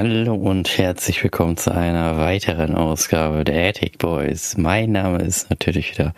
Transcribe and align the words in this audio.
Hallo 0.00 0.34
und 0.34 0.78
herzlich 0.78 1.24
willkommen 1.24 1.56
zu 1.56 1.74
einer 1.74 2.16
weiteren 2.18 2.76
Ausgabe 2.76 3.42
der 3.42 3.70
Attic 3.70 3.98
Boys. 3.98 4.56
Mein 4.56 4.92
Name 4.92 5.24
ist 5.24 5.50
natürlich 5.50 5.90
wieder 5.90 6.14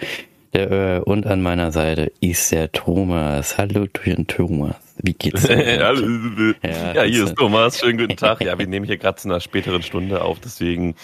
der 0.53 0.71
Öhr 0.71 1.07
und 1.07 1.27
an 1.27 1.41
meiner 1.41 1.73
Seite 1.73 2.13
ist 2.21 2.53
der 2.53 2.71
Thomas. 2.73 3.57
Hallo 3.57 3.87
Thomas, 3.87 4.75
wie 4.99 5.15
geht's 5.15 5.45
dir? 5.45 5.65
ja, 6.63 6.93
ja, 6.93 7.03
hier 7.05 7.25
ist 7.25 7.37
Thomas, 7.37 7.81
schönen 7.81 7.97
guten 7.97 8.19
Tag. 8.19 8.41
Ja, 8.45 8.59
wir 8.59 8.67
nehmen 8.67 8.85
hier 8.85 8.99
gerade 8.99 9.17
zu 9.17 9.29
einer 9.29 9.41
späteren 9.41 9.81
Stunde 9.81 10.21
auf, 10.21 10.39
deswegen 10.41 10.95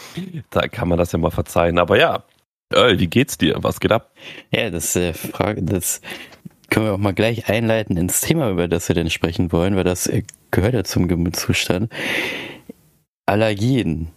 da 0.50 0.68
kann 0.68 0.88
man 0.88 0.98
das 0.98 1.12
ja 1.12 1.18
mal 1.18 1.30
verzeihen. 1.30 1.78
Aber 1.78 1.98
ja, 1.98 2.24
Öl, 2.74 2.98
wie 2.98 3.06
geht's 3.06 3.38
dir? 3.38 3.56
Was 3.60 3.80
geht 3.80 3.90
ab? 3.92 4.10
Ja, 4.50 4.68
das 4.68 4.94
äh, 4.96 5.14
Frage, 5.14 5.62
das 5.62 6.02
können 6.68 6.84
wir 6.84 6.92
auch 6.92 6.98
mal 6.98 7.14
gleich 7.14 7.48
einleiten 7.48 7.96
ins 7.96 8.20
Thema, 8.20 8.50
über 8.50 8.68
das 8.68 8.88
wir 8.88 8.94
denn 8.94 9.08
sprechen 9.08 9.50
wollen, 9.50 9.76
weil 9.76 9.84
das 9.84 10.08
äh, 10.08 10.24
gehört 10.50 10.74
ja 10.74 10.84
zum 10.84 11.08
Gemütszustand. 11.08 11.90
Allergien. 13.26 14.08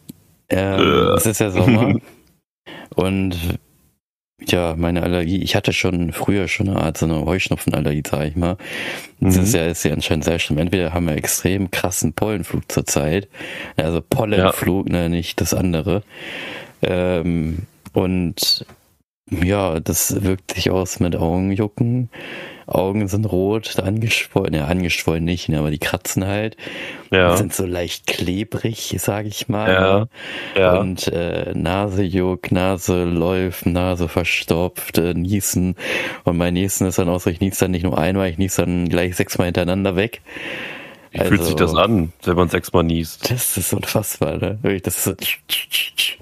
Ähm, 0.50 0.80
äh. 0.80 1.16
Es 1.16 1.26
ist 1.26 1.40
ja 1.40 1.52
Sommer. 1.52 1.96
und 2.96 3.36
ja, 4.48 4.76
meine 4.78 5.04
Allergie, 5.04 5.42
ich 5.42 5.56
hatte 5.56 5.74
schon 5.74 6.14
früher 6.14 6.48
schon 6.48 6.70
eine 6.70 6.82
Art 6.82 6.98
so 6.98 7.06
eine 7.06 7.26
Heuschnupfenallergie, 7.26 8.04
sag 8.10 8.28
ich 8.28 8.36
mal. 8.36 8.58
Das 9.20 9.36
mhm. 9.36 9.44
ist 9.44 9.54
ja, 9.54 9.66
ist 9.68 9.84
ja 9.84 9.94
anscheinend 9.94 10.24
sehr 10.24 10.40
schlimm. 10.40 10.60
Entweder 10.60 10.94
haben 10.94 11.08
wir 11.08 11.16
extrem 11.16 11.72
krassen 11.72 12.14
Pollenflug 12.14 12.72
zurzeit, 12.72 13.28
also 13.76 14.02
Pollenflug, 14.02 14.88
ja. 14.88 14.94
ne, 14.94 15.10
nicht 15.10 15.42
das 15.42 15.54
andere. 15.54 16.04
Ähm, 16.82 17.64
und 17.94 18.66
ja, 19.30 19.80
das 19.80 20.24
wirkt 20.24 20.54
sich 20.54 20.72
aus 20.72 21.00
mit 21.00 21.16
Augenjucken. 21.16 22.10
Augen 22.70 23.08
sind 23.08 23.26
rot, 23.26 23.80
angeschwollen, 23.80 24.54
ja, 24.54 24.66
angeschwollen 24.66 25.24
nicht, 25.24 25.50
ne, 25.50 25.60
aber 25.60 25.72
die 25.72 25.80
kratzen 25.80 26.26
halt. 26.26 26.56
Ja. 27.12 27.36
Sind 27.36 27.54
so 27.54 27.66
leicht 27.66 28.08
klebrig, 28.08 28.96
sag 29.00 29.26
ich 29.26 29.50
mal. 29.50 29.72
Ja. 29.72 30.00
Ne? 30.00 30.10
ja. 30.56 30.78
Und 30.78 31.08
äh, 31.08 31.54
Nase 31.56 32.04
juckt, 32.04 32.52
Nase 32.52 33.04
läuft, 33.04 33.66
Nase 33.66 34.08
verstopft, 34.08 34.98
äh, 34.98 35.14
Niesen. 35.14 35.76
Und 36.24 36.38
mein 36.38 36.54
Niesen 36.54 36.88
ist 36.88 37.00
dann 37.00 37.10
auch 37.10 37.20
so, 37.20 37.30
ich 37.30 37.40
niese 37.40 37.62
dann 37.62 37.72
nicht 37.72 37.84
nur 37.84 37.98
einmal, 37.98 38.30
ich 38.30 38.38
niese 38.38 38.62
dann 38.62 38.88
gleich 38.90 39.16
sechsmal 39.16 39.46
hintereinander 39.46 39.96
weg. 39.96 40.22
Wie 41.12 41.20
also, 41.20 41.30
fühlt 41.30 41.44
sich 41.44 41.56
das 41.56 41.74
an, 41.74 42.14
wenn 42.24 42.36
man 42.36 42.50
sechsmal 42.50 42.84
niest? 42.84 43.32
Das 43.32 43.58
ist 43.58 43.74
unfassbar, 43.74 44.38
ne? 44.38 44.60
Das 44.84 44.98
ist 44.98 45.04
so 45.06 45.14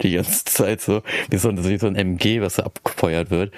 die 0.01 0.11
ganze 0.11 0.45
Zeit 0.45 0.81
so, 0.81 1.01
wie 1.29 1.37
so, 1.37 1.51
wie 1.65 1.77
so 1.77 1.87
ein 1.87 1.95
MG, 1.95 2.41
was 2.41 2.55
so 2.55 2.63
abgefeuert 2.63 3.29
wird. 3.29 3.53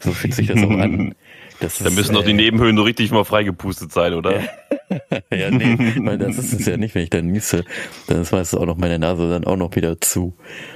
So 0.00 0.12
fühlt 0.12 0.34
sich 0.34 0.48
das 0.48 0.62
auch 0.62 0.70
an. 0.70 1.14
Das 1.60 1.78
da 1.78 1.90
müssen 1.90 2.14
doch 2.14 2.24
die 2.24 2.30
äh, 2.30 2.34
Nebenhöhlen 2.34 2.76
so 2.76 2.82
richtig 2.82 3.10
mal 3.10 3.24
freigepustet 3.24 3.92
sein, 3.92 4.14
oder? 4.14 4.40
ja, 5.30 5.50
nee, 5.50 5.94
weil 5.98 6.18
das 6.18 6.36
ist 6.38 6.52
es 6.52 6.66
ja 6.66 6.76
nicht, 6.76 6.94
wenn 6.94 7.04
ich 7.04 7.10
dann 7.10 7.26
niese. 7.26 7.64
Dann 8.06 8.22
ist 8.22 8.32
meistens 8.32 8.58
auch 8.58 8.66
noch 8.66 8.76
meine 8.76 8.98
Nase 8.98 9.28
dann 9.30 9.44
auch 9.44 9.56
noch 9.56 9.74
wieder 9.76 10.00
zu. 10.00 10.34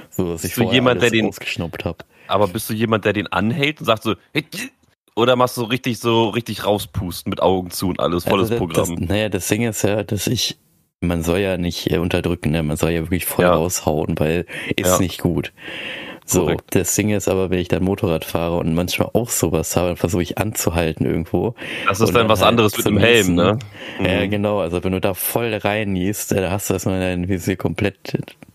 So, 0.09 0.31
dass 0.31 0.43
ich 0.43 0.53
du 0.53 0.71
jemand, 0.71 1.01
der 1.01 1.09
den 1.09 1.27
ausgeschnappt 1.27 1.85
habe. 1.85 1.99
Aber 2.27 2.47
bist 2.47 2.69
du 2.69 2.73
jemand, 2.73 3.05
der 3.05 3.13
den 3.13 3.27
anhält 3.27 3.79
und 3.79 3.85
sagt 3.85 4.03
so, 4.03 4.15
oder 5.15 5.35
machst 5.35 5.57
du 5.57 5.63
richtig 5.63 5.99
so 5.99 6.29
richtig 6.29 6.65
rauspusten 6.65 7.29
mit 7.29 7.41
Augen 7.41 7.71
zu 7.71 7.89
und 7.89 7.99
alles, 7.99 8.23
volles 8.23 8.51
also 8.51 8.53
das, 8.53 8.57
Programm? 8.57 8.99
Das, 8.99 9.09
naja, 9.09 9.29
das 9.29 9.47
Ding 9.47 9.63
ist 9.63 9.83
ja, 9.83 10.03
dass 10.03 10.27
ich, 10.27 10.57
man 11.01 11.23
soll 11.23 11.39
ja 11.39 11.57
nicht 11.57 11.91
äh, 11.91 11.97
unterdrücken, 11.97 12.51
ne? 12.51 12.63
man 12.63 12.77
soll 12.77 12.91
ja 12.91 13.01
wirklich 13.01 13.25
voll 13.25 13.45
ja. 13.45 13.53
raushauen, 13.53 14.17
weil 14.17 14.45
ist 14.75 14.87
ja. 14.87 14.99
nicht 14.99 15.19
gut. 15.19 15.51
So, 16.29 16.41
Korrekt. 16.45 16.75
das 16.75 16.93
Ding 16.93 17.09
ist 17.09 17.27
aber, 17.27 17.49
wenn 17.49 17.57
ich 17.57 17.69
dann 17.69 17.83
Motorrad 17.83 18.23
fahre 18.23 18.57
und 18.57 18.75
manchmal 18.75 19.09
auch 19.13 19.31
sowas 19.31 19.75
habe, 19.75 19.87
dann 19.87 19.97
versuche 19.97 20.21
ich 20.21 20.37
anzuhalten 20.37 21.07
irgendwo. 21.07 21.55
Das 21.87 21.99
ist 21.99 22.09
dann, 22.09 22.15
dann 22.15 22.29
was 22.29 22.41
halt 22.41 22.49
anderes 22.49 22.77
mit 22.77 22.85
dem 22.85 22.99
Helm, 22.99 23.33
ne? 23.33 23.57
Ja, 23.99 24.25
mhm. 24.25 24.29
genau. 24.29 24.59
Also 24.59 24.83
wenn 24.83 24.91
du 24.91 25.01
da 25.01 25.15
voll 25.15 25.55
rein 25.55 25.93
niest, 25.93 26.31
da 26.31 26.51
hast 26.51 26.69
du 26.69 26.75
erstmal 26.75 26.99
dein 26.99 27.27
Visier 27.27 27.55
komplett 27.55 27.97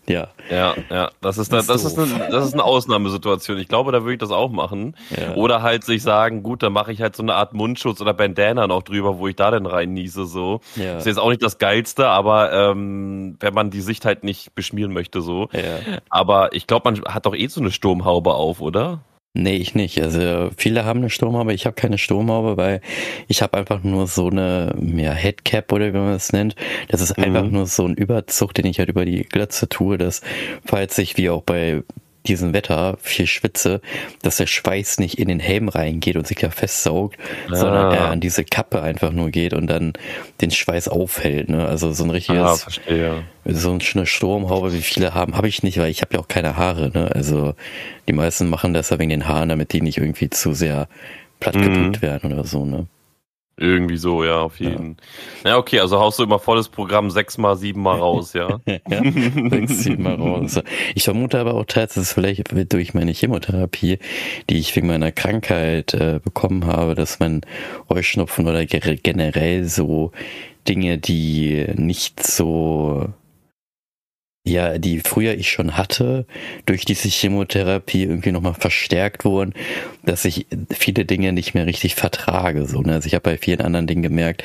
ja. 0.07 0.27
Ja, 0.49 0.75
ja. 0.89 1.11
Das 1.21 1.37
ist, 1.37 1.51
eine, 1.51 1.63
das, 1.63 1.83
ist 1.83 1.97
eine, 1.97 2.29
das 2.29 2.45
ist 2.45 2.53
eine 2.53 2.63
Ausnahmesituation. 2.63 3.57
Ich 3.57 3.67
glaube, 3.67 3.91
da 3.91 4.01
würde 4.01 4.13
ich 4.13 4.19
das 4.19 4.31
auch 4.31 4.51
machen. 4.51 4.95
Ja. 5.09 5.33
Oder 5.35 5.61
halt 5.61 5.83
sich 5.83 6.03
sagen, 6.03 6.43
gut, 6.43 6.61
dann 6.61 6.73
mache 6.73 6.91
ich 6.91 7.01
halt 7.01 7.15
so 7.15 7.23
eine 7.23 7.33
Art 7.33 7.53
Mundschutz 7.53 8.01
oder 8.01 8.13
Bandana 8.13 8.67
noch 8.67 8.83
drüber, 8.83 9.17
wo 9.17 9.27
ich 9.27 9.35
da 9.35 9.51
denn 9.51 9.65
rein 9.65 9.93
niese. 9.93 10.25
So. 10.25 10.61
Ja. 10.75 10.97
Ist 10.97 11.07
jetzt 11.07 11.19
auch 11.19 11.29
nicht 11.29 11.41
das 11.41 11.57
Geilste, 11.57 12.07
aber 12.07 12.53
ähm, 12.53 13.37
wenn 13.39 13.53
man 13.53 13.71
die 13.71 13.81
Sicht 13.81 14.05
halt 14.05 14.23
nicht 14.23 14.53
beschmieren 14.53 14.93
möchte, 14.93 15.21
so. 15.21 15.49
Ja. 15.51 15.99
Aber 16.09 16.53
ich 16.53 16.67
glaube, 16.67 16.91
man 16.91 17.01
hat 17.05 17.25
doch 17.25 17.35
eh 17.35 17.47
so 17.47 17.61
eine 17.61 17.71
Sturmhaube 17.71 18.33
auf, 18.33 18.61
oder? 18.61 18.99
Nee, 19.37 19.57
ich 19.57 19.75
nicht. 19.75 20.01
Also 20.01 20.49
viele 20.55 20.85
haben 20.85 20.99
eine 20.99 21.09
Sturmhaube, 21.09 21.53
ich 21.53 21.65
habe 21.65 21.75
keine 21.75 21.97
Sturmhaube, 21.97 22.55
weil 22.55 22.79
ich 23.27 23.41
habe 23.41 23.57
einfach 23.57 23.83
nur 23.83 24.07
so 24.07 24.29
eine 24.29 24.73
ja, 24.95 25.11
Headcap 25.11 25.73
oder 25.73 25.93
wie 25.93 25.97
man 25.97 26.13
es 26.13 26.31
nennt. 26.31 26.55
Das 26.87 27.01
ist 27.01 27.19
einfach 27.19 27.43
mhm. 27.43 27.51
nur 27.51 27.65
so 27.65 27.85
ein 27.85 27.95
Überzug, 27.95 28.53
den 28.53 28.65
ich 28.65 28.79
halt 28.79 28.87
über 28.87 29.03
die 29.03 29.23
Glatze 29.23 29.67
tue, 29.67 29.97
dass 29.97 30.21
falls 30.63 30.97
ich 30.99 31.17
wie 31.17 31.29
auch 31.29 31.43
bei 31.43 31.83
diesem 32.25 32.53
Wetter 32.53 32.97
viel 33.01 33.27
schwitze, 33.27 33.81
dass 34.21 34.37
der 34.37 34.47
Schweiß 34.47 34.99
nicht 34.99 35.17
in 35.17 35.27
den 35.27 35.39
Helm 35.39 35.69
reingeht 35.69 36.15
und 36.15 36.27
sich 36.27 36.37
da 36.37 36.49
festsaugt, 36.49 37.17
ah. 37.49 37.55
sondern 37.55 37.91
er 37.91 38.09
an 38.09 38.19
diese 38.19 38.43
Kappe 38.43 38.81
einfach 38.81 39.11
nur 39.11 39.29
geht 39.29 39.53
und 39.53 39.67
dann 39.67 39.93
den 40.41 40.51
Schweiß 40.51 40.87
aufhält. 40.87 41.49
Ne? 41.49 41.65
Also 41.65 41.91
so 41.93 42.03
ein 42.03 42.09
richtiges, 42.09 42.41
ah, 42.41 43.23
so 43.45 43.77
eine 43.93 44.05
Sturmhaube, 44.05 44.73
wie 44.73 44.81
viele 44.81 45.13
haben, 45.13 45.37
habe 45.37 45.47
ich 45.47 45.63
nicht, 45.63 45.77
weil 45.77 45.89
ich 45.89 46.01
habe 46.01 46.15
ja 46.15 46.19
auch 46.19 46.27
keine 46.27 46.57
Haare. 46.57 46.91
Ne? 46.93 47.11
Also 47.13 47.53
die 48.07 48.13
meisten 48.13 48.49
machen 48.49 48.73
das 48.73 48.89
ja 48.89 48.99
wegen 48.99 49.09
den 49.09 49.27
Haaren, 49.27 49.49
damit 49.49 49.73
die 49.73 49.81
nicht 49.81 49.97
irgendwie 49.97 50.29
zu 50.29 50.53
sehr 50.53 50.87
plattgedrückt 51.39 51.97
mhm. 51.97 52.01
werden 52.01 52.33
oder 52.33 52.43
so. 52.43 52.65
Ne? 52.65 52.87
Irgendwie 53.57 53.95
so, 53.95 54.25
ja, 54.25 54.41
auf 54.41 54.59
jeden. 54.59 54.97
Ja. 55.43 55.51
ja, 55.51 55.57
okay, 55.57 55.79
also 55.79 55.97
haust 55.97 56.19
du 56.19 56.23
immer 56.23 56.39
volles 56.39 56.67
Programm 56.67 57.09
sechsmal, 57.09 57.55
siebenmal 57.55 57.99
raus, 57.99 58.33
ja. 58.33 58.59
ja, 58.65 59.01
sechs, 59.49 59.83
siebenmal 59.83 60.15
raus. 60.15 60.59
Ich 60.93 61.05
vermute 61.05 61.39
aber 61.39 61.53
auch 61.53 61.63
tatsächlich, 61.65 62.09
vielleicht 62.13 62.73
durch 62.73 62.93
meine 62.93 63.13
Chemotherapie, 63.13 63.99
die 64.49 64.57
ich 64.57 64.75
wegen 64.75 64.87
meiner 64.87 65.13
Krankheit 65.13 65.93
äh, 65.93 66.19
bekommen 66.21 66.65
habe, 66.65 66.95
dass 66.95 67.19
mein 67.19 67.41
Heuschnupfen 67.89 68.45
oder 68.45 68.65
generell 68.65 69.63
so 69.63 70.11
Dinge, 70.67 70.97
die 70.97 71.65
nicht 71.75 72.25
so 72.25 73.07
ja, 74.45 74.77
die 74.77 74.99
früher 74.99 75.33
ich 75.33 75.49
schon 75.49 75.75
hatte, 75.75 76.25
durch 76.67 76.85
diese 76.85 77.09
Chemotherapie 77.09 78.03
irgendwie 78.03 78.31
nochmal 78.31 78.53
verstärkt 78.53 79.25
wurden, 79.25 79.53
dass 80.03 80.23
ich 80.23 80.45
viele 80.71 81.03
Dinge 81.03 81.33
nicht 81.33 81.55
mehr 81.55 81.65
richtig 81.65 81.95
vertrage. 81.95 82.67
So, 82.67 82.81
ne? 82.81 82.93
Also 82.93 83.07
ich 83.07 83.15
habe 83.15 83.23
bei 83.23 83.37
vielen 83.37 83.61
anderen 83.61 83.87
Dingen 83.87 84.03
gemerkt, 84.03 84.43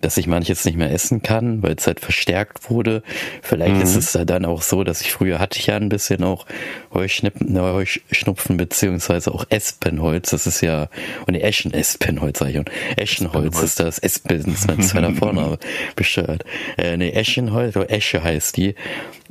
dass 0.00 0.16
ich 0.16 0.26
manches 0.26 0.64
nicht 0.64 0.76
mehr 0.76 0.90
essen 0.90 1.22
kann, 1.22 1.62
weil 1.62 1.74
es 1.74 1.86
halt 1.86 2.00
verstärkt 2.00 2.70
wurde. 2.70 3.02
Vielleicht 3.42 3.76
mhm. 3.76 3.82
ist 3.82 3.96
es 3.96 4.18
dann 4.26 4.44
auch 4.44 4.62
so, 4.62 4.84
dass 4.84 5.00
ich 5.00 5.12
früher 5.12 5.38
hatte 5.38 5.58
ich 5.58 5.66
ja 5.66 5.76
ein 5.76 5.88
bisschen 5.88 6.22
auch 6.22 6.46
Heuschnupfen, 6.92 7.58
Heuschnupfen 7.58 8.56
beziehungsweise 8.56 9.32
auch 9.32 9.44
Espenholz. 9.48 10.30
Das 10.30 10.46
ist 10.46 10.60
ja, 10.60 10.88
und 11.26 11.34
die 11.34 11.42
Eschen, 11.42 11.72
Espenholz 11.72 12.38
sag 12.38 12.50
ich 12.50 12.58
und 12.58 12.70
Eschenholz 12.96 13.62
ist 13.62 13.80
das, 13.80 13.98
Espen 13.98 14.44
ist 14.52 14.68
mein 14.68 14.82
zweiter 14.82 15.14
Vorname, 15.14 15.58
bestört. 15.96 16.44
Äh, 16.76 16.96
nee, 16.96 17.10
Eschenholz, 17.10 17.76
oder 17.76 17.90
Esche 17.90 18.22
heißt 18.22 18.56
die. 18.56 18.74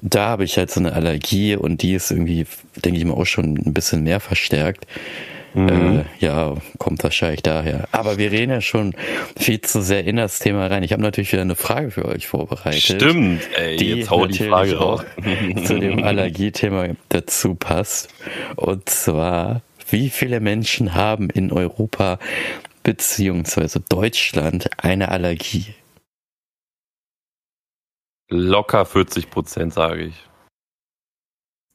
Da 0.02 0.28
habe 0.28 0.44
ich 0.44 0.58
halt 0.58 0.72
so 0.72 0.80
eine 0.80 0.94
Allergie 0.94 1.56
und 1.56 1.82
die 1.82 1.94
ist 1.94 2.12
irgendwie, 2.12 2.46
denke 2.84 3.00
ich 3.00 3.06
mal, 3.06 3.14
auch 3.14 3.26
schon 3.26 3.56
ein 3.56 3.74
bisschen 3.74 4.04
mehr 4.04 4.20
verstärkt. 4.20 4.86
Mhm. 5.56 5.70
Äh, 5.70 6.06
ja, 6.20 6.54
kommt 6.80 7.02
wahrscheinlich 7.04 7.42
daher. 7.42 7.88
Aber 7.94 8.18
wir 8.18 8.32
reden 8.32 8.52
ja 8.52 8.62
schon 8.62 8.94
viel 9.38 9.62
zu 9.62 9.82
sehr 9.82 10.06
in 10.06 10.18
das 10.18 10.40
Thema 10.40 10.68
rein. 10.68 10.84
Ich 10.84 10.92
habe 10.92 11.02
natürlich 11.02 11.32
wieder 11.32 11.44
eine 11.44 11.56
Frage 11.56 11.92
für 11.92 12.06
euch 12.06 12.28
vorbereitet. 12.28 12.82
Stimmt, 12.82 13.42
ey, 13.56 13.78
die 13.78 13.96
jetzt 13.96 14.10
hau 14.10 14.28
die 14.28 14.44
Frage 14.44 14.80
auch 14.80 15.04
zu 15.66 15.80
dem 15.80 16.04
Allergiethema 16.04 16.90
dazu 17.08 17.56
passt. 17.56 18.14
Und 18.58 18.90
zwar, 18.90 19.62
wie 19.90 20.10
viele 20.10 20.42
Menschen 20.42 20.94
haben 20.94 21.30
in 21.30 21.54
Europa 21.54 22.20
beziehungsweise 22.84 23.80
Deutschland 23.80 24.70
eine 24.78 25.10
Allergie? 25.10 25.74
Locker 28.30 28.86
40 28.86 29.30
Prozent, 29.30 29.74
sage 29.74 30.06
ich. 30.06 30.16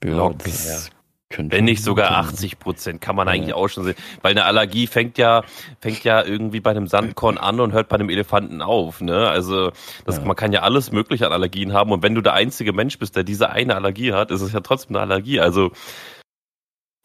Ja, 0.05 0.17
Locker. 0.17 0.39
Das 0.45 0.91
könnte 1.31 1.57
Wenn 1.57 1.65
nicht 1.65 1.83
sogar 1.83 2.11
80 2.19 2.59
Prozent, 2.59 3.01
kann 3.01 3.17
man 3.17 3.29
ja. 3.29 3.35
eigentlich 3.35 3.55
auch 3.55 3.69
schon 3.69 3.85
sehen. 3.85 3.95
Weil 4.21 4.33
eine 4.33 4.45
Allergie 4.45 4.87
fängt 4.87 5.17
ja, 5.17 5.45
fängt 5.81 6.05
ja 6.05 6.25
irgendwie 6.25 6.61
bei 6.61 6.73
einem 6.73 6.89
Sandkorn 6.89 7.39
an 7.39 7.61
und 7.61 7.73
hört 7.73 7.89
bei 7.89 7.95
einem 7.95 8.11
Elefanten 8.11 8.61
auf. 8.61 9.01
Ne? 9.01 9.29
Also 9.29 9.71
das, 10.05 10.19
ja. 10.19 10.25
man 10.25 10.37
kann 10.37 10.53
ja 10.53 10.63
alles 10.63 10.91
Mögliche 10.91 11.27
an 11.27 11.33
Allergien 11.33 11.73
haben. 11.73 11.93
Und 11.93 12.03
wenn 12.03 12.15
du 12.15 12.21
der 12.21 12.35
einzige 12.35 12.73
Mensch 12.73 12.99
bist, 12.99 13.17
der 13.17 13.23
diese 13.23 13.51
eine 13.51 13.77
Allergie 13.77 14.13
hat, 14.13 14.31
ist 14.31 14.41
es 14.41 14.53
ja 14.53 14.61
trotzdem 14.61 14.97
eine 14.97 15.03
Allergie. 15.03 15.41
Also 15.41 15.71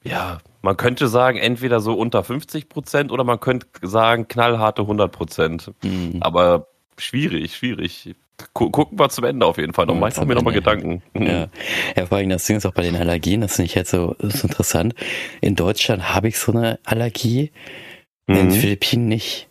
ja, 0.04 0.40
man 0.62 0.78
könnte 0.78 1.08
sagen, 1.08 1.38
entweder 1.38 1.80
so 1.80 1.94
unter 1.94 2.24
50 2.24 2.68
Prozent 2.68 3.12
oder 3.12 3.24
man 3.24 3.40
könnte 3.40 3.68
sagen, 3.84 4.28
knallharte 4.28 4.82
100 4.82 5.12
Prozent. 5.12 5.72
Mhm. 5.84 6.18
Aber 6.22 6.68
schwierig, 6.98 7.56
schwierig 7.56 8.16
gucken 8.54 9.00
wir 9.00 9.10
zum 9.10 9.24
Ende 9.24 9.46
auf 9.46 9.58
jeden 9.58 9.74
Fall 9.74 9.86
nochmal. 9.86 10.10
Ich 10.10 10.18
mache 10.18 10.26
mir 10.26 10.36
nochmal 10.36 10.54
Gedanken. 10.54 11.02
Ja. 11.14 11.48
ja, 11.96 12.06
vor 12.06 12.18
allem 12.18 12.30
das 12.30 12.46
Ding 12.46 12.58
ist 12.58 12.66
auch 12.66 12.74
bei 12.74 12.84
den 12.84 12.96
Allergien, 12.96 13.42
das 13.42 13.56
finde 13.56 13.68
ich 13.68 13.76
jetzt 13.76 13.92
so, 13.92 14.16
so 14.20 14.48
interessant. 14.48 14.96
In 15.42 15.56
Deutschland 15.56 16.14
habe 16.14 16.28
ich 16.28 16.38
so 16.38 16.52
eine 16.52 16.80
Allergie, 16.84 17.52
mhm. 18.28 18.36
in 18.36 18.50
den 18.50 18.60
Philippinen 18.60 19.08
nicht. 19.08 19.48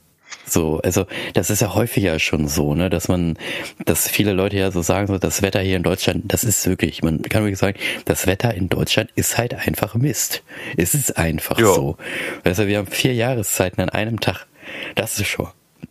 So, 0.47 0.81
also 0.85 1.07
das 1.33 1.51
ist 1.51 1.63
ja 1.63 1.75
häufiger 1.75 2.19
schon 2.19 2.49
so, 2.49 2.75
ne, 2.75 2.91
dass 2.91 3.09
man, 3.09 3.39
dass 3.85 4.09
viele 4.09 4.33
Leute 4.33 4.57
ja 4.57 4.71
so 4.71 4.83
sagen, 4.83 5.07
so 5.07 5.17
das 5.19 5.43
Wetter 5.43 5.61
hier 5.61 5.77
in 5.77 5.83
Deutschland, 5.83 6.25
das 6.27 6.45
ist 6.45 6.67
wirklich, 6.67 7.03
man 7.03 7.23
kann 7.23 7.43
wirklich 7.43 7.59
sagen, 7.59 7.79
das 8.05 8.27
Wetter 8.27 8.53
in 8.55 8.69
Deutschland 8.69 9.11
ist 9.15 9.39
halt 9.39 9.55
einfach 9.55 9.95
Mist. 9.95 10.43
Es 10.77 10.95
ist 10.95 11.17
einfach 11.17 11.59
jo. 11.59 11.75
so. 11.75 11.97
Also 12.45 12.67
wir 12.67 12.79
haben 12.79 12.87
vier 12.87 13.15
Jahreszeiten 13.15 13.81
an 13.81 13.89
einem 13.89 14.21
Tag. 14.21 14.47
Das 14.95 15.19
ist 15.19 15.29
schon. 15.29 15.49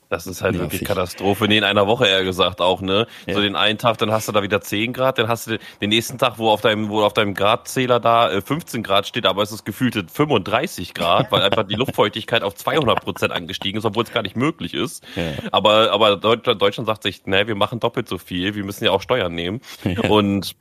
Das 0.09 0.27
ist 0.27 0.41
halt 0.41 0.57
wirklich 0.59 0.83
Katastrophe. 0.83 1.47
Nee, 1.47 1.57
in 1.57 1.63
einer 1.63 1.87
Woche 1.87 2.07
eher 2.07 2.23
gesagt 2.23 2.61
auch, 2.61 2.81
ne? 2.81 3.07
Ja. 3.25 3.33
So 3.33 3.41
den 3.41 3.55
einen 3.55 3.77
Tag, 3.77 3.97
dann 3.97 4.11
hast 4.11 4.27
du 4.27 4.31
da 4.31 4.43
wieder 4.43 4.61
10 4.61 4.93
Grad, 4.93 5.17
dann 5.17 5.27
hast 5.27 5.47
du 5.47 5.57
den 5.81 5.89
nächsten 5.89 6.17
Tag, 6.17 6.37
wo 6.37 6.49
auf 6.49 6.61
deinem, 6.61 6.89
wo 6.89 7.01
auf 7.01 7.13
deinem 7.13 7.33
Gradzähler 7.33 7.99
da 7.99 8.41
15 8.41 8.79
äh, 8.79 8.83
Grad 8.83 9.07
steht, 9.07 9.25
aber 9.25 9.41
es 9.41 9.51
ist 9.51 9.65
gefühlte 9.65 10.05
35 10.11 10.93
Grad, 10.93 11.31
weil 11.31 11.41
einfach 11.41 11.63
die 11.63 11.75
Luftfeuchtigkeit 11.75 12.43
auf 12.43 12.55
200 12.55 13.01
Prozent 13.01 13.33
angestiegen 13.33 13.77
ist, 13.79 13.85
obwohl 13.85 14.03
es 14.03 14.11
gar 14.11 14.23
nicht 14.23 14.35
möglich 14.35 14.73
ist. 14.73 15.03
Ja. 15.15 15.33
Aber, 15.51 15.91
aber 15.91 16.17
Deutschland, 16.17 16.61
Deutschland 16.61 16.87
sagt 16.87 17.03
sich, 17.03 17.25
ne, 17.25 17.47
wir 17.47 17.55
machen 17.55 17.79
doppelt 17.79 18.07
so 18.07 18.17
viel, 18.17 18.55
wir 18.55 18.63
müssen 18.63 18.85
ja 18.85 18.91
auch 18.91 19.01
Steuern 19.01 19.33
nehmen. 19.33 19.61
Ja. 19.83 20.09
Und 20.09 20.55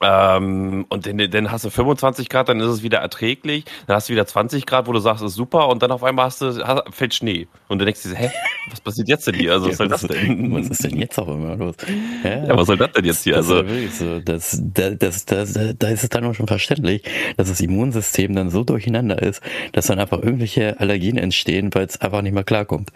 ähm, 0.00 0.86
und 0.88 1.06
dann, 1.06 1.30
dann 1.30 1.50
hast 1.52 1.64
du 1.64 1.70
25 1.70 2.28
Grad, 2.28 2.48
dann 2.48 2.60
ist 2.60 2.66
es 2.66 2.82
wieder 2.82 2.98
erträglich. 2.98 3.64
Dann 3.86 3.96
hast 3.96 4.08
du 4.08 4.12
wieder 4.12 4.26
20 4.26 4.66
Grad, 4.66 4.86
wo 4.88 4.92
du 4.92 4.98
sagst, 4.98 5.22
ist 5.22 5.34
super. 5.34 5.68
Und 5.68 5.82
dann 5.82 5.92
auf 5.92 6.02
einmal 6.02 6.26
hast 6.26 6.40
du, 6.40 6.66
hast, 6.66 6.82
fällt 6.92 7.14
Schnee. 7.14 7.46
Und 7.68 7.78
du 7.78 7.84
denkst 7.84 8.02
dir, 8.02 8.14
hä, 8.14 8.30
was 8.70 8.80
passiert 8.80 9.08
jetzt 9.08 9.26
denn 9.26 9.34
hier? 9.34 9.52
Also, 9.52 9.68
was 9.70 9.76
soll 9.76 9.88
das 9.88 10.02
denn? 10.02 10.52
Was 10.52 10.68
ist 10.68 10.84
denn 10.84 10.98
jetzt 10.98 11.18
auch 11.18 11.28
immer 11.28 11.56
los? 11.56 11.76
Ja, 12.24 12.46
ja 12.46 12.56
was 12.56 12.66
soll 12.66 12.76
das 12.76 12.92
denn 12.92 13.04
jetzt 13.04 13.22
hier? 13.24 13.34
Das, 13.34 13.50
also, 13.50 13.68
so. 13.90 14.20
das, 14.20 14.60
das, 14.62 14.98
das, 14.98 15.24
das, 15.26 15.58
da 15.78 15.88
ist 15.88 16.02
es 16.02 16.08
dann 16.08 16.24
auch 16.24 16.34
schon 16.34 16.48
verständlich, 16.48 17.02
dass 17.36 17.48
das 17.48 17.60
Immunsystem 17.60 18.34
dann 18.34 18.50
so 18.50 18.64
durcheinander 18.64 19.20
ist, 19.22 19.42
dass 19.72 19.86
dann 19.86 20.00
einfach 20.00 20.18
irgendwelche 20.18 20.78
Allergien 20.80 21.18
entstehen, 21.18 21.70
weil 21.74 21.86
es 21.86 22.00
einfach 22.00 22.22
nicht 22.22 22.34
mehr 22.34 22.44
klarkommt. 22.44 22.90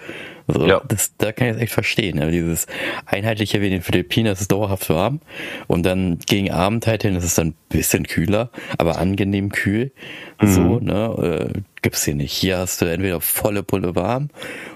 So, 0.48 0.66
ja. 0.66 0.82
das, 0.86 1.16
da 1.16 1.32
kann 1.32 1.48
ich 1.48 1.54
es 1.54 1.62
echt 1.62 1.72
verstehen. 1.72 2.18
Ja. 2.18 2.28
Dieses 2.28 2.66
einheitliche 3.06 3.60
wie 3.60 3.66
in 3.66 3.72
den 3.72 3.82
Philippinen, 3.82 4.26
das 4.26 4.40
ist 4.40 4.50
dauerhaft 4.50 4.88
warm. 4.90 5.20
Und 5.68 5.84
dann 5.84 6.18
gegen 6.18 6.50
Abend 6.50 6.71
halt 6.80 7.02
hin, 7.02 7.16
ist 7.16 7.24
es 7.24 7.34
dann 7.34 7.48
ein 7.48 7.54
bisschen 7.68 8.04
kühler, 8.06 8.50
aber 8.78 8.98
angenehm 8.98 9.50
kühl. 9.50 9.92
Mhm. 10.40 10.46
So, 10.46 10.78
ne? 10.80 11.64
Gibt's 11.82 12.04
hier 12.04 12.14
nicht. 12.14 12.32
Hier 12.32 12.58
hast 12.58 12.80
du 12.80 12.84
entweder 12.84 13.20
volle 13.20 13.64
Pulle 13.64 13.96
warm 13.96 14.28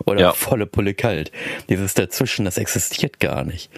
oder 0.04 0.20
ja. 0.20 0.32
volle 0.32 0.66
Pulle 0.66 0.92
kalt. 0.92 1.30
Dieses 1.68 1.94
dazwischen, 1.94 2.44
das 2.44 2.58
existiert 2.58 3.20
gar 3.20 3.44
nicht. 3.44 3.70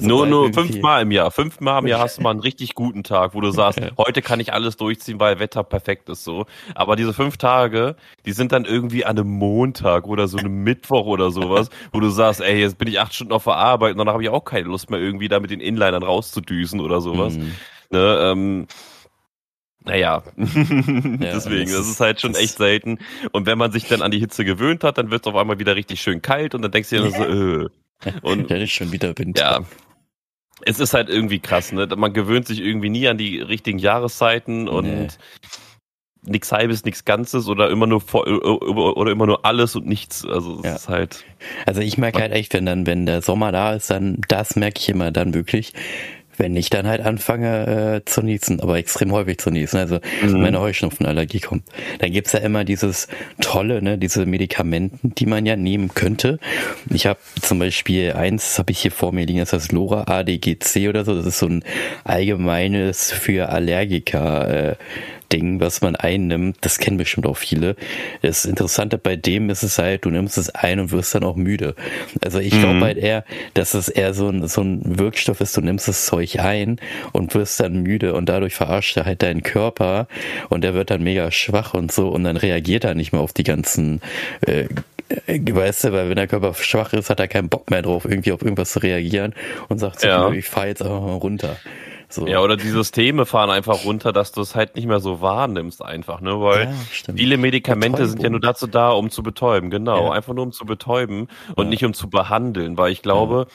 nur 0.00 0.24
nur 0.26 0.52
fünfmal 0.52 1.02
im 1.02 1.10
Jahr. 1.10 1.32
Fünfmal 1.32 1.82
im 1.82 1.88
Jahr 1.88 1.98
hast 1.98 2.18
du 2.18 2.22
mal 2.22 2.30
einen 2.30 2.38
richtig 2.38 2.76
guten 2.76 3.02
Tag, 3.02 3.34
wo 3.34 3.40
du 3.40 3.50
sagst, 3.50 3.80
heute 3.98 4.22
kann 4.22 4.38
ich 4.38 4.52
alles 4.52 4.76
durchziehen, 4.76 5.18
weil 5.18 5.40
Wetter 5.40 5.64
perfekt 5.64 6.08
ist 6.08 6.22
so. 6.22 6.46
Aber 6.76 6.94
diese 6.94 7.12
fünf 7.12 7.38
Tage, 7.38 7.96
die 8.24 8.32
sind 8.32 8.52
dann 8.52 8.64
irgendwie 8.64 9.04
an 9.04 9.18
einem 9.18 9.30
Montag 9.30 10.06
oder 10.06 10.28
so 10.28 10.38
einem 10.38 10.62
Mittwoch 10.62 11.06
oder 11.06 11.32
sowas, 11.32 11.70
wo 11.92 11.98
du 11.98 12.08
sagst, 12.08 12.40
ey, 12.40 12.60
jetzt 12.60 12.78
bin 12.78 12.86
ich 12.86 13.00
acht 13.00 13.14
Stunden 13.14 13.32
auf 13.32 13.44
der 13.44 13.56
Arbeit 13.56 13.92
und 13.92 13.98
danach 13.98 14.12
habe 14.12 14.22
ich 14.22 14.28
auch 14.28 14.44
keine 14.44 14.68
Lust 14.68 14.90
mehr 14.90 15.00
irgendwie 15.00 15.26
da 15.26 15.40
mit 15.40 15.50
den 15.50 15.60
Inlinern 15.60 16.04
rauszudüsen 16.04 16.80
oder 16.80 17.00
sowas. 17.00 17.36
Mhm. 17.36 17.52
Ne, 17.90 18.18
ähm, 18.20 18.66
naja, 19.86 20.22
deswegen, 20.36 21.70
das 21.70 21.88
ist 21.88 22.00
halt 22.00 22.20
schon 22.20 22.34
echt 22.34 22.58
selten. 22.58 22.98
Und 23.32 23.46
wenn 23.46 23.56
man 23.56 23.70
sich 23.70 23.86
dann 23.86 24.02
an 24.02 24.10
die 24.10 24.18
Hitze 24.18 24.44
gewöhnt 24.44 24.82
hat, 24.82 24.98
dann 24.98 25.10
wird 25.10 25.24
es 25.24 25.32
auf 25.32 25.36
einmal 25.36 25.58
wieder 25.60 25.76
richtig 25.76 26.00
schön 26.00 26.22
kalt 26.22 26.54
und 26.54 26.62
dann 26.62 26.72
denkst 26.72 26.90
du 26.90 27.02
dir 27.02 27.10
so, 27.10 27.24
äh. 27.24 27.68
Und 28.22 28.50
dann 28.50 28.60
ist 28.60 28.72
schon 28.72 28.92
wieder 28.92 29.16
Winter. 29.16 29.42
Ja. 29.42 29.64
Es 30.62 30.80
ist 30.80 30.92
halt 30.92 31.08
irgendwie 31.08 31.38
krass, 31.38 31.70
ne? 31.70 31.86
Man 31.96 32.12
gewöhnt 32.12 32.48
sich 32.48 32.60
irgendwie 32.60 32.88
nie 32.88 33.06
an 33.06 33.18
die 33.18 33.40
richtigen 33.40 33.78
Jahreszeiten 33.78 34.68
und 34.68 34.86
nee. 34.86 35.08
nichts 36.22 36.50
halbes, 36.50 36.84
nichts 36.84 37.04
Ganzes 37.04 37.46
oder 37.46 37.70
immer 37.70 37.86
nur 37.86 38.02
oder 38.14 39.12
immer 39.12 39.26
nur 39.26 39.44
alles 39.44 39.76
und 39.76 39.86
nichts. 39.86 40.24
Also 40.26 40.58
es 40.60 40.64
ja. 40.64 40.74
ist 40.74 40.88
halt. 40.88 41.24
Also 41.66 41.80
ich 41.82 41.98
merke 41.98 42.20
halt 42.20 42.32
echt, 42.32 42.54
wenn 42.54 42.66
dann, 42.66 42.86
wenn 42.86 43.06
der 43.06 43.22
Sommer 43.22 43.52
da 43.52 43.74
ist, 43.74 43.90
dann 43.90 44.22
das 44.28 44.56
merke 44.56 44.80
ich 44.80 44.88
immer 44.88 45.12
dann 45.12 45.34
wirklich, 45.34 45.74
wenn 46.38 46.56
ich 46.56 46.70
dann 46.70 46.86
halt 46.86 47.00
anfange 47.00 47.96
äh, 47.96 48.04
zu 48.04 48.22
niesen, 48.22 48.60
aber 48.60 48.76
extrem 48.78 49.12
häufig 49.12 49.38
zu 49.38 49.50
niesen, 49.50 49.78
also 49.78 50.00
mhm. 50.22 50.40
meine 50.40 50.60
Heuschnupfenallergie 50.60 51.40
kommt, 51.40 51.64
dann 51.98 52.12
gibt's 52.12 52.32
ja 52.32 52.40
immer 52.40 52.64
dieses 52.64 53.08
tolle, 53.40 53.82
ne, 53.82 53.98
diese 53.98 54.26
Medikamenten, 54.26 55.14
die 55.14 55.26
man 55.26 55.46
ja 55.46 55.56
nehmen 55.56 55.94
könnte. 55.94 56.38
Ich 56.90 57.06
habe 57.06 57.18
zum 57.40 57.58
Beispiel 57.58 58.12
eins, 58.12 58.58
habe 58.58 58.72
ich 58.72 58.80
hier 58.80 58.92
vor 58.92 59.12
mir 59.12 59.26
liegen, 59.26 59.40
das 59.40 59.52
heißt 59.52 59.72
Lora 59.72 60.04
ADGC 60.06 60.88
oder 60.88 61.04
so, 61.04 61.14
das 61.14 61.26
ist 61.26 61.38
so 61.38 61.46
ein 61.46 61.64
allgemeines 62.04 63.12
für 63.12 63.48
Allergiker 63.48 64.70
äh, 64.70 64.76
Ding, 65.32 65.60
was 65.60 65.80
man 65.80 65.96
einnimmt, 65.96 66.58
das 66.60 66.78
kennen 66.78 66.96
bestimmt 66.96 67.26
auch 67.26 67.36
viele. 67.36 67.76
Das 68.22 68.44
Interessante 68.44 68.98
bei 68.98 69.16
dem 69.16 69.50
ist 69.50 69.62
es 69.62 69.78
halt, 69.78 70.04
du 70.04 70.10
nimmst 70.10 70.38
es 70.38 70.50
ein 70.50 70.80
und 70.80 70.92
wirst 70.92 71.14
dann 71.14 71.24
auch 71.24 71.36
müde. 71.36 71.74
Also 72.24 72.38
ich 72.38 72.54
mhm. 72.54 72.60
glaube 72.60 72.80
halt 72.80 72.98
eher, 72.98 73.24
dass 73.54 73.74
es 73.74 73.88
eher 73.88 74.14
so 74.14 74.28
ein, 74.28 74.46
so 74.48 74.62
ein 74.62 74.98
Wirkstoff 74.98 75.40
ist, 75.40 75.56
du 75.56 75.60
nimmst 75.60 75.88
das 75.88 76.06
Zeug 76.06 76.38
ein 76.38 76.80
und 77.12 77.34
wirst 77.34 77.60
dann 77.60 77.82
müde 77.82 78.14
und 78.14 78.28
dadurch 78.28 78.54
verarscht 78.54 78.96
er 78.96 79.04
halt 79.04 79.22
deinen 79.22 79.42
Körper 79.42 80.08
und 80.48 80.62
der 80.62 80.74
wird 80.74 80.90
dann 80.90 81.02
mega 81.02 81.30
schwach 81.30 81.74
und 81.74 81.92
so 81.92 82.08
und 82.08 82.24
dann 82.24 82.36
reagiert 82.36 82.84
er 82.84 82.94
nicht 82.94 83.12
mehr 83.12 83.20
auf 83.20 83.32
die 83.32 83.44
ganzen 83.44 84.00
äh, 84.42 84.66
weißt 85.28 85.84
du, 85.84 85.92
weil 85.92 86.08
wenn 86.08 86.16
der 86.16 86.26
Körper 86.26 86.54
schwach 86.54 86.92
ist, 86.92 87.10
hat 87.10 87.20
er 87.20 87.28
keinen 87.28 87.48
Bock 87.48 87.70
mehr 87.70 87.82
drauf, 87.82 88.04
irgendwie 88.04 88.32
auf 88.32 88.42
irgendwas 88.42 88.72
zu 88.72 88.80
reagieren 88.80 89.34
und 89.68 89.78
sagt 89.78 90.00
so, 90.00 90.08
ja. 90.08 90.30
ich 90.32 90.46
fahr 90.46 90.66
jetzt 90.66 90.82
einfach 90.82 91.00
mal 91.00 91.14
runter. 91.14 91.56
So. 92.08 92.26
Ja, 92.26 92.40
oder 92.40 92.56
die 92.56 92.68
Systeme 92.68 93.26
fahren 93.26 93.50
einfach 93.50 93.84
runter, 93.84 94.12
dass 94.12 94.32
du 94.32 94.40
es 94.40 94.54
halt 94.54 94.76
nicht 94.76 94.86
mehr 94.86 95.00
so 95.00 95.20
wahrnimmst 95.20 95.84
einfach, 95.84 96.20
ne? 96.20 96.40
Weil 96.40 96.64
ja, 96.64 97.14
viele 97.14 97.36
Medikamente 97.36 97.98
Betäubung. 97.98 98.10
sind 98.10 98.22
ja 98.22 98.30
nur 98.30 98.40
dazu 98.40 98.66
da, 98.66 98.90
um 98.90 99.10
zu 99.10 99.22
betäuben, 99.22 99.70
genau. 99.70 100.06
Ja. 100.06 100.12
Einfach 100.12 100.34
nur 100.34 100.44
um 100.44 100.52
zu 100.52 100.64
betäuben 100.64 101.28
und 101.56 101.64
ja. 101.66 101.70
nicht 101.70 101.84
um 101.84 101.94
zu 101.94 102.08
behandeln, 102.08 102.78
weil 102.78 102.92
ich 102.92 103.02
glaube, 103.02 103.46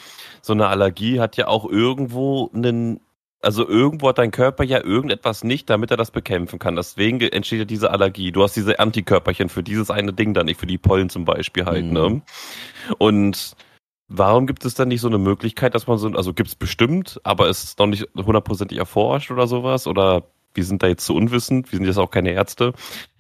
so 0.41 0.53
eine 0.53 0.67
Allergie 0.67 1.19
hat 1.19 1.37
ja 1.37 1.47
auch 1.47 1.65
irgendwo 1.65 2.49
einen 2.53 2.99
also 3.43 3.67
irgendwo 3.67 4.09
hat 4.09 4.19
dein 4.19 4.29
Körper 4.29 4.63
ja 4.63 4.83
irgendetwas 4.83 5.43
nicht, 5.43 5.67
damit 5.69 5.89
er 5.89 5.97
das 5.97 6.11
bekämpfen 6.11 6.59
kann. 6.59 6.75
Deswegen 6.75 7.21
entsteht 7.21 7.59
ja 7.59 7.65
diese 7.65 7.89
Allergie. 7.89 8.31
Du 8.31 8.43
hast 8.43 8.55
diese 8.55 8.79
Antikörperchen 8.79 9.49
für 9.49 9.63
dieses 9.63 9.89
eine 9.89 10.13
Ding 10.13 10.35
da 10.35 10.43
nicht, 10.43 10.59
für 10.59 10.67
die 10.67 10.77
Pollen 10.77 11.09
zum 11.09 11.25
Beispiel 11.25 11.65
halt, 11.65 11.85
ne? 11.85 12.09
mhm. 12.09 12.15
ne? 12.15 12.21
Und 12.99 13.55
Warum 14.13 14.45
gibt 14.45 14.65
es 14.65 14.73
dann 14.73 14.89
nicht 14.89 14.99
so 14.99 15.07
eine 15.07 15.17
Möglichkeit, 15.17 15.73
dass 15.73 15.87
man 15.87 15.97
so, 15.97 16.09
also 16.09 16.33
gibt 16.33 16.49
es 16.49 16.55
bestimmt, 16.55 17.21
aber 17.23 17.47
es 17.47 17.63
ist 17.63 17.79
noch 17.79 17.87
nicht 17.87 18.09
hundertprozentig 18.17 18.77
erforscht 18.77 19.31
oder 19.31 19.47
sowas? 19.47 19.87
Oder 19.87 20.23
wir 20.53 20.65
sind 20.65 20.83
da 20.83 20.87
jetzt 20.87 21.05
zu 21.05 21.15
unwissend, 21.15 21.71
wir 21.71 21.77
sind 21.77 21.85
jetzt 21.85 21.97
auch 21.97 22.11
keine 22.11 22.31
Ärzte. 22.31 22.73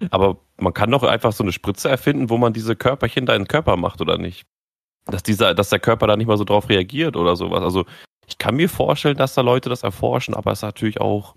Aber 0.09 0.37
man 0.57 0.73
kann 0.73 0.91
doch 0.91 1.03
einfach 1.03 1.31
so 1.31 1.45
eine 1.45 1.53
Spritze 1.53 1.87
erfinden, 1.87 2.29
wo 2.29 2.37
man 2.37 2.51
diese 2.51 2.75
Körperchen 2.75 3.25
da 3.25 3.35
in 3.35 3.43
den 3.43 3.47
Körper 3.47 3.77
macht, 3.77 4.01
oder 4.01 4.17
nicht? 4.17 4.45
Dass 5.05 5.23
dieser, 5.23 5.53
dass 5.53 5.69
der 5.69 5.79
Körper 5.79 6.07
da 6.07 6.17
nicht 6.17 6.27
mal 6.27 6.37
so 6.37 6.43
drauf 6.43 6.67
reagiert 6.67 7.15
oder 7.15 7.37
sowas. 7.37 7.63
Also 7.63 7.85
ich 8.27 8.37
kann 8.37 8.57
mir 8.57 8.67
vorstellen, 8.67 9.15
dass 9.15 9.33
da 9.33 9.41
Leute 9.41 9.69
das 9.69 9.83
erforschen, 9.83 10.33
aber 10.33 10.51
es 10.51 10.59
ist 10.59 10.63
natürlich 10.63 10.99
auch, 10.99 11.35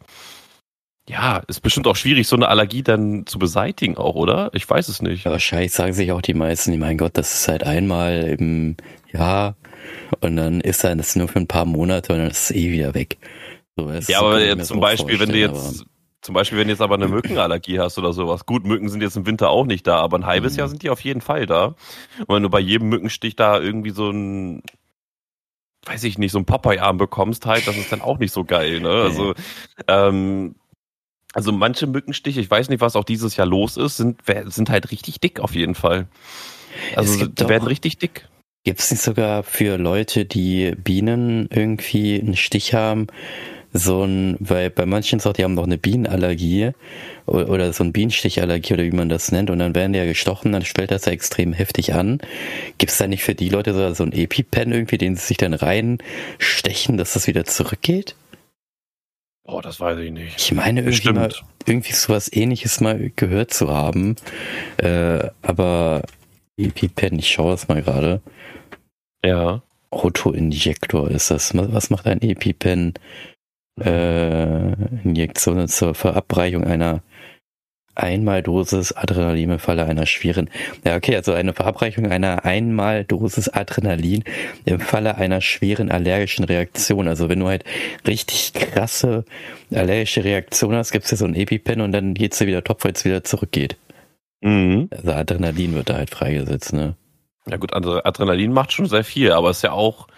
ja, 1.09 1.43
ist 1.47 1.61
bestimmt 1.61 1.87
auch 1.87 1.97
schwierig, 1.97 2.27
so 2.27 2.35
eine 2.35 2.49
Allergie 2.49 2.83
dann 2.83 3.25
zu 3.27 3.39
beseitigen 3.39 3.97
auch, 3.99 4.17
oder? 4.17 4.51
Ich 4.53 4.69
weiß 4.69 4.89
es 4.89 5.01
nicht. 5.01 5.25
Wahrscheinlich 5.27 5.73
sagen 5.73 5.93
sich 5.93 6.11
auch 6.11 6.23
die 6.23 6.35
meisten, 6.35 6.77
mein 6.81 6.99
Gott, 6.99 7.17
das 7.17 7.35
ist 7.35 7.47
halt 7.47 7.63
einmal 7.63 8.37
im 8.37 8.77
ja, 9.15 9.55
und 10.21 10.37
dann 10.37 10.61
ist 10.61 10.85
er 10.85 10.97
das 10.97 11.17
nur 11.17 11.29
für 11.29 11.39
ein 11.39 11.47
paar 11.47 11.65
Monate 11.65 12.13
und 12.13 12.19
dann 12.19 12.31
ist 12.31 12.51
es 12.51 12.57
eh 12.57 12.71
wieder 12.71 12.95
weg. 12.95 13.19
So, 13.77 13.91
ja, 13.91 14.21
aber 14.21 14.45
jetzt 14.45 14.69
zum 14.69 14.81
Beispiel, 14.81 15.19
wenn 15.19 15.31
du 15.31 15.39
jetzt, 15.39 15.85
zum 16.21 16.35
Beispiel, 16.35 16.59
wenn 16.59 16.69
du 16.69 16.73
jetzt 16.73 16.81
aber 16.81 16.95
eine 16.95 17.09
Mückenallergie 17.09 17.81
hast 17.81 17.99
oder 17.99 18.13
sowas. 18.13 18.47
Gut, 18.47 18.65
Mücken 18.65 18.89
sind 18.89 19.03
jetzt 19.03 19.17
im 19.17 19.27
Winter 19.27 19.51
auch 19.51 19.67
nicht 19.67 19.87
da, 19.87 19.99
aber 19.99 20.19
ein 20.19 20.27
halbes 20.27 20.55
mhm. 20.55 20.59
Jahr 20.61 20.69
sind 20.69 20.83
die 20.83 20.91
auf 20.91 21.01
jeden 21.01 21.21
Fall 21.21 21.47
da. 21.47 21.75
Und 22.27 22.37
wenn 22.37 22.43
du 22.43 22.51
bei 22.51 22.61
jedem 22.61 22.89
Mückenstich 22.89 23.37
da 23.37 23.61
irgendwie 23.61 23.91
so 23.91 24.11
ein, 24.11 24.63
weiß 25.87 26.05
ich 26.05 26.17
nicht, 26.19 26.33
so 26.33 26.39
ein 26.39 26.47
Popeye-Arm 26.47 26.97
bekommst 26.97 27.47
halt, 27.47 27.67
das 27.67 27.77
ist 27.77 27.93
dann 27.93 28.01
auch 28.01 28.19
nicht 28.19 28.33
so 28.33 28.45
geil, 28.45 28.81
ne? 28.81 28.89
Also, 28.89 29.35
ähm, 29.87 30.55
also 31.35 31.53
manche 31.53 31.87
Mückenstiche, 31.87 32.41
ich 32.41 32.51
weiß 32.51 32.69
nicht, 32.69 32.81
was 32.81 32.97
auch 32.97 33.05
dieses 33.05 33.37
Jahr 33.37 33.47
los 33.47 33.77
ist, 33.77 33.97
sind, 33.97 34.21
sind 34.47 34.71
halt 34.71 34.93
richtig 34.93 35.21
dick 35.21 35.41
auf 35.41 35.55
jeden 35.55 35.75
Fall. 35.75 36.07
Also 36.97 37.27
die 37.27 37.49
werden 37.49 37.67
richtig 37.67 37.99
dick. 37.99 38.29
Gibt 38.65 38.81
es 38.81 38.91
nicht 38.91 39.03
sogar 39.03 39.43
für 39.43 39.77
Leute, 39.77 40.25
die 40.25 40.73
Bienen 40.75 41.51
irgendwie 41.53 42.19
einen 42.19 42.35
Stich 42.35 42.73
haben, 42.73 43.09
so 43.75 44.05
ein, 44.05 44.37
weil 44.41 44.71
bei 44.71 44.87
manchen 44.87 45.19
sagt, 45.19 45.37
die 45.37 45.45
haben 45.45 45.57
doch 45.57 45.65
eine 45.65 45.77
Bienenallergie 45.77 46.71
oder, 47.27 47.51
oder 47.51 47.73
so 47.75 47.85
ein 47.85 47.93
Bienenstichallergie 47.93 48.73
oder 48.73 48.85
wie 48.85 48.93
man 48.93 49.11
das 49.11 49.33
nennt 49.33 49.51
und 49.51 49.59
dann 49.59 49.75
werden 49.75 49.93
die 49.93 49.99
ja 49.99 50.07
gestochen, 50.07 50.53
dann 50.53 50.65
stellt 50.65 50.93
das 50.93 51.05
ja 51.05 51.13
extrem 51.13 51.53
heftig 51.53 51.93
an. 51.93 52.21
Gibt 52.79 52.93
es 52.93 52.97
da 52.97 53.07
nicht 53.07 53.23
für 53.23 53.35
die 53.35 53.51
Leute 53.51 53.75
so, 53.75 53.93
so 53.93 54.05
ein 54.05 54.13
EpiPen 54.13 54.73
irgendwie, 54.73 54.97
den 54.97 55.17
sie 55.17 55.27
sich 55.27 55.37
dann 55.37 55.53
reinstechen, 55.53 56.97
dass 56.97 57.13
das 57.13 57.27
wieder 57.27 57.45
zurückgeht? 57.45 58.17
Oh, 59.43 59.61
das 59.61 59.79
weiß 59.79 59.99
ich 59.99 60.11
nicht. 60.11 60.37
Ich 60.39 60.53
meine 60.53 60.81
irgendwie, 60.81 61.13
mal, 61.13 61.35
irgendwie 61.67 61.93
sowas 61.93 62.33
ähnliches 62.33 62.81
mal 62.81 63.11
gehört 63.15 63.53
zu 63.53 63.69
haben, 63.69 64.17
äh, 64.79 65.29
aber 65.43 66.03
EpiPen, 66.57 67.19
ich 67.19 67.29
schaue 67.29 67.51
das 67.51 67.69
mal 67.69 67.83
gerade. 67.83 68.23
Ja. 69.25 69.63
Autoinjektor 69.91 71.11
ist 71.11 71.31
das. 71.31 71.55
Was 71.55 71.91
macht 71.91 72.07
ein 72.07 72.21
EpiPen? 72.21 72.95
Äh, 73.81 74.73
Injektion 75.03 75.67
zur 75.67 75.95
Verabreichung 75.95 76.65
einer 76.65 77.03
Einmaldosis 77.97 78.93
Adrenalin 78.93 79.51
im 79.51 79.59
Falle 79.59 79.85
einer 79.87 80.07
schweren. 80.07 80.51
Ja, 80.85 80.97
okay, 80.97 81.17
also 81.17 81.33
eine 81.33 81.55
Verabreichung 81.55 82.07
einer 82.11 82.45
Einmaldosis 82.45 83.49
Adrenalin 83.49 84.25
im 84.65 84.81
Falle 84.81 85.17
einer 85.17 85.41
schweren 85.41 85.91
allergischen 85.91 86.45
Reaktion. 86.45 87.09
Also 87.09 87.29
wenn 87.29 87.41
du 87.41 87.49
halt 87.49 87.65
richtig 88.07 88.53
krasse 88.53 89.25
allergische 89.73 90.25
Reaktion 90.25 90.75
hast, 90.75 90.93
gibt's 90.93 91.11
ja 91.11 91.17
so 91.17 91.25
ein 91.25 91.35
EpiPen 91.35 91.81
und 91.81 91.93
dann 91.93 92.15
geht's 92.15 92.39
dir 92.39 92.47
wieder 92.47 92.65
top, 92.65 92.85
weil 92.85 92.93
es 92.93 93.05
wieder 93.05 93.25
zurückgeht. 93.25 93.77
Mhm. 94.41 94.89
Also 94.91 95.13
Adrenalin 95.13 95.75
wird 95.75 95.89
da 95.89 95.95
halt 95.95 96.11
freigesetzt, 96.11 96.73
ne? 96.73 96.97
Ja 97.49 97.57
gut, 97.59 97.75
Adrenalin 97.75 98.53
macht 98.53 98.73
schon 98.73 98.87
sehr 98.87 99.05
viel, 99.05 99.33
aber 99.33 99.51
es 99.51 99.59
ist 99.59 99.63
ja 99.63 99.73
auch 99.73 100.09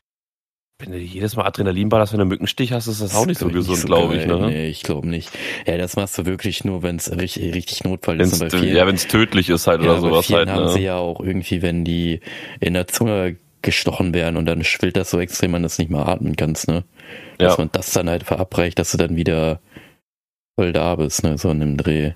wenn 0.79 0.93
du 0.93 0.99
jedes 0.99 1.37
Mal 1.37 1.47
Adrenalin 1.47 1.89
ballerst, 1.89 2.13
wenn 2.13 2.19
du 2.19 2.25
einen 2.25 2.29
Mückenstich 2.29 2.73
hast, 2.73 2.87
ist 2.87 3.01
das, 3.01 3.11
das 3.11 3.19
auch 3.19 3.25
nicht 3.25 3.41
so 3.41 3.49
gesund, 3.49 3.79
so 3.79 3.87
glaube 3.87 4.17
ich. 4.17 4.27
Ne? 4.27 4.39
Nee, 4.49 4.69
ich 4.69 4.83
glaube 4.83 5.09
nicht. 5.09 5.31
Ja, 5.67 5.79
das 5.79 5.97
machst 5.97 6.19
du 6.19 6.27
wirklich 6.27 6.65
nur, 6.65 6.83
wenn 6.83 6.97
es 6.97 7.11
richtig, 7.11 7.55
richtig 7.55 7.85
Notfall 7.85 8.19
wenn's, 8.19 8.39
ist. 8.39 8.55
Vielen, 8.55 8.77
ja, 8.77 8.87
wenn 8.87 8.95
es 8.95 9.09
tödlich 9.09 9.49
ist 9.49 9.67
halt 9.67 9.83
ja, 9.83 9.93
oder 9.93 10.01
sowas 10.01 10.29
halt. 10.29 10.51
haben 10.51 10.67
ne? 10.67 10.73
sie 10.73 10.83
ja 10.83 10.97
auch 10.97 11.21
irgendwie, 11.21 11.63
wenn 11.63 11.85
die 11.85 12.21
in 12.61 12.75
der 12.75 12.87
Zunge 12.89 13.37
gestochen 13.63 14.13
werden 14.13 14.37
und 14.37 14.45
dann 14.45 14.65
schwillt 14.65 14.97
das 14.97 15.11
so 15.11 15.19
extrem, 15.19 15.53
man 15.53 15.63
das 15.63 15.79
nicht 15.79 15.91
mehr 15.91 16.07
atmen 16.07 16.37
kannst, 16.37 16.69
ne? 16.69 16.85
Dass 17.39 17.55
ja. 17.55 17.59
man 17.59 17.71
das 17.73 17.93
dann 17.93 18.11
halt 18.11 18.25
verabreicht, 18.25 18.79
dass 18.79 18.93
du 18.93 18.99
dann 18.99 19.17
wieder 19.17 19.61
voll 20.57 20.75
da 20.75 20.95
bist, 20.97 21.25
ne? 21.25 21.39
So 21.39 21.51
in 21.51 21.63
einem 21.63 21.77
Dreh. 21.79 22.13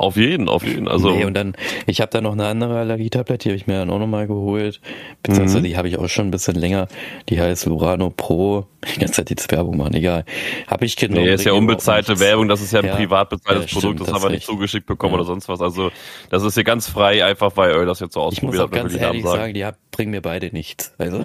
Auf 0.00 0.16
jeden, 0.16 0.48
auf 0.48 0.64
jeden. 0.64 0.88
Also 0.88 1.10
nee, 1.10 1.26
und 1.26 1.34
dann, 1.34 1.54
ich 1.84 2.00
habe 2.00 2.10
da 2.10 2.22
noch 2.22 2.32
eine 2.32 2.46
andere 2.46 2.78
Allergietablette, 2.78 3.42
die 3.42 3.48
habe 3.50 3.56
ich 3.56 3.66
mir 3.66 3.80
dann 3.80 3.90
auch 3.90 3.98
nochmal 3.98 4.26
geholt. 4.26 4.80
Beziehungsweise 5.22 5.58
mhm. 5.58 5.64
die 5.64 5.76
habe 5.76 5.88
ich 5.88 5.98
auch 5.98 6.08
schon 6.08 6.28
ein 6.28 6.30
bisschen 6.30 6.54
länger. 6.54 6.88
Die 7.28 7.38
heißt 7.38 7.66
Lurano 7.66 8.08
Pro. 8.08 8.66
Die 8.94 8.98
ganze 8.98 9.16
Zeit 9.16 9.28
jetzt 9.28 9.52
Werbung 9.52 9.76
machen, 9.76 9.92
egal. 9.92 10.24
Habe 10.68 10.86
ich 10.86 10.96
genommen. 10.96 11.26
Nee, 11.26 11.34
ist 11.34 11.44
ja 11.44 11.52
unbezahlte 11.52 12.18
Werbung, 12.18 12.48
das 12.48 12.62
ist 12.62 12.72
ja 12.72 12.80
ein 12.80 12.86
ja, 12.86 12.96
privat 12.96 13.28
bezahltes 13.28 13.70
ja, 13.70 13.78
Produkt, 13.78 14.00
das, 14.00 14.06
das 14.06 14.14
haben 14.14 14.22
wir 14.22 14.30
nicht 14.30 14.46
zugeschickt 14.46 14.86
bekommen 14.86 15.12
ja. 15.12 15.18
oder 15.18 15.26
sonst 15.26 15.50
was. 15.50 15.60
Also 15.60 15.90
das 16.30 16.44
ist 16.44 16.54
hier 16.54 16.64
ganz 16.64 16.88
frei, 16.88 17.22
einfach 17.22 17.54
weil 17.58 17.74
ihr 17.74 17.84
das 17.84 18.00
jetzt 18.00 18.14
so 18.14 18.22
ausprobiert 18.22 18.62
habt. 18.62 18.74
Ich 18.74 18.82
muss 18.82 18.90
auch 18.92 18.92
ganz 18.92 19.02
ehrlich 19.02 19.22
sagen, 19.22 19.38
sagen, 19.38 19.54
die 19.54 19.68
bringen 19.90 20.12
mir 20.12 20.22
beide 20.22 20.46
nichts. 20.46 20.94
Also. 20.96 21.24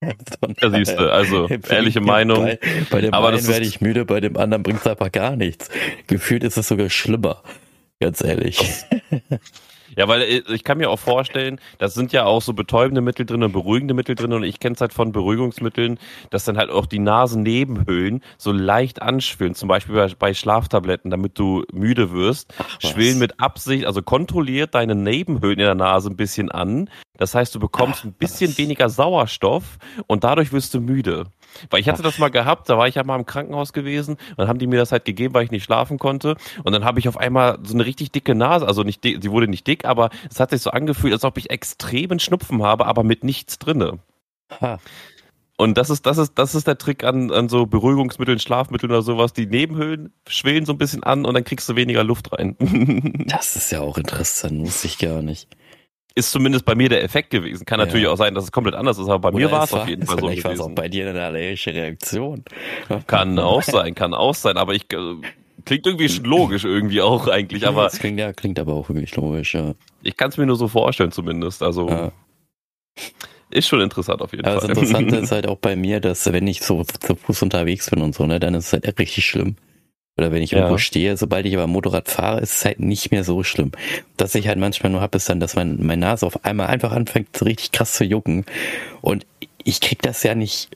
Ja, 0.00 0.70
siehst 0.70 0.98
du, 0.98 1.12
also 1.12 1.48
ehrliche 1.68 2.00
Meinung. 2.00 2.44
Bei, 2.44 2.58
bei 2.90 3.00
dem 3.00 3.14
aber 3.14 3.28
einen 3.28 3.46
werde 3.46 3.64
ich 3.64 3.80
müde, 3.80 4.04
bei 4.04 4.18
dem 4.18 4.36
anderen 4.36 4.64
bringt 4.64 4.80
es 4.80 4.86
einfach 4.88 5.12
gar 5.12 5.36
nichts. 5.36 5.70
Gefühlt 6.08 6.42
ist 6.42 6.56
es 6.56 6.66
sogar 6.66 6.90
schlimmer. 6.90 7.42
Ganz 8.00 8.22
ehrlich. 8.22 8.84
Ja, 9.96 10.06
weil 10.06 10.22
äh, 10.22 10.42
ich 10.54 10.62
kann 10.62 10.78
mir 10.78 10.90
auch 10.90 10.98
vorstellen, 10.98 11.60
das 11.78 11.94
sind 11.94 12.12
ja 12.12 12.24
auch 12.24 12.40
so 12.40 12.52
betäubende 12.52 13.00
Mittel 13.00 13.26
drin 13.26 13.42
und 13.42 13.50
beruhigende 13.50 13.94
Mittel 13.94 14.14
drin 14.14 14.32
und 14.32 14.44
ich 14.44 14.60
kenne 14.60 14.74
es 14.74 14.80
halt 14.80 14.92
von 14.92 15.10
Beruhigungsmitteln, 15.10 15.98
dass 16.30 16.44
dann 16.44 16.56
halt 16.56 16.70
auch 16.70 16.86
die 16.86 17.00
Nasennebenhöhlen 17.00 18.22
so 18.36 18.52
leicht 18.52 19.02
anschwillen, 19.02 19.56
zum 19.56 19.68
Beispiel 19.68 19.96
bei, 19.96 20.08
bei 20.16 20.34
Schlaftabletten, 20.34 21.10
damit 21.10 21.36
du 21.38 21.64
müde 21.72 22.12
wirst, 22.12 22.54
Ach, 22.58 22.80
schwillen 22.80 23.18
mit 23.18 23.40
Absicht, 23.40 23.86
also 23.86 24.00
kontrolliert 24.02 24.74
deine 24.76 24.94
Nebenhöhlen 24.94 25.58
in 25.58 25.64
der 25.64 25.74
Nase 25.74 26.10
ein 26.10 26.16
bisschen 26.16 26.50
an. 26.50 26.88
Das 27.16 27.34
heißt, 27.34 27.52
du 27.54 27.58
bekommst 27.58 28.00
Ach, 28.02 28.04
ein 28.04 28.12
bisschen 28.12 28.56
weniger 28.56 28.88
Sauerstoff 28.90 29.78
und 30.06 30.22
dadurch 30.22 30.52
wirst 30.52 30.74
du 30.74 30.80
müde. 30.80 31.26
Weil 31.70 31.80
ich 31.80 31.88
hatte 31.88 32.02
das 32.02 32.18
mal 32.18 32.30
gehabt, 32.30 32.68
da 32.68 32.78
war 32.78 32.88
ich 32.88 32.96
ja 32.96 33.04
mal 33.04 33.16
im 33.16 33.26
Krankenhaus 33.26 33.72
gewesen 33.72 34.14
und 34.30 34.38
dann 34.38 34.48
haben 34.48 34.58
die 34.58 34.66
mir 34.66 34.78
das 34.78 34.92
halt 34.92 35.04
gegeben, 35.04 35.34
weil 35.34 35.44
ich 35.44 35.50
nicht 35.50 35.64
schlafen 35.64 35.98
konnte. 35.98 36.36
Und 36.64 36.72
dann 36.72 36.84
habe 36.84 36.98
ich 36.98 37.08
auf 37.08 37.16
einmal 37.16 37.58
so 37.62 37.74
eine 37.74 37.84
richtig 37.84 38.12
dicke 38.12 38.34
Nase, 38.34 38.66
also 38.66 38.82
nicht 38.82 39.02
dick, 39.04 39.18
sie 39.22 39.30
wurde 39.30 39.48
nicht 39.48 39.66
dick, 39.66 39.84
aber 39.84 40.10
es 40.30 40.40
hat 40.40 40.50
sich 40.50 40.62
so 40.62 40.70
angefühlt, 40.70 41.12
als 41.12 41.24
ob 41.24 41.38
ich 41.38 41.50
extremen 41.50 42.18
Schnupfen 42.18 42.62
habe, 42.62 42.86
aber 42.86 43.02
mit 43.02 43.24
nichts 43.24 43.58
drinne. 43.58 43.98
Ha. 44.60 44.78
Und 45.60 45.76
das 45.76 45.90
ist, 45.90 46.06
das 46.06 46.18
ist, 46.18 46.34
das 46.36 46.54
ist 46.54 46.68
der 46.68 46.78
Trick 46.78 47.02
an, 47.02 47.32
an 47.32 47.48
so 47.48 47.66
Beruhigungsmitteln, 47.66 48.38
Schlafmitteln 48.38 48.92
oder 48.92 49.02
sowas. 49.02 49.32
Die 49.32 49.46
Nebenhöhlen 49.46 50.12
schwelen 50.28 50.64
so 50.64 50.72
ein 50.72 50.78
bisschen 50.78 51.02
an 51.02 51.26
und 51.26 51.34
dann 51.34 51.42
kriegst 51.42 51.68
du 51.68 51.74
weniger 51.74 52.04
Luft 52.04 52.32
rein. 52.32 52.56
das 53.26 53.56
ist 53.56 53.72
ja 53.72 53.80
auch 53.80 53.98
interessant, 53.98 54.60
wusste 54.60 54.86
ich 54.86 54.98
gar 54.98 55.20
nicht 55.20 55.48
ist 56.18 56.32
zumindest 56.32 56.64
bei 56.64 56.74
mir 56.74 56.88
der 56.88 57.02
Effekt 57.04 57.30
gewesen. 57.30 57.64
Kann 57.64 57.78
natürlich 57.78 58.04
ja. 58.04 58.10
auch 58.10 58.16
sein, 58.16 58.34
dass 58.34 58.44
es 58.44 58.52
komplett 58.52 58.74
anders 58.74 58.98
ist, 58.98 59.08
aber 59.08 59.18
bei 59.18 59.28
Oder 59.28 59.46
mir 59.46 59.52
war 59.52 59.64
es 59.64 59.72
auf 59.72 59.88
jeden 59.88 60.04
Fall 60.04 60.18
so 60.18 60.26
gewesen. 60.26 60.42
Vielleicht 60.42 60.58
war 60.60 60.66
es 60.66 60.72
auch 60.72 60.74
bei 60.74 60.88
dir 60.88 61.08
eine 61.08 61.22
allergische 61.22 61.72
Reaktion. 61.72 62.44
Kann 63.06 63.38
auch 63.38 63.62
sein, 63.62 63.94
kann 63.94 64.14
auch 64.14 64.34
sein, 64.34 64.56
aber 64.56 64.74
ich 64.74 64.92
äh, 64.92 65.14
klingt 65.64 65.86
irgendwie 65.86 66.08
schon 66.08 66.24
logisch 66.24 66.64
irgendwie 66.64 67.00
auch 67.00 67.28
eigentlich, 67.28 67.66
aber 67.66 67.84
das 67.84 67.98
klingt 67.98 68.18
ja 68.18 68.32
klingt 68.32 68.58
aber 68.58 68.74
auch 68.74 68.88
wirklich 68.88 69.14
logisch, 69.16 69.54
ja. 69.54 69.74
Ich 70.02 70.16
kann 70.16 70.30
es 70.30 70.36
mir 70.36 70.46
nur 70.46 70.56
so 70.56 70.68
vorstellen 70.68 71.12
zumindest, 71.12 71.62
also 71.62 71.88
ja. 71.88 72.12
Ist 73.50 73.68
schon 73.68 73.80
interessant 73.80 74.20
auf 74.20 74.32
jeden 74.32 74.44
aber 74.44 74.60
Fall. 74.60 74.68
Das 74.68 74.78
Interessante 74.78 75.16
ist 75.22 75.32
halt 75.32 75.46
auch 75.46 75.56
bei 75.56 75.74
mir, 75.74 76.00
dass 76.00 76.30
wenn 76.30 76.46
ich 76.46 76.60
so 76.60 76.84
zu 76.84 77.16
Fuß 77.16 77.42
unterwegs 77.42 77.88
bin 77.88 78.02
und 78.02 78.14
so, 78.14 78.26
ne, 78.26 78.40
dann 78.40 78.54
ist 78.54 78.66
es 78.66 78.72
halt 78.74 78.98
richtig 78.98 79.24
schlimm. 79.24 79.56
Oder 80.18 80.32
wenn 80.32 80.42
ich 80.42 80.50
ja. 80.50 80.58
irgendwo 80.58 80.78
stehe, 80.78 81.16
sobald 81.16 81.46
ich 81.46 81.54
aber 81.54 81.68
Motorrad 81.68 82.08
fahre, 82.08 82.40
ist 82.40 82.56
es 82.56 82.64
halt 82.64 82.80
nicht 82.80 83.12
mehr 83.12 83.22
so 83.22 83.44
schlimm. 83.44 83.70
Was 84.18 84.34
ich 84.34 84.48
halt 84.48 84.58
manchmal 84.58 84.90
nur 84.90 85.00
habe, 85.00 85.16
ist 85.16 85.28
dann, 85.28 85.38
dass 85.38 85.54
mein, 85.54 85.78
meine 85.78 86.00
Nase 86.00 86.26
auf 86.26 86.44
einmal 86.44 86.66
einfach 86.66 86.92
anfängt, 86.92 87.36
so 87.36 87.44
richtig 87.44 87.70
krass 87.70 87.94
zu 87.94 88.04
jucken. 88.04 88.44
Und 89.00 89.24
ich 89.62 89.80
krieg 89.80 90.02
das 90.02 90.24
ja 90.24 90.34
nicht 90.34 90.70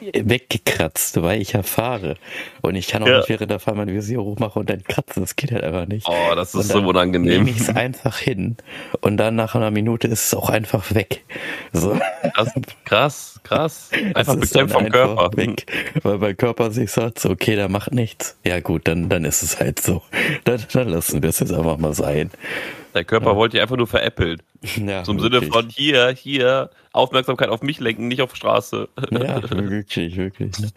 weggekratzt, 0.00 1.22
weil 1.22 1.40
ich 1.40 1.52
ja 1.52 1.62
fahre. 1.62 2.14
Und 2.62 2.76
ich 2.76 2.88
kann 2.88 3.02
auch 3.02 3.08
ja. 3.08 3.18
nicht 3.18 3.28
während 3.28 3.50
der 3.50 3.58
Fahrt 3.58 3.76
mein 3.76 3.88
Visier 3.88 4.20
hochmachen 4.20 4.60
und 4.60 4.70
dann 4.70 4.82
kratzen. 4.84 5.22
Das 5.22 5.36
geht 5.36 5.52
halt 5.52 5.64
einfach 5.64 5.86
nicht. 5.86 6.06
Oh, 6.08 6.34
das 6.34 6.54
ist 6.54 6.68
so 6.68 6.78
unangenehm. 6.80 7.44
Nehme 7.44 7.50
ich 7.50 7.60
es 7.60 7.68
einfach 7.68 8.18
hin. 8.18 8.56
Und 9.00 9.16
dann 9.16 9.34
nach 9.34 9.54
einer 9.54 9.70
Minute 9.70 10.08
ist 10.08 10.26
es 10.26 10.34
auch 10.34 10.50
einfach 10.50 10.94
weg. 10.94 11.24
So. 11.72 11.98
Krass, 12.34 12.52
krass. 12.84 13.40
krass. 13.44 13.90
Einfach 14.14 14.36
bekämpft 14.36 14.74
vom 14.74 14.88
Körper. 14.88 15.36
Weg, 15.36 15.66
weil 16.02 16.18
mein 16.18 16.36
Körper 16.36 16.70
sich 16.70 16.90
sagt, 16.90 17.18
so, 17.18 17.30
okay, 17.30 17.56
der 17.56 17.68
macht 17.68 17.92
nichts. 17.92 18.36
Ja 18.44 18.60
gut, 18.60 18.86
dann, 18.88 19.08
dann 19.08 19.24
ist 19.24 19.42
es 19.42 19.58
halt 19.58 19.80
so. 19.80 20.02
Dann, 20.44 20.60
dann 20.72 20.88
lassen 20.88 21.22
wir 21.22 21.30
es 21.30 21.40
jetzt 21.40 21.52
einfach 21.52 21.78
mal 21.78 21.94
sein. 21.94 22.30
Der 22.98 23.04
Körper 23.04 23.30
ja. 23.30 23.36
wollte 23.36 23.52
dich 23.52 23.62
einfach 23.62 23.76
nur 23.76 23.86
veräppeln. 23.86 24.42
Ja, 24.76 25.04
Zum 25.04 25.20
wirklich. 25.20 25.40
Sinne 25.40 25.52
von 25.52 25.68
hier, 25.68 26.08
hier, 26.08 26.70
Aufmerksamkeit 26.92 27.48
auf 27.48 27.62
mich 27.62 27.78
lenken, 27.78 28.08
nicht 28.08 28.22
auf 28.22 28.34
Straße. 28.34 28.88
Ja, 29.12 29.40
wirklich, 29.50 30.16
wirklich. 30.16 30.58
Ne? 30.58 30.70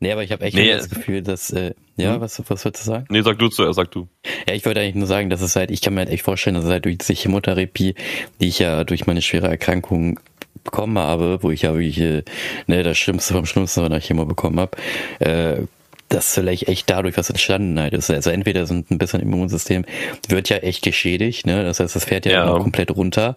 Nee, 0.00 0.12
aber 0.12 0.22
ich 0.22 0.32
habe 0.32 0.42
echt 0.42 0.56
nee, 0.56 0.72
das 0.72 0.88
Gefühl, 0.88 1.20
dass, 1.20 1.50
äh, 1.50 1.74
ja, 1.96 2.14
hm? 2.14 2.22
was, 2.22 2.42
was 2.48 2.64
würdest 2.64 2.86
du 2.86 2.90
sagen? 2.90 3.04
Nee, 3.10 3.20
sag 3.20 3.38
du 3.38 3.48
zuerst, 3.48 3.76
sag 3.76 3.90
du. 3.90 4.08
Ja, 4.48 4.54
ich 4.54 4.64
wollte 4.64 4.80
eigentlich 4.80 4.94
nur 4.94 5.06
sagen, 5.06 5.28
dass 5.28 5.42
es 5.42 5.54
halt, 5.54 5.70
ich 5.70 5.82
kann 5.82 5.92
mir 5.92 6.00
halt 6.00 6.08
echt 6.08 6.22
vorstellen, 6.22 6.54
dass 6.54 6.64
es 6.64 6.70
halt 6.70 6.86
durch 6.86 6.96
diese 6.96 7.12
Chemotherapie, 7.12 7.94
die 8.40 8.48
ich 8.48 8.58
ja 8.58 8.84
durch 8.84 9.06
meine 9.06 9.20
schwere 9.20 9.48
Erkrankung 9.48 10.18
bekommen 10.64 10.98
habe, 10.98 11.42
wo 11.42 11.50
ich 11.50 11.62
ja 11.62 11.74
wirklich 11.74 12.00
äh, 12.00 12.22
ne, 12.68 12.82
das 12.82 12.96
Schlimmste 12.96 13.34
vom 13.34 13.44
Schlimmsten 13.44 13.82
von 13.82 13.90
der 13.90 14.00
Chemo 14.00 14.24
bekommen 14.24 14.58
habe, 14.58 14.78
äh, 15.18 15.66
dass 16.10 16.34
vielleicht 16.34 16.68
echt 16.68 16.90
dadurch 16.90 17.16
was 17.16 17.30
entstanden 17.30 17.78
halt 17.78 17.94
ist. 17.94 18.10
Also 18.10 18.30
entweder 18.30 18.66
sind 18.66 18.90
ein 18.90 18.98
bisschen 18.98 19.20
Immunsystem 19.20 19.84
wird 20.28 20.48
ja 20.48 20.58
echt 20.58 20.82
geschädigt, 20.82 21.46
ne? 21.46 21.64
Das 21.64 21.80
heißt, 21.80 21.96
das 21.96 22.04
fährt 22.04 22.26
ja, 22.26 22.44
ja. 22.44 22.58
komplett 22.58 22.90
runter. 22.90 23.36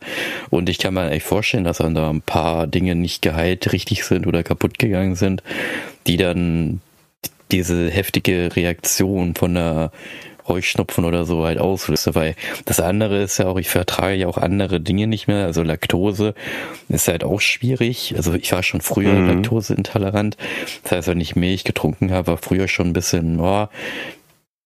Und 0.50 0.70
ich 0.70 0.80
kann 0.80 0.96
mir 0.96 1.12
echt 1.12 1.26
vorstellen, 1.26 1.64
dass 1.64 1.78
dann 1.78 1.96
da 1.96 2.10
ein 2.10 2.22
paar 2.22 2.68
Dinge 2.68 2.96
nicht 2.96 3.22
geheilt 3.22 3.72
richtig 3.72 4.04
sind 4.04 4.28
oder 4.28 4.44
kaputt 4.44 4.80
gegangen 4.80 5.16
sind, 5.16 5.44
die 6.08 6.18
dann 6.18 6.82
diese 7.52 7.90
heftige 7.92 8.56
Reaktion 8.56 9.36
von 9.36 9.54
der 9.54 9.92
Heuschnupfen 10.48 11.06
oder 11.06 11.26
so 11.26 11.46
halt 11.46 11.60
auslöse, 11.60 12.16
weil 12.16 12.36
das 12.66 12.80
andere 12.80 13.22
ist 13.24 13.38
ja 13.38 13.48
auch, 13.48 13.58
ich 13.58 13.70
vertrage 13.70 14.16
ja 14.16 14.28
auch 14.28 14.38
andere 14.38 14.80
Dinge 14.80 15.08
nicht 15.08 15.28
mehr, 15.28 15.46
also 15.46 15.64
Laktose 15.64 16.34
ist 16.90 17.08
halt 17.08 17.24
auch 17.24 17.40
schwierig, 17.40 18.14
also 18.16 18.34
ich 18.34 18.52
war 18.52 18.64
schon 18.64 18.82
früher 18.82 19.14
mhm. 19.14 19.28
Laktoseintolerant, 19.28 20.38
das 20.84 20.92
heißt, 20.92 21.08
wenn 21.08 21.22
ich 21.22 21.36
Milch 21.36 21.64
getrunken 21.64 22.12
habe, 22.12 22.28
war 22.28 22.38
früher 22.38 22.68
schon 22.68 22.88
ein 22.88 22.94
bisschen, 22.94 23.40
oh, 23.40 23.68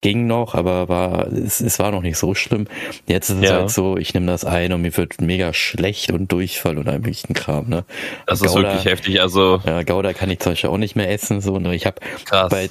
ging 0.01 0.27
noch, 0.27 0.53
aber 0.53 0.89
war 0.89 1.27
es, 1.27 1.59
es 1.59 1.79
war 1.79 1.91
noch 1.91 2.01
nicht 2.01 2.17
so 2.17 2.35
schlimm. 2.35 2.67
Jetzt 3.07 3.29
ist 3.29 3.37
es 3.37 3.49
ja. 3.49 3.55
halt 3.57 3.71
so, 3.71 3.97
ich 3.97 4.13
nehme 4.13 4.27
das 4.27 4.45
ein 4.45 4.71
und 4.73 4.81
mir 4.83 4.95
wird 4.95 5.21
mega 5.21 5.53
schlecht 5.53 6.11
und 6.11 6.31
Durchfall 6.31 6.77
und 6.77 6.87
ein 6.87 7.01
möglichen 7.01 7.33
Kram, 7.33 7.67
ne? 7.67 7.83
Das 8.27 8.39
Gouda, 8.39 8.51
ist 8.51 8.55
wirklich 8.55 8.85
heftig, 8.85 9.21
also. 9.21 9.59
Ja, 9.65 9.81
Gouda 9.83 10.13
kann 10.13 10.29
ich 10.29 10.39
zum 10.39 10.51
Beispiel 10.51 10.69
auch 10.69 10.77
nicht 10.77 10.95
mehr 10.95 11.09
essen, 11.11 11.41
so, 11.41 11.57
ne? 11.57 11.73
Ich 11.73 11.85
habe 11.85 11.99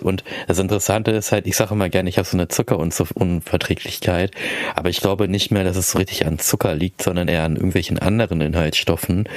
und 0.03 0.23
das 0.47 0.59
Interessante 0.59 1.11
ist 1.11 1.33
halt, 1.33 1.47
ich 1.47 1.57
sage 1.57 1.75
immer 1.75 1.89
gerne, 1.89 2.09
ich 2.09 2.19
habe 2.19 2.29
so 2.29 2.37
eine 2.37 2.49
Zuckerunverträglichkeit, 2.49 4.31
aber 4.75 4.89
ich 4.89 5.01
glaube 5.01 5.29
nicht 5.29 5.51
mehr, 5.51 5.65
dass 5.65 5.77
es 5.77 5.91
so 5.91 5.99
richtig 5.99 6.27
an 6.27 6.39
Zucker 6.39 6.75
liegt, 6.75 7.03
sondern 7.03 7.29
eher 7.29 7.45
an 7.45 7.57
irgendwelchen 7.57 7.99
anderen 7.99 8.41
Inhaltsstoffen. 8.41 9.29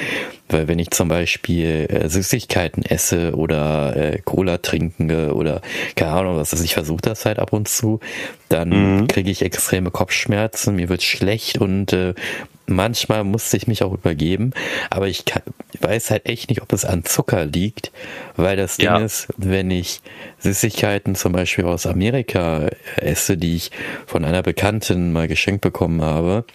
Weil 0.49 0.67
wenn 0.67 0.79
ich 0.79 0.91
zum 0.91 1.07
Beispiel 1.07 1.87
äh, 1.89 2.09
Süßigkeiten 2.09 2.83
esse 2.83 3.35
oder 3.35 3.95
äh, 3.95 4.19
Cola 4.23 4.57
trinke 4.57 5.33
oder 5.33 5.61
keine 5.95 6.11
Ahnung 6.11 6.35
was, 6.37 6.51
also 6.51 6.63
ich 6.63 6.73
versuche 6.73 7.01
das 7.01 7.25
halt 7.25 7.39
ab 7.39 7.53
und 7.53 7.67
zu 7.67 7.99
dann 8.49 8.69
mhm. 9.01 9.07
kriege 9.07 9.29
ich 9.29 9.43
extreme 9.43 9.91
Kopfschmerzen, 9.91 10.75
mir 10.75 10.89
wird 10.89 11.03
schlecht 11.03 11.59
und 11.59 11.93
äh, 11.93 12.15
manchmal 12.65 13.23
musste 13.23 13.57
ich 13.57 13.67
mich 13.67 13.83
auch 13.83 13.93
übergeben, 13.93 14.51
aber 14.89 15.07
ich, 15.07 15.25
kann, 15.25 15.43
weiß 15.79 16.11
halt 16.11 16.25
echt 16.25 16.49
nicht, 16.49 16.61
ob 16.61 16.73
es 16.73 16.85
an 16.85 17.05
Zucker 17.05 17.45
liegt, 17.45 17.91
weil 18.35 18.57
das 18.57 18.77
Ding 18.77 18.85
ja. 18.85 18.97
ist, 18.99 19.27
wenn 19.37 19.71
ich 19.71 20.01
Süßigkeiten 20.39 21.15
zum 21.15 21.33
Beispiel 21.33 21.65
aus 21.65 21.85
Amerika 21.85 22.69
esse, 22.97 23.37
die 23.37 23.55
ich 23.55 23.71
von 24.05 24.25
einer 24.25 24.43
Bekannten 24.43 25.11
mal 25.11 25.27
geschenkt 25.27 25.61
bekommen 25.61 26.01
habe, 26.01 26.45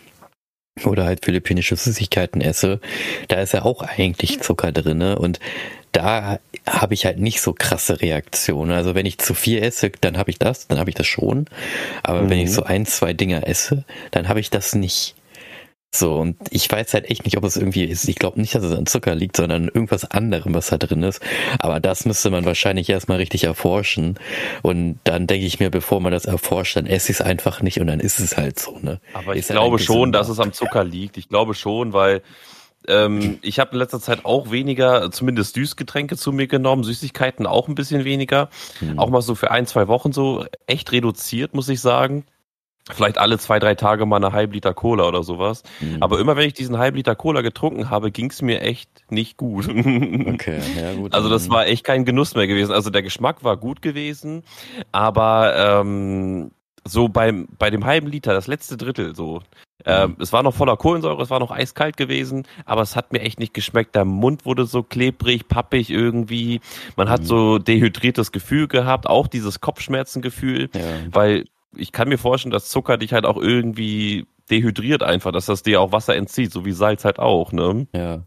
oder 0.83 1.04
halt 1.04 1.25
philippinische 1.25 1.76
Süßigkeiten 1.76 2.40
esse, 2.40 2.81
da 3.28 3.40
ist 3.40 3.52
ja 3.52 3.62
auch 3.62 3.83
eigentlich 3.83 4.40
Zucker 4.40 4.73
drinne 4.73 5.19
und 5.19 5.38
da 5.93 6.40
habe 6.66 6.95
ich 6.95 7.07
halt 7.07 7.19
nicht 7.19 7.40
so 7.40 7.52
krasse 7.52 8.00
Reaktionen. 8.00 8.73
Also 8.73 8.97
wenn 8.97 9.07
ich 9.07 9.19
zu 9.19 9.33
viel 9.35 9.62
esse, 9.62 9.93
dann 10.00 10.19
habe 10.19 10.31
ich 10.31 10.38
das, 10.40 10.66
dann 10.66 10.78
habe 10.78 10.90
ich 10.90 10.97
das 10.97 11.07
schon. 11.07 11.47
Aber 12.02 12.23
mhm. 12.23 12.31
wenn 12.31 12.38
ich 12.38 12.49
mhm. 12.49 12.54
so 12.54 12.62
ein, 12.64 12.87
zwei 12.87 13.12
Dinger 13.12 13.47
esse, 13.47 13.85
dann 14.11 14.28
habe 14.28 14.40
ich 14.40 14.50
das 14.50 14.75
nicht. 14.75 15.14
So, 15.96 16.16
und 16.16 16.36
ich 16.50 16.70
weiß 16.70 16.92
halt 16.92 17.08
echt 17.08 17.24
nicht, 17.24 17.36
ob 17.36 17.44
es 17.44 17.56
irgendwie 17.56 17.84
ist. 17.84 18.08
Ich 18.08 18.16
glaube 18.16 18.40
nicht, 18.40 18.52
dass 18.52 18.64
es 18.64 18.76
an 18.76 18.84
Zucker 18.84 19.14
liegt, 19.14 19.36
sondern 19.36 19.66
irgendwas 19.66 20.04
anderem, 20.10 20.52
was 20.52 20.66
da 20.66 20.76
drin 20.76 21.04
ist. 21.04 21.22
Aber 21.60 21.78
das 21.78 22.04
müsste 22.04 22.30
man 22.30 22.44
wahrscheinlich 22.44 22.88
erstmal 22.90 23.18
richtig 23.18 23.44
erforschen. 23.44 24.18
Und 24.62 24.98
dann 25.04 25.28
denke 25.28 25.46
ich 25.46 25.60
mir, 25.60 25.70
bevor 25.70 26.00
man 26.00 26.10
das 26.10 26.24
erforscht, 26.24 26.74
dann 26.74 26.86
esse 26.86 27.12
ich 27.12 27.20
es 27.20 27.24
einfach 27.24 27.62
nicht 27.62 27.80
und 27.80 27.86
dann 27.86 28.00
ist 28.00 28.18
es 28.18 28.36
halt 28.36 28.58
so, 28.58 28.76
ne? 28.80 29.00
Aber 29.12 29.34
ich 29.34 29.40
ist 29.40 29.50
halt 29.50 29.60
glaube 29.60 29.76
halt 29.76 29.86
schon, 29.86 30.10
dass 30.10 30.28
es 30.28 30.40
am 30.40 30.52
Zucker 30.52 30.82
liegt. 30.82 31.16
Ich 31.16 31.28
glaube 31.28 31.54
schon, 31.54 31.92
weil 31.92 32.22
ähm, 32.88 33.38
ich 33.42 33.60
habe 33.60 33.70
in 33.72 33.78
letzter 33.78 34.00
Zeit 34.00 34.24
auch 34.24 34.50
weniger, 34.50 35.12
zumindest 35.12 35.54
Süßgetränke 35.54 36.16
zu 36.16 36.32
mir 36.32 36.48
genommen, 36.48 36.82
Süßigkeiten 36.82 37.46
auch 37.46 37.68
ein 37.68 37.76
bisschen 37.76 38.04
weniger. 38.04 38.48
Mhm. 38.80 38.98
Auch 38.98 39.10
mal 39.10 39.22
so 39.22 39.36
für 39.36 39.52
ein, 39.52 39.66
zwei 39.66 39.86
Wochen 39.86 40.12
so 40.12 40.44
echt 40.66 40.90
reduziert, 40.90 41.54
muss 41.54 41.68
ich 41.68 41.80
sagen 41.80 42.24
vielleicht 42.91 43.19
alle 43.19 43.38
zwei, 43.38 43.59
drei 43.59 43.75
Tage 43.75 44.07
mal 44.07 44.17
eine 44.17 44.33
halb 44.33 44.53
Liter 44.53 44.75
Cola 44.75 45.09
oder 45.09 45.23
sowas. 45.23 45.62
Mhm. 45.81 46.03
Aber 46.03 46.19
immer 46.21 46.37
wenn 46.37 46.47
ich 46.47 46.55
diesen 46.55 46.79
halb 46.79 46.97
Liter 46.97 47.14
Cola 47.14 47.41
getrunken 47.41 47.91
habe, 47.91 48.11
ging 48.11 48.31
es 48.31 48.43
mir 48.43 48.61
echt 48.61 48.91
nicht 49.11 49.37
gut. 49.37 49.69
okay, 49.69 50.61
ja 50.79 50.95
gut. 50.95 51.14
Also 51.14 51.29
das 51.29 51.49
war 51.49 51.67
echt 51.67 51.85
kein 51.85 52.05
Genuss 52.05 52.35
mehr 52.35 52.47
gewesen. 52.47 52.73
Also 52.73 52.91
der 52.91 53.03
Geschmack 53.03 53.43
war 53.43 53.57
gut 53.57 53.81
gewesen, 53.81 54.43
aber 54.93 55.55
ähm, 55.57 56.50
so 56.87 57.09
beim 57.09 57.49
bei 57.59 57.71
dem 57.71 57.85
halben 57.85 58.09
Liter, 58.09 58.35
das 58.35 58.47
letzte 58.47 58.76
Drittel 58.76 59.14
so. 59.14 59.41
Ähm, 59.87 60.11
mhm. 60.11 60.17
es 60.21 60.33
war 60.33 60.43
noch 60.43 60.55
voller 60.55 60.76
Kohlensäure, 60.76 61.23
es 61.23 61.31
war 61.31 61.41
noch 61.41 61.50
eiskalt 61.50 61.97
gewesen, 61.97 62.47
aber 62.64 62.83
es 62.83 62.97
hat 62.97 63.12
mir 63.12 63.21
echt 63.21 63.38
nicht 63.38 63.53
geschmeckt. 63.53 63.95
Der 63.95 64.05
Mund 64.05 64.47
wurde 64.47 64.64
so 64.67 64.83
klebrig, 64.83 65.49
pappig 65.49 65.91
irgendwie. 65.91 66.61
Man 66.97 67.09
mhm. 67.09 67.11
hat 67.11 67.26
so 67.26 67.59
dehydriertes 67.59 68.33
Gefühl 68.33 68.69
gehabt, 68.69 69.07
auch 69.07 69.26
dieses 69.26 69.61
Kopfschmerzengefühl, 69.61 70.71
ja. 70.75 70.81
weil 71.11 71.45
ich 71.76 71.93
kann 71.93 72.09
mir 72.09 72.19
vorstellen, 72.19 72.52
dass 72.52 72.69
Zucker 72.69 72.97
dich 72.97 73.12
halt 73.12 73.26
auch 73.26 73.37
irgendwie 73.37 74.26
dehydriert 74.50 75.02
einfach, 75.02 75.33
dass 75.33 75.47
das 75.47 75.62
dir 75.62 75.81
auch 75.81 75.93
Wasser 75.93 76.16
entzieht, 76.16 76.52
so 76.52 76.64
wie 76.64 76.73
Salz 76.73 77.04
halt 77.04 77.19
auch, 77.19 77.52
ne? 77.52 77.87
Ja. 77.95 78.23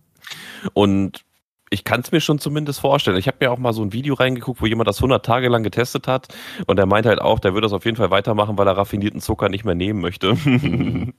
Und 0.74 1.24
ich 1.70 1.84
kann 1.84 2.02
es 2.02 2.12
mir 2.12 2.22
schon 2.22 2.40
zumindest 2.40 2.80
vorstellen. 2.80 3.18
Ich 3.18 3.28
habe 3.28 3.38
mir 3.42 3.52
auch 3.52 3.58
mal 3.58 3.74
so 3.74 3.84
ein 3.84 3.94
Video 3.94 4.14
reingeguckt, 4.14 4.62
wo 4.62 4.66
jemand 4.66 4.88
das 4.88 4.98
100 4.98 5.26
Tage 5.26 5.50
lang 5.50 5.64
getestet 5.64 6.08
hat 6.08 6.34
und 6.66 6.78
der 6.78 6.86
meint 6.86 7.06
halt 7.06 7.20
auch, 7.20 7.40
der 7.40 7.54
würde 7.54 7.66
das 7.66 7.74
auf 7.74 7.86
jeden 7.86 7.98
Fall 7.98 8.12
weitermachen, 8.12 8.58
weil 8.58 8.68
er 8.68 8.78
raffinierten 8.78 9.22
Zucker 9.22 9.50
nicht 9.50 9.66
mehr 9.66 9.76
nehmen 9.76 10.02
möchte. 10.02 10.38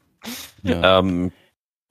Ja. 0.64 0.98
ähm, 0.98 1.30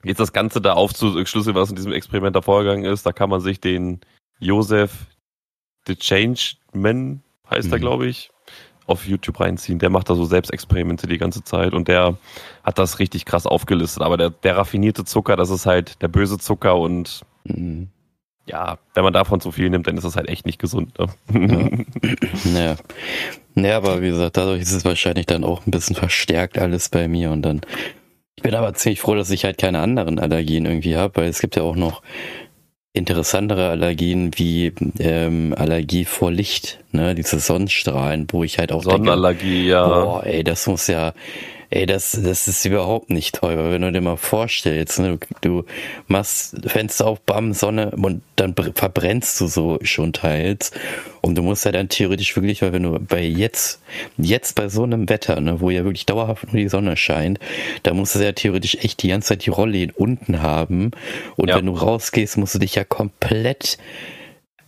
jetzt 0.03 0.19
das 0.19 0.33
Ganze 0.33 0.59
da 0.59 0.73
aufzuschlüsseln, 0.73 1.55
was 1.55 1.69
in 1.69 1.77
diesem 1.77 1.93
Experiment 1.93 2.35
der 2.35 2.43
Vorgang 2.43 2.83
ist, 2.83 3.05
da 3.05 3.13
kann 3.13 3.29
man 3.29 3.39
sich 3.39 3.61
den 3.61 4.01
Joseph 4.39 5.07
The 5.87 5.95
Changeman, 5.95 7.23
heißt 7.49 7.67
mhm. 7.67 7.73
er, 7.73 7.79
glaube 7.79 8.07
ich, 8.07 8.29
auf 8.87 9.05
YouTube 9.05 9.39
reinziehen. 9.39 9.79
Der 9.79 9.89
macht 9.89 10.09
da 10.09 10.15
so 10.15 10.25
Selbstexperimente 10.25 11.07
die 11.07 11.17
ganze 11.17 11.43
Zeit 11.43 11.73
und 11.73 11.87
der 11.87 12.17
hat 12.63 12.79
das 12.79 12.99
richtig 12.99 13.25
krass 13.25 13.45
aufgelistet. 13.45 14.01
Aber 14.01 14.17
der, 14.17 14.29
der 14.29 14.57
raffinierte 14.57 15.05
Zucker, 15.05 15.35
das 15.35 15.49
ist 15.49 15.65
halt 15.65 16.01
der 16.01 16.07
böse 16.07 16.39
Zucker 16.39 16.77
und 16.77 17.21
mhm. 17.43 17.89
ja, 18.45 18.79
wenn 18.93 19.03
man 19.03 19.13
davon 19.13 19.41
zu 19.41 19.51
viel 19.51 19.69
nimmt, 19.69 19.87
dann 19.87 19.97
ist 19.97 20.03
das 20.03 20.15
halt 20.15 20.29
echt 20.29 20.45
nicht 20.45 20.59
gesund. 20.59 20.97
Ne? 20.97 21.07
Ja. 21.33 21.69
naja. 22.51 22.75
naja, 23.55 23.77
aber 23.77 24.01
wie 24.01 24.09
gesagt, 24.09 24.37
dadurch 24.37 24.61
ist 24.61 24.71
es 24.71 24.85
wahrscheinlich 24.85 25.25
dann 25.25 25.43
auch 25.43 25.67
ein 25.67 25.71
bisschen 25.71 25.95
verstärkt 25.95 26.57
alles 26.57 26.89
bei 26.89 27.07
mir 27.07 27.31
und 27.31 27.41
dann 27.43 27.61
ich 28.37 28.43
bin 28.43 28.53
aber 28.53 28.75
ziemlich 28.75 29.01
froh, 29.01 29.15
dass 29.15 29.31
ich 29.31 29.45
halt 29.45 29.57
keine 29.57 29.79
anderen 29.79 30.19
Allergien 30.19 30.67
irgendwie 30.67 30.95
habe, 30.95 31.21
weil 31.21 31.27
es 31.27 31.39
gibt 31.39 31.55
ja 31.55 31.63
auch 31.63 31.75
noch 31.75 32.03
interessantere 32.97 33.69
Allergien 33.69 34.31
wie 34.35 34.73
ähm, 34.99 35.53
Allergie 35.57 36.05
vor 36.05 36.31
Licht, 36.31 36.79
ne, 36.91 37.15
diese 37.15 37.39
Sonnenstrahlen, 37.39 38.27
wo 38.31 38.43
ich 38.43 38.59
halt 38.59 38.71
auch 38.71 38.83
Sonnenallergie, 38.83 39.55
denke, 39.55 39.69
ja. 39.69 39.87
Boah, 39.87 40.25
ey, 40.25 40.43
das 40.43 40.67
muss 40.67 40.87
ja 40.87 41.13
Ey, 41.69 41.85
das, 41.85 42.19
das 42.23 42.47
ist 42.47 42.65
überhaupt 42.65 43.09
nicht 43.09 43.41
weil 43.41 43.71
wenn 43.71 43.81
du 43.81 43.91
dir 43.91 44.01
mal 44.01 44.17
vorstellst, 44.17 44.99
ne, 44.99 45.17
du, 45.41 45.61
du 45.61 45.65
machst 46.07 46.55
Fenster 46.65 47.07
auf, 47.07 47.19
bam, 47.21 47.53
Sonne 47.53 47.91
und 47.91 48.21
dann 48.35 48.55
verbrennst 48.55 49.39
du 49.41 49.47
so 49.47 49.77
schon 49.81 50.13
teils. 50.13 50.71
Und 51.21 51.35
du 51.35 51.41
musst 51.41 51.65
ja 51.65 51.71
dann 51.71 51.89
theoretisch 51.89 52.35
wirklich, 52.35 52.61
weil 52.61 52.71
wenn 52.71 52.83
du 52.83 52.99
bei 52.99 53.21
jetzt, 53.21 53.81
jetzt 54.17 54.55
bei 54.55 54.69
so 54.69 54.83
einem 54.83 55.09
Wetter, 55.09 55.41
ne, 55.41 55.59
wo 55.59 55.69
ja 55.69 55.83
wirklich 55.83 56.05
dauerhaft 56.05 56.53
nur 56.53 56.61
die 56.61 56.69
Sonne 56.69 56.95
scheint, 56.95 57.39
da 57.83 57.93
musst 57.93 58.15
du 58.15 58.19
ja 58.19 58.31
theoretisch 58.31 58.75
echt 58.75 59.03
die 59.03 59.09
ganze 59.09 59.29
Zeit 59.29 59.45
die 59.45 59.49
Rolle 59.49 59.89
unten 59.95 60.41
haben. 60.41 60.91
Und 61.35 61.49
ja. 61.49 61.57
wenn 61.57 61.65
du 61.65 61.73
rausgehst, 61.73 62.37
musst 62.37 62.55
du 62.55 62.59
dich 62.59 62.75
ja 62.75 62.83
komplett 62.83 63.77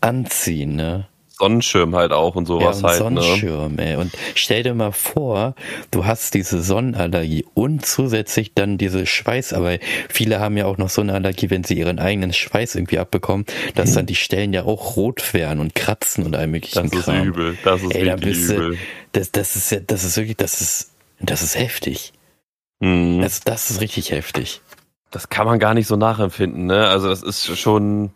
anziehen, 0.01 0.75
ne? 0.75 1.07
Sonnenschirm 1.39 1.95
halt 1.95 2.11
auch 2.11 2.35
und 2.35 2.45
sowas 2.45 2.81
ja, 2.81 2.87
und 2.87 2.91
halt. 2.91 3.11
Ne? 3.13 3.21
Sonnenschirm, 3.21 3.75
ne? 3.75 3.91
ey. 3.91 3.95
Und 3.95 4.11
stell 4.35 4.63
dir 4.63 4.73
mal 4.73 4.91
vor, 4.91 5.55
du 5.89 6.05
hast 6.05 6.33
diese 6.33 6.61
Sonnenallergie 6.61 7.45
und 7.53 7.85
zusätzlich 7.85 8.53
dann 8.53 8.77
diese 8.77 9.05
Schweiß, 9.05 9.53
aber 9.53 9.77
viele 10.09 10.39
haben 10.39 10.57
ja 10.57 10.65
auch 10.65 10.77
noch 10.77 10.89
so 10.89 11.01
eine 11.01 11.13
Allergie, 11.13 11.49
wenn 11.49 11.63
sie 11.63 11.77
ihren 11.77 11.97
eigenen 11.97 12.33
Schweiß 12.33 12.75
irgendwie 12.75 12.99
abbekommen, 12.99 13.45
dass 13.75 13.93
dann 13.93 14.05
die 14.05 14.15
Stellen 14.15 14.53
ja 14.53 14.63
auch 14.65 14.97
rot 14.97 15.33
werden 15.33 15.59
und 15.59 15.75
kratzen 15.75 16.25
und 16.25 16.35
allem 16.35 16.51
möglichen 16.51 16.89
Das 16.89 17.05
Kram. 17.05 17.15
ist 17.17 17.25
übel, 17.25 17.57
das 17.63 17.81
ist 17.81 17.95
ey, 17.95 18.05
wirklich 18.05 18.37
übel. 18.37 18.77
Das, 19.13 19.31
das 19.31 19.55
ist 19.55 19.71
ja, 19.71 19.79
das 19.79 20.03
ist 20.03 20.17
wirklich, 20.17 20.37
das 20.37 20.61
ist, 20.61 20.91
das 21.19 21.41
ist 21.41 21.57
heftig. 21.57 22.13
Mhm. 22.79 23.21
Das, 23.21 23.39
das 23.41 23.71
ist 23.71 23.81
richtig 23.81 24.11
heftig. 24.11 24.61
Das 25.11 25.29
kann 25.29 25.47
man 25.47 25.57
gar 25.57 25.73
nicht 25.73 25.87
so 25.87 25.95
nachempfinden, 25.95 26.67
ne? 26.67 26.87
Also 26.87 27.07
das 27.09 27.23
ist 27.23 27.57
schon, 27.57 28.11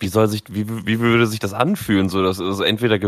wie 0.00 0.08
soll 0.08 0.28
sich, 0.28 0.42
wie, 0.48 0.86
wie 0.86 0.98
würde 0.98 1.26
sich 1.26 1.38
das 1.38 1.52
anfühlen? 1.52 2.08
So, 2.08 2.22
das 2.22 2.38
ist 2.38 2.60
entweder 2.60 2.98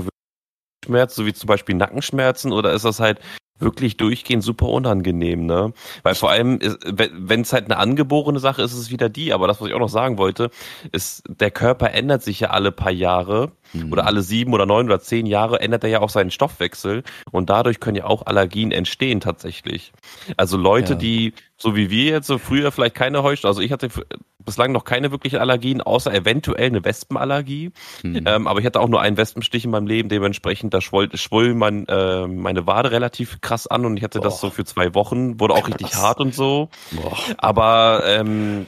Schmerz, 0.85 1.14
so 1.14 1.26
wie 1.26 1.33
zum 1.33 1.46
Beispiel 1.46 1.74
Nackenschmerzen, 1.74 2.52
oder 2.52 2.72
ist 2.72 2.85
das 2.85 3.00
halt 3.00 3.20
wirklich 3.62 3.96
durchgehend 3.96 4.42
super 4.42 4.66
unangenehm, 4.66 5.46
ne? 5.46 5.72
Weil 6.02 6.14
vor 6.14 6.31
allem, 6.31 6.59
wenn 6.85 7.40
es 7.40 7.52
halt 7.52 7.66
eine 7.66 7.78
angeborene 7.78 8.40
Sache 8.40 8.62
ist, 8.62 8.72
ist 8.72 8.78
es 8.78 8.90
wieder 8.90 9.09
die. 9.09 9.33
Aber 9.33 9.46
das, 9.46 9.61
was 9.61 9.68
ich 9.68 9.74
auch 9.74 9.78
noch 9.78 9.88
sagen 9.88 10.18
wollte, 10.18 10.50
ist, 10.90 11.22
der 11.28 11.50
Körper 11.50 11.92
ändert 11.92 12.22
sich 12.22 12.40
ja 12.40 12.50
alle 12.50 12.72
paar 12.72 12.90
Jahre 12.90 13.52
mhm. 13.72 13.92
oder 13.92 14.07
alle 14.07 14.22
sieben 14.22 14.52
oder 14.52 14.66
neun 14.66 14.87
oder 14.87 15.00
zehn 15.00 15.26
Jahre 15.26 15.61
ändert 15.61 15.85
er 15.85 15.90
ja 15.90 16.00
auch 16.00 16.11
seinen 16.11 16.31
Stoffwechsel 16.31 17.05
und 17.31 17.48
dadurch 17.48 17.81
können 17.81 17.96
ja 17.96 18.05
auch 18.05 18.26
Allergien 18.26 18.72
entstehen 18.72 19.20
tatsächlich. 19.20 19.92
Also 20.37 20.57
Leute, 20.57 20.94
ja. 20.94 20.98
die 20.98 21.35
so 21.62 21.77
wie 21.77 21.90
wir 21.90 22.11
jetzt 22.11 22.27
so 22.27 22.38
früher 22.38 22.72
vielleicht 22.72 22.96
keine 22.96 23.22
Heuschnupfen, 23.22 23.48
also 23.48 23.62
ich 23.62 23.72
hatte 23.72 23.88
bislang 24.44 24.72
noch 24.72 24.85
keine 24.85 25.12
wirklichen 25.12 25.38
Allergien, 25.38 25.81
außer 25.81 26.12
eventuell 26.12 26.66
eine 26.66 26.85
Wespenallergie. 26.85 27.70
Mhm. 28.03 28.25
Ähm, 28.27 28.46
aber 28.48 28.59
ich 28.59 28.66
hatte 28.66 28.81
auch 28.81 28.88
nur 28.88 29.01
einen 29.01 29.16
Wespenstich 29.16 29.64
in 29.64 29.70
meinem 29.70 29.87
Leben, 29.87 30.09
dementsprechend 30.09 30.75
da 30.75 30.81
schwoll, 30.81 31.16
schwoll 31.16 31.55
mein, 31.55 31.87
äh, 31.87 32.27
meine 32.27 32.66
Wade 32.66 32.90
relativ 32.90 33.40
krass 33.40 33.68
an 33.68 33.87
und 33.87 33.96
ich 33.96 34.03
hatte 34.03 34.18
Boah. 34.18 34.25
das 34.25 34.40
so 34.40 34.51
für 34.51 34.64
zwei 34.64 34.94
Wochen, 34.94 35.38
wurde 35.38 35.55
auch 35.55 35.62
krass. 35.62 35.81
richtig 35.81 35.94
hart 35.94 36.20
und 36.20 36.35
so. 36.35 36.68
Boah. 36.90 37.16
Aber 37.38 38.03
ähm, 38.07 38.66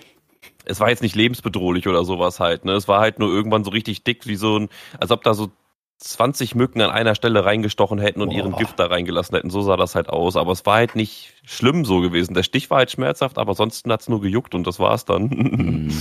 es 0.65 0.81
war 0.81 0.89
jetzt 0.89 1.03
nicht 1.03 1.17
lebensbedrohlich 1.17 1.89
oder 1.89 2.05
sowas 2.05 2.41
halt, 2.41 2.65
ne? 2.65 2.73
Es 2.73 2.89
war 2.89 3.01
halt 3.01 3.19
nur 3.19 3.29
irgendwann 3.29 3.65
so 3.65 3.71
richtig 3.71 4.05
dick, 4.05 4.27
wie 4.27 4.37
so 4.37 4.59
ein, 4.59 4.69
als 4.99 5.11
ob 5.11 5.23
da 5.25 5.35
so 5.35 5.51
20 5.99 6.55
Mücken 6.55 6.81
an 6.81 6.91
einer 6.91 7.15
Stelle 7.15 7.45
reingestochen 7.45 7.99
hätten 7.99 8.21
und 8.21 8.31
Boah. 8.31 8.37
ihren 8.37 8.57
Gift 8.57 8.79
da 8.79 8.87
reingelassen 8.87 9.37
hätten. 9.37 9.51
So 9.51 9.63
sah 9.63 9.77
das 9.77 9.95
halt 9.95 10.09
aus. 10.09 10.37
Aber 10.37 10.53
es 10.53 10.67
war 10.67 10.77
halt 10.77 10.97
nicht 10.97 11.35
schlimm 11.45 11.85
so 11.85 12.01
gewesen. 12.01 12.35
Der 12.35 12.43
Stich 12.43 12.71
war 12.71 12.79
halt 12.79 12.91
schmerzhaft, 12.91 13.39
aber 13.39 13.55
sonst 13.55 13.87
hat's 13.89 14.09
nur 14.09 14.21
gejuckt 14.21 14.55
und 14.55 14.67
das 14.67 14.79
war's 14.81 15.05
dann. 15.05 15.25
Mhm. 15.25 15.93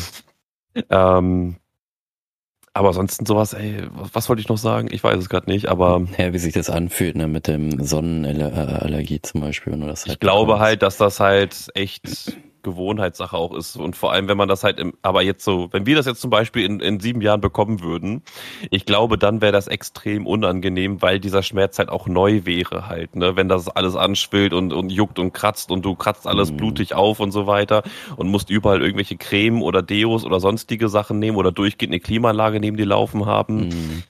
ähm, 0.89 1.57
aber 2.75 2.87
ansonsten 2.87 3.27
sowas, 3.27 3.53
ey, 3.53 3.83
was 3.91 4.29
wollte 4.29 4.41
ich 4.41 4.49
noch 4.49 4.57
sagen? 4.57 4.87
Ich 4.91 5.03
weiß 5.03 5.19
es 5.19 5.29
gerade 5.29 5.49
nicht, 5.49 5.67
aber. 5.67 6.01
Ja, 6.17 6.33
wie 6.33 6.39
sich 6.39 6.53
das 6.53 6.71
anfühlt, 6.71 7.15
ne, 7.15 7.27
mit 7.27 7.47
dem 7.47 7.83
Sonnenallergie 7.83 9.21
zum 9.21 9.41
Beispiel. 9.41 9.73
Wenn 9.73 9.81
du 9.81 9.87
das 9.87 10.05
halt 10.05 10.13
ich 10.13 10.19
glaube 10.19 10.59
halt, 10.59 10.81
dass 10.81 10.97
das 10.97 11.19
halt 11.19 11.67
echt 11.75 12.35
Gewohnheitssache 12.63 13.35
auch 13.35 13.53
ist. 13.53 13.75
Und 13.75 13.95
vor 13.95 14.11
allem, 14.11 14.27
wenn 14.27 14.37
man 14.37 14.47
das 14.47 14.63
halt 14.63 14.79
im, 14.79 14.93
aber 15.01 15.21
jetzt 15.21 15.43
so, 15.43 15.67
wenn 15.71 15.85
wir 15.85 15.95
das 15.95 16.05
jetzt 16.05 16.21
zum 16.21 16.29
Beispiel 16.29 16.65
in, 16.65 16.79
in 16.79 16.99
sieben 16.99 17.21
Jahren 17.21 17.41
bekommen 17.41 17.81
würden, 17.81 18.23
ich 18.71 18.85
glaube, 18.85 19.17
dann 19.17 19.41
wäre 19.41 19.51
das 19.51 19.67
extrem 19.67 20.25
unangenehm, 20.25 21.01
weil 21.01 21.19
dieser 21.19 21.43
Schmerz 21.43 21.77
halt 21.77 21.89
auch 21.89 22.07
neu 22.07 22.41
wäre 22.45 22.87
halt, 22.87 23.15
ne? 23.15 23.35
Wenn 23.35 23.49
das 23.49 23.69
alles 23.69 23.95
anschwillt 23.95 24.53
und, 24.53 24.73
und 24.73 24.91
juckt 24.91 25.19
und 25.19 25.33
kratzt 25.33 25.71
und 25.71 25.85
du 25.85 25.95
kratzt 25.95 26.25
alles 26.25 26.51
mhm. 26.51 26.57
blutig 26.57 26.95
auf 26.95 27.19
und 27.19 27.31
so 27.31 27.45
weiter 27.47 27.83
und 28.15 28.29
musst 28.29 28.49
überall 28.49 28.81
irgendwelche 28.81 29.17
Creme 29.17 29.61
oder 29.61 29.81
Deos 29.81 30.25
oder 30.25 30.39
sonstige 30.39 30.89
Sachen 30.89 31.19
nehmen 31.19 31.37
oder 31.37 31.51
durchgehend 31.51 31.93
eine 31.93 31.99
Klimaanlage 31.99 32.59
neben 32.59 32.77
dir 32.77 32.85
laufen 32.85 33.25
haben. 33.25 33.67
Mhm 33.67 34.03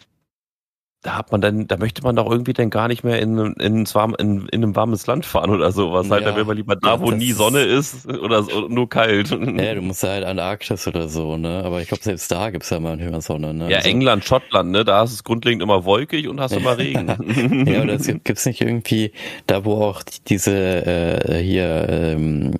da 1.04 1.18
hat 1.18 1.34
man 1.34 1.42
dann, 1.42 1.68
da 1.68 1.76
möchte 1.78 2.02
man 2.02 2.16
doch 2.16 2.32
irgendwie 2.32 2.54
dann 2.54 2.70
gar 2.70 2.88
nicht 2.88 3.04
mehr 3.04 3.22
in, 3.22 3.38
in, 3.38 3.54
in, 3.60 3.86
in, 3.86 4.48
in 4.48 4.50
einem 4.54 4.76
warmes 4.76 5.06
Land 5.06 5.26
fahren 5.26 5.50
oder 5.50 5.72
sowas. 5.74 6.10
Halt, 6.10 6.26
da 6.26 6.34
will 6.36 6.46
man 6.46 6.56
lieber 6.56 6.78
da, 6.78 7.02
wo 7.02 7.12
nie 7.12 7.34
Sonne 7.34 7.60
ist 7.60 8.08
oder 8.08 8.44
so, 8.44 8.68
nur 8.70 8.90
kalt. 8.90 9.32
Ja, 9.54 9.76
du 9.76 9.82
musst 9.82 10.04
halt 10.04 10.24
an 10.24 10.38
der 10.38 10.46
Arktis 10.46 10.88
oder 10.88 11.10
so, 11.10 11.38
ne? 11.38 11.64
Aber 11.66 11.82
ich 11.82 11.90
glaube, 11.90 12.04
selbst 12.04 12.32
da 12.32 12.50
gibt's 12.50 12.70
ja 12.70 12.80
mal 12.80 12.94
eine 12.94 13.22
Sonne, 13.22 13.54
ne? 13.54 13.70
Ja, 13.70 13.78
also, 13.78 13.90
England, 13.90 14.26
Schottland, 14.26 14.72
ne? 14.72 14.86
Da 14.86 15.04
ist 15.04 15.12
es 15.12 15.24
grundlegend 15.24 15.62
immer 15.62 15.86
wolkig 15.86 16.28
und 16.28 16.40
hast 16.40 16.54
immer 16.54 16.78
Regen. 16.78 17.08
ja, 17.68 17.82
oder 17.82 17.94
es 17.94 18.08
gibt's 18.08 18.46
nicht 18.46 18.62
irgendwie 18.62 19.12
da, 19.48 19.66
wo 19.66 19.84
auch 19.84 20.02
diese 20.28 20.54
äh, 20.56 21.44
hier 21.44 21.88
ähm, 21.90 22.56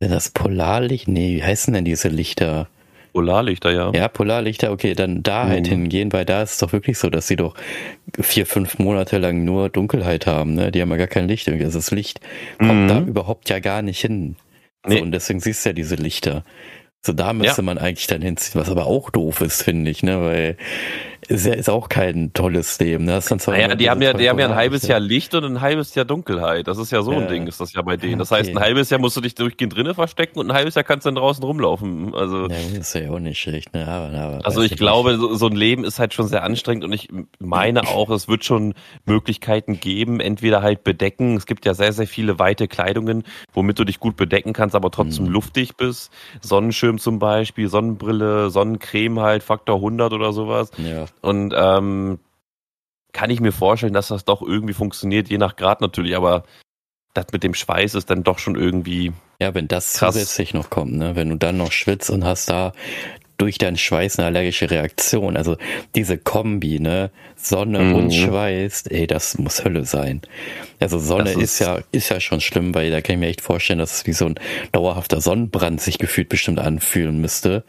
das 0.00 0.30
Polarlicht, 0.30 1.08
nee, 1.08 1.36
wie 1.36 1.42
heißen 1.42 1.74
denn 1.74 1.84
diese 1.84 2.08
Lichter? 2.08 2.68
Polarlichter, 3.12 3.72
ja. 3.72 3.90
Ja, 3.92 4.08
Polarlichter, 4.08 4.70
okay, 4.72 4.94
dann 4.94 5.22
da 5.22 5.46
halt 5.46 5.66
mhm. 5.66 5.70
hingehen, 5.70 6.12
weil 6.12 6.24
da 6.24 6.42
ist 6.42 6.52
es 6.52 6.58
doch 6.58 6.72
wirklich 6.72 6.98
so, 6.98 7.10
dass 7.10 7.26
sie 7.26 7.36
doch 7.36 7.54
vier, 8.18 8.46
fünf 8.46 8.78
Monate 8.78 9.18
lang 9.18 9.44
nur 9.44 9.68
Dunkelheit 9.68 10.26
haben, 10.26 10.54
ne? 10.54 10.70
Die 10.70 10.80
haben 10.80 10.90
ja 10.90 10.96
gar 10.96 11.06
kein 11.06 11.28
Licht 11.28 11.48
irgendwie. 11.48 11.64
Also 11.64 11.78
das 11.78 11.90
Licht 11.90 12.20
kommt 12.58 12.84
mhm. 12.84 12.88
da 12.88 13.00
überhaupt 13.00 13.48
ja 13.50 13.58
gar 13.58 13.82
nicht 13.82 14.00
hin. 14.00 14.36
So, 14.86 14.94
nee. 14.94 15.00
Und 15.00 15.12
deswegen 15.12 15.40
siehst 15.40 15.64
du 15.64 15.70
ja 15.70 15.72
diese 15.74 15.96
Lichter. 15.96 16.44
So, 17.00 17.12
da 17.12 17.32
müsste 17.32 17.62
ja. 17.62 17.64
man 17.64 17.78
eigentlich 17.78 18.06
dann 18.08 18.22
hinziehen, 18.22 18.60
was 18.60 18.70
aber 18.70 18.86
auch 18.86 19.10
doof 19.10 19.40
ist, 19.40 19.62
finde 19.62 19.90
ich, 19.90 20.02
ne, 20.02 20.20
weil 20.20 20.56
ist 21.26 21.46
ja 21.46 21.54
ist 21.54 21.68
auch 21.68 21.88
kein 21.88 22.32
tolles 22.32 22.78
Leben. 22.78 23.04
Ne? 23.04 23.12
Das 23.12 23.30
ist 23.30 23.46
dann 23.48 23.54
naja, 23.54 23.74
die 23.74 23.90
haben 23.90 24.00
ja, 24.00 24.12
die 24.12 24.28
haben 24.28 24.38
ja 24.38 24.46
ein 24.46 24.54
halbes 24.54 24.86
Jahr 24.86 25.00
Licht 25.00 25.34
und 25.34 25.44
ein 25.44 25.60
halbes 25.60 25.94
Jahr 25.94 26.04
Dunkelheit. 26.04 26.68
Das 26.68 26.78
ist 26.78 26.92
ja 26.92 27.02
so 27.02 27.12
ja. 27.12 27.18
ein 27.18 27.28
Ding, 27.28 27.46
ist 27.46 27.60
das 27.60 27.72
ja 27.72 27.82
bei 27.82 27.96
denen. 27.96 28.18
Das 28.18 28.30
okay. 28.30 28.40
heißt, 28.40 28.50
ein 28.50 28.60
halbes 28.60 28.90
Jahr 28.90 29.00
musst 29.00 29.16
du 29.16 29.20
dich 29.20 29.34
durchgehend 29.34 29.74
drinnen 29.76 29.94
verstecken 29.94 30.38
und 30.38 30.50
ein 30.50 30.56
halbes 30.56 30.76
Jahr 30.76 30.84
kannst 30.84 31.06
du 31.06 31.08
dann 31.08 31.16
draußen 31.16 31.42
rumlaufen. 31.42 32.14
Also, 32.14 32.42
ja, 32.42 32.48
das 32.48 32.78
ist 32.78 32.94
ja 32.94 33.10
auch 33.10 33.18
nicht 33.18 33.40
schlecht. 33.40 33.74
Ne? 33.74 33.86
Aber, 33.86 34.16
aber, 34.16 34.46
also 34.46 34.62
ich 34.62 34.76
glaube, 34.76 35.16
so, 35.16 35.34
so, 35.34 35.48
ein 35.48 35.56
Leben 35.56 35.84
ist 35.84 35.98
halt 35.98 36.14
schon 36.14 36.28
sehr 36.28 36.44
anstrengend 36.44 36.84
und 36.84 36.92
ich 36.92 37.08
meine 37.38 37.82
auch, 37.88 38.10
es 38.10 38.28
wird 38.28 38.44
schon 38.44 38.74
Möglichkeiten 39.04 39.80
geben, 39.80 40.20
entweder 40.20 40.62
halt 40.62 40.84
bedecken. 40.84 41.36
Es 41.36 41.46
gibt 41.46 41.66
ja 41.66 41.74
sehr, 41.74 41.92
sehr 41.92 42.06
viele 42.06 42.38
weite 42.38 42.68
Kleidungen, 42.68 43.24
womit 43.52 43.78
du 43.78 43.84
dich 43.84 43.98
gut 43.98 44.16
bedecken 44.16 44.52
kannst, 44.52 44.76
aber 44.76 44.90
trotzdem 44.90 45.26
mhm. 45.26 45.32
luftig 45.32 45.76
bist. 45.76 46.12
Sonnenschirm 46.40 46.98
zum 46.98 47.18
Beispiel, 47.18 47.68
Sonnenbrille, 47.68 48.50
Sonnencreme 48.50 49.20
halt, 49.20 49.42
Faktor 49.42 49.76
100 49.76 50.12
oder 50.12 50.32
sowas. 50.32 50.70
Ja. 50.78 51.06
Und 51.20 51.54
ähm, 51.56 52.18
kann 53.12 53.30
ich 53.30 53.40
mir 53.40 53.52
vorstellen, 53.52 53.92
dass 53.92 54.08
das 54.08 54.24
doch 54.24 54.42
irgendwie 54.42 54.74
funktioniert, 54.74 55.28
je 55.28 55.38
nach 55.38 55.56
Grad 55.56 55.80
natürlich, 55.80 56.16
aber 56.16 56.44
das 57.14 57.26
mit 57.32 57.42
dem 57.42 57.54
Schweiß 57.54 57.94
ist 57.94 58.10
dann 58.10 58.22
doch 58.22 58.38
schon 58.38 58.54
irgendwie. 58.54 59.12
Ja, 59.40 59.54
wenn 59.54 59.68
das 59.68 59.94
krass. 59.94 60.14
zusätzlich 60.14 60.54
noch 60.54 60.70
kommt, 60.70 60.94
ne? 60.94 61.16
Wenn 61.16 61.30
du 61.30 61.36
dann 61.36 61.56
noch 61.56 61.72
schwitzt 61.72 62.10
und 62.10 62.24
hast 62.24 62.50
da 62.50 62.72
durch 63.38 63.56
deinen 63.56 63.76
Schweiß 63.76 64.18
eine 64.18 64.26
allergische 64.26 64.70
Reaktion. 64.70 65.36
Also 65.36 65.56
diese 65.94 66.18
Kombi, 66.18 66.80
ne? 66.80 67.10
Sonne 67.36 67.78
mhm. 67.78 67.94
und 67.94 68.10
Schweiß, 68.12 68.86
ey, 68.88 69.06
das 69.06 69.38
muss 69.38 69.64
Hölle 69.64 69.84
sein. 69.84 70.22
Also 70.80 70.98
Sonne 70.98 71.30
ist, 71.30 71.38
ist, 71.38 71.58
ja, 71.60 71.78
ist 71.92 72.08
ja 72.08 72.18
schon 72.20 72.40
schlimm, 72.40 72.74
weil 72.74 72.90
da 72.90 73.00
kann 73.00 73.14
ich 73.14 73.20
mir 73.20 73.28
echt 73.28 73.40
vorstellen, 73.40 73.78
dass 73.78 73.94
es 73.94 74.06
wie 74.06 74.12
so 74.12 74.26
ein 74.26 74.34
dauerhafter 74.72 75.20
Sonnenbrand 75.20 75.80
sich 75.80 75.98
gefühlt 75.98 76.28
bestimmt 76.28 76.58
anfühlen 76.58 77.20
müsste, 77.20 77.64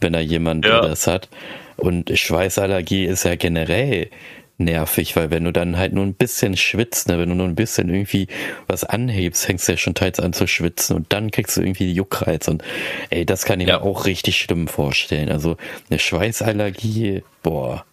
wenn 0.00 0.12
da 0.12 0.18
jemand 0.18 0.66
ja. 0.66 0.80
das 0.80 1.06
hat. 1.06 1.28
Und 1.76 2.16
Schweißallergie 2.16 3.04
ist 3.04 3.24
ja 3.24 3.36
generell 3.36 4.10
nervig, 4.58 5.16
weil 5.16 5.30
wenn 5.30 5.44
du 5.44 5.52
dann 5.52 5.76
halt 5.76 5.92
nur 5.92 6.04
ein 6.04 6.14
bisschen 6.14 6.56
schwitzt, 6.56 7.08
ne, 7.08 7.18
wenn 7.18 7.28
du 7.28 7.34
nur 7.34 7.46
ein 7.46 7.54
bisschen 7.54 7.88
irgendwie 7.88 8.28
was 8.66 8.84
anhebst, 8.84 9.44
fängst 9.44 9.66
du 9.66 9.72
ja 9.72 9.78
schon 9.78 9.94
teils 9.94 10.20
an 10.20 10.32
zu 10.32 10.46
schwitzen 10.46 10.96
und 10.96 11.12
dann 11.12 11.30
kriegst 11.30 11.56
du 11.56 11.62
irgendwie 11.62 11.86
die 11.86 11.94
Juckreiz 11.94 12.48
und 12.48 12.62
ey, 13.10 13.26
das 13.26 13.44
kann 13.44 13.60
ich 13.60 13.68
ja. 13.68 13.78
mir 13.78 13.84
auch 13.84 14.06
richtig 14.06 14.38
schlimm 14.38 14.68
vorstellen. 14.68 15.30
Also 15.30 15.56
eine 15.90 15.98
Schweißallergie, 15.98 17.24
boah. 17.42 17.84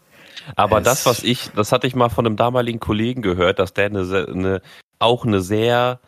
Aber 0.56 0.82
das, 0.82 1.06
was 1.06 1.24
ich, 1.24 1.50
das 1.56 1.72
hatte 1.72 1.88
ich 1.88 1.96
mal 1.96 2.10
von 2.10 2.26
einem 2.26 2.36
damaligen 2.36 2.80
Kollegen 2.80 3.22
gehört, 3.22 3.60
dass 3.60 3.74
der 3.74 3.86
eine, 3.86 4.02
eine 4.02 4.62
auch 4.98 5.26
eine 5.26 5.42
sehr 5.42 6.00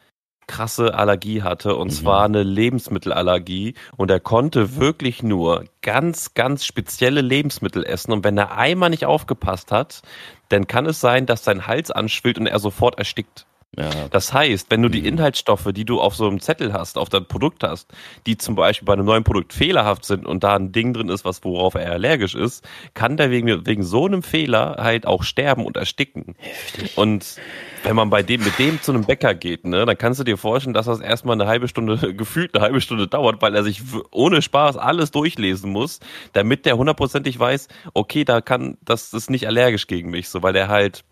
krasse 0.51 0.93
Allergie 0.93 1.43
hatte 1.43 1.77
und 1.77 1.87
mhm. 1.87 1.91
zwar 1.91 2.25
eine 2.25 2.43
Lebensmittelallergie 2.43 3.75
und 3.95 4.11
er 4.11 4.19
konnte 4.19 4.75
wirklich 4.75 5.23
nur 5.23 5.63
ganz, 5.81 6.33
ganz 6.33 6.65
spezielle 6.65 7.21
Lebensmittel 7.21 7.85
essen 7.85 8.11
und 8.11 8.25
wenn 8.25 8.37
er 8.37 8.57
einmal 8.57 8.89
nicht 8.89 9.05
aufgepasst 9.05 9.71
hat, 9.71 10.01
dann 10.49 10.67
kann 10.67 10.85
es 10.85 10.99
sein, 10.99 11.25
dass 11.25 11.45
sein 11.45 11.67
Hals 11.67 11.89
anschwillt 11.89 12.37
und 12.37 12.47
er 12.47 12.59
sofort 12.59 12.97
erstickt. 12.97 13.45
Ja. 13.77 13.89
Das 14.09 14.33
heißt, 14.33 14.69
wenn 14.69 14.81
du 14.81 14.89
die 14.89 14.99
mhm. 14.99 15.07
Inhaltsstoffe, 15.07 15.69
die 15.73 15.85
du 15.85 16.01
auf 16.01 16.13
so 16.13 16.27
einem 16.27 16.41
Zettel 16.41 16.73
hast, 16.73 16.97
auf 16.97 17.07
deinem 17.07 17.25
Produkt 17.25 17.63
hast, 17.63 17.89
die 18.25 18.37
zum 18.37 18.55
Beispiel 18.55 18.85
bei 18.85 18.93
einem 18.93 19.05
neuen 19.05 19.23
Produkt 19.23 19.53
fehlerhaft 19.53 20.03
sind 20.03 20.25
und 20.25 20.43
da 20.43 20.57
ein 20.57 20.73
Ding 20.73 20.93
drin 20.93 21.07
ist, 21.07 21.23
was 21.23 21.41
worauf 21.45 21.75
er 21.75 21.89
allergisch 21.89 22.35
ist, 22.35 22.67
kann 22.95 23.15
der 23.15 23.31
wegen, 23.31 23.65
wegen 23.65 23.83
so 23.83 24.05
einem 24.05 24.23
Fehler 24.23 24.75
halt 24.77 25.05
auch 25.05 25.23
sterben 25.23 25.65
und 25.65 25.77
ersticken. 25.77 26.35
Heftig. 26.37 26.97
Und 26.97 27.37
wenn 27.83 27.95
man 27.95 28.09
bei 28.09 28.23
dem, 28.23 28.43
mit 28.43 28.59
dem 28.59 28.81
zu 28.81 28.91
einem 28.91 29.05
Bäcker 29.05 29.33
geht, 29.33 29.65
ne, 29.65 29.85
dann 29.85 29.97
kannst 29.97 30.19
du 30.19 30.25
dir 30.25 30.37
vorstellen, 30.37 30.73
dass 30.73 30.87
das 30.87 30.99
erstmal 30.99 31.39
eine 31.39 31.47
halbe 31.47 31.69
Stunde, 31.69 32.13
gefühlt 32.13 32.53
eine 32.53 32.63
halbe 32.65 32.81
Stunde 32.81 33.07
dauert, 33.07 33.41
weil 33.41 33.55
er 33.55 33.63
sich 33.63 33.81
ohne 34.11 34.41
Spaß 34.41 34.75
alles 34.75 35.11
durchlesen 35.11 35.71
muss, 35.71 36.01
damit 36.33 36.65
der 36.65 36.77
hundertprozentig 36.77 37.39
weiß, 37.39 37.69
okay, 37.93 38.25
da 38.25 38.41
kann, 38.41 38.77
das 38.83 39.13
ist 39.13 39.29
nicht 39.29 39.47
allergisch 39.47 39.87
gegen 39.87 40.09
mich, 40.09 40.27
so, 40.27 40.43
weil 40.43 40.57
er 40.57 40.67
halt 40.67 41.05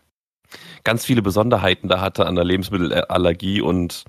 ganz 0.84 1.06
viele 1.06 1.22
Besonderheiten 1.22 1.88
da 1.88 2.02
hatte 2.02 2.26
an 2.26 2.36
der 2.36 2.46
Lebensmittelallergie 2.46 3.62
und 3.62 4.06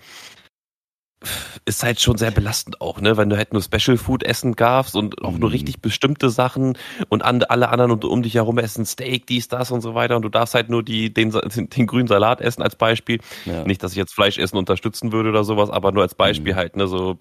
ist 1.66 1.82
halt 1.82 2.00
schon 2.00 2.16
sehr 2.16 2.30
belastend 2.30 2.80
auch, 2.80 3.00
ne? 3.00 3.18
Wenn 3.18 3.28
du 3.28 3.36
halt 3.36 3.52
nur 3.52 3.62
Special 3.62 3.98
Food 3.98 4.22
essen 4.22 4.56
darfst 4.56 4.96
und 4.96 5.20
auch 5.22 5.32
nur 5.32 5.50
mhm. 5.50 5.54
richtig 5.54 5.82
bestimmte 5.82 6.30
Sachen 6.30 6.78
und 7.10 7.22
an, 7.22 7.42
alle 7.42 7.68
anderen 7.68 7.90
um, 7.90 8.00
um 8.00 8.22
dich 8.22 8.34
herum 8.34 8.56
essen 8.56 8.86
Steak, 8.86 9.26
dies, 9.26 9.48
das 9.48 9.70
und 9.70 9.82
so 9.82 9.94
weiter 9.94 10.16
und 10.16 10.22
du 10.22 10.30
darfst 10.30 10.54
halt 10.54 10.70
nur 10.70 10.82
die, 10.82 11.12
den, 11.12 11.30
den, 11.30 11.86
grünen 11.86 12.08
Salat 12.08 12.40
essen 12.40 12.62
als 12.62 12.74
Beispiel. 12.74 13.20
Ja. 13.44 13.64
Nicht, 13.64 13.82
dass 13.82 13.92
ich 13.92 13.98
jetzt 13.98 14.14
Fleisch 14.14 14.38
essen 14.38 14.56
unterstützen 14.56 15.12
würde 15.12 15.28
oder 15.28 15.44
sowas, 15.44 15.68
aber 15.68 15.92
nur 15.92 16.02
als 16.02 16.14
Beispiel 16.14 16.54
mhm. 16.54 16.56
halt, 16.56 16.76
ne? 16.76 16.86
So 16.86 17.18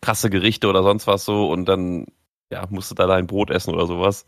krasse 0.00 0.30
Gerichte 0.30 0.68
oder 0.68 0.84
sonst 0.84 1.08
was 1.08 1.24
so 1.24 1.50
und 1.50 1.64
dann 1.64 2.06
ja, 2.50 2.64
musst 2.70 2.90
du 2.90 2.94
da 2.94 3.06
dein 3.06 3.26
Brot 3.26 3.50
essen 3.50 3.74
oder 3.74 3.86
sowas. 3.86 4.24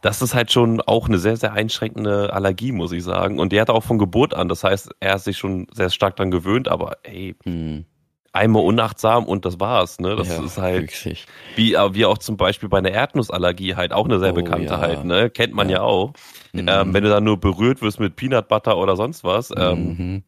Das 0.00 0.20
ist 0.20 0.34
halt 0.34 0.50
schon 0.50 0.80
auch 0.80 1.08
eine 1.08 1.18
sehr, 1.18 1.36
sehr 1.36 1.52
einschränkende 1.52 2.32
Allergie, 2.32 2.72
muss 2.72 2.92
ich 2.92 3.04
sagen. 3.04 3.38
Und 3.38 3.52
der 3.52 3.62
hat 3.62 3.70
auch 3.70 3.84
von 3.84 3.98
Geburt 3.98 4.34
an, 4.34 4.48
das 4.48 4.64
heißt, 4.64 4.90
er 5.00 5.14
hat 5.14 5.22
sich 5.22 5.38
schon 5.38 5.66
sehr 5.72 5.90
stark 5.90 6.16
daran 6.16 6.32
gewöhnt, 6.32 6.66
aber 6.66 6.98
ey, 7.04 7.36
hm. 7.44 7.84
einmal 8.32 8.64
unachtsam 8.64 9.26
und 9.26 9.44
das 9.44 9.60
war's, 9.60 10.00
ne? 10.00 10.16
Das 10.16 10.28
ja, 10.28 10.42
ist 10.42 10.58
halt 10.58 10.82
wirklich. 10.82 11.26
wie, 11.54 11.74
äh, 11.74 11.94
wie 11.94 12.04
auch 12.04 12.18
zum 12.18 12.36
Beispiel 12.36 12.68
bei 12.68 12.78
einer 12.78 12.90
Erdnussallergie 12.90 13.76
halt 13.76 13.92
auch 13.92 14.06
eine 14.06 14.18
sehr 14.18 14.32
oh, 14.32 14.36
bekannte 14.36 14.74
ja. 14.74 14.80
halt, 14.80 15.04
ne? 15.04 15.30
Kennt 15.30 15.54
man 15.54 15.68
ja, 15.68 15.76
ja 15.76 15.82
auch. 15.82 16.14
Mhm. 16.52 16.66
Ähm, 16.68 16.94
wenn 16.94 17.04
du 17.04 17.10
dann 17.10 17.24
nur 17.24 17.38
berührt 17.38 17.80
wirst 17.80 18.00
mit 18.00 18.16
Peanut 18.16 18.48
Butter 18.48 18.76
oder 18.76 18.96
sonst 18.96 19.22
was, 19.22 19.52
ähm, 19.56 19.96
mhm. 19.96 20.22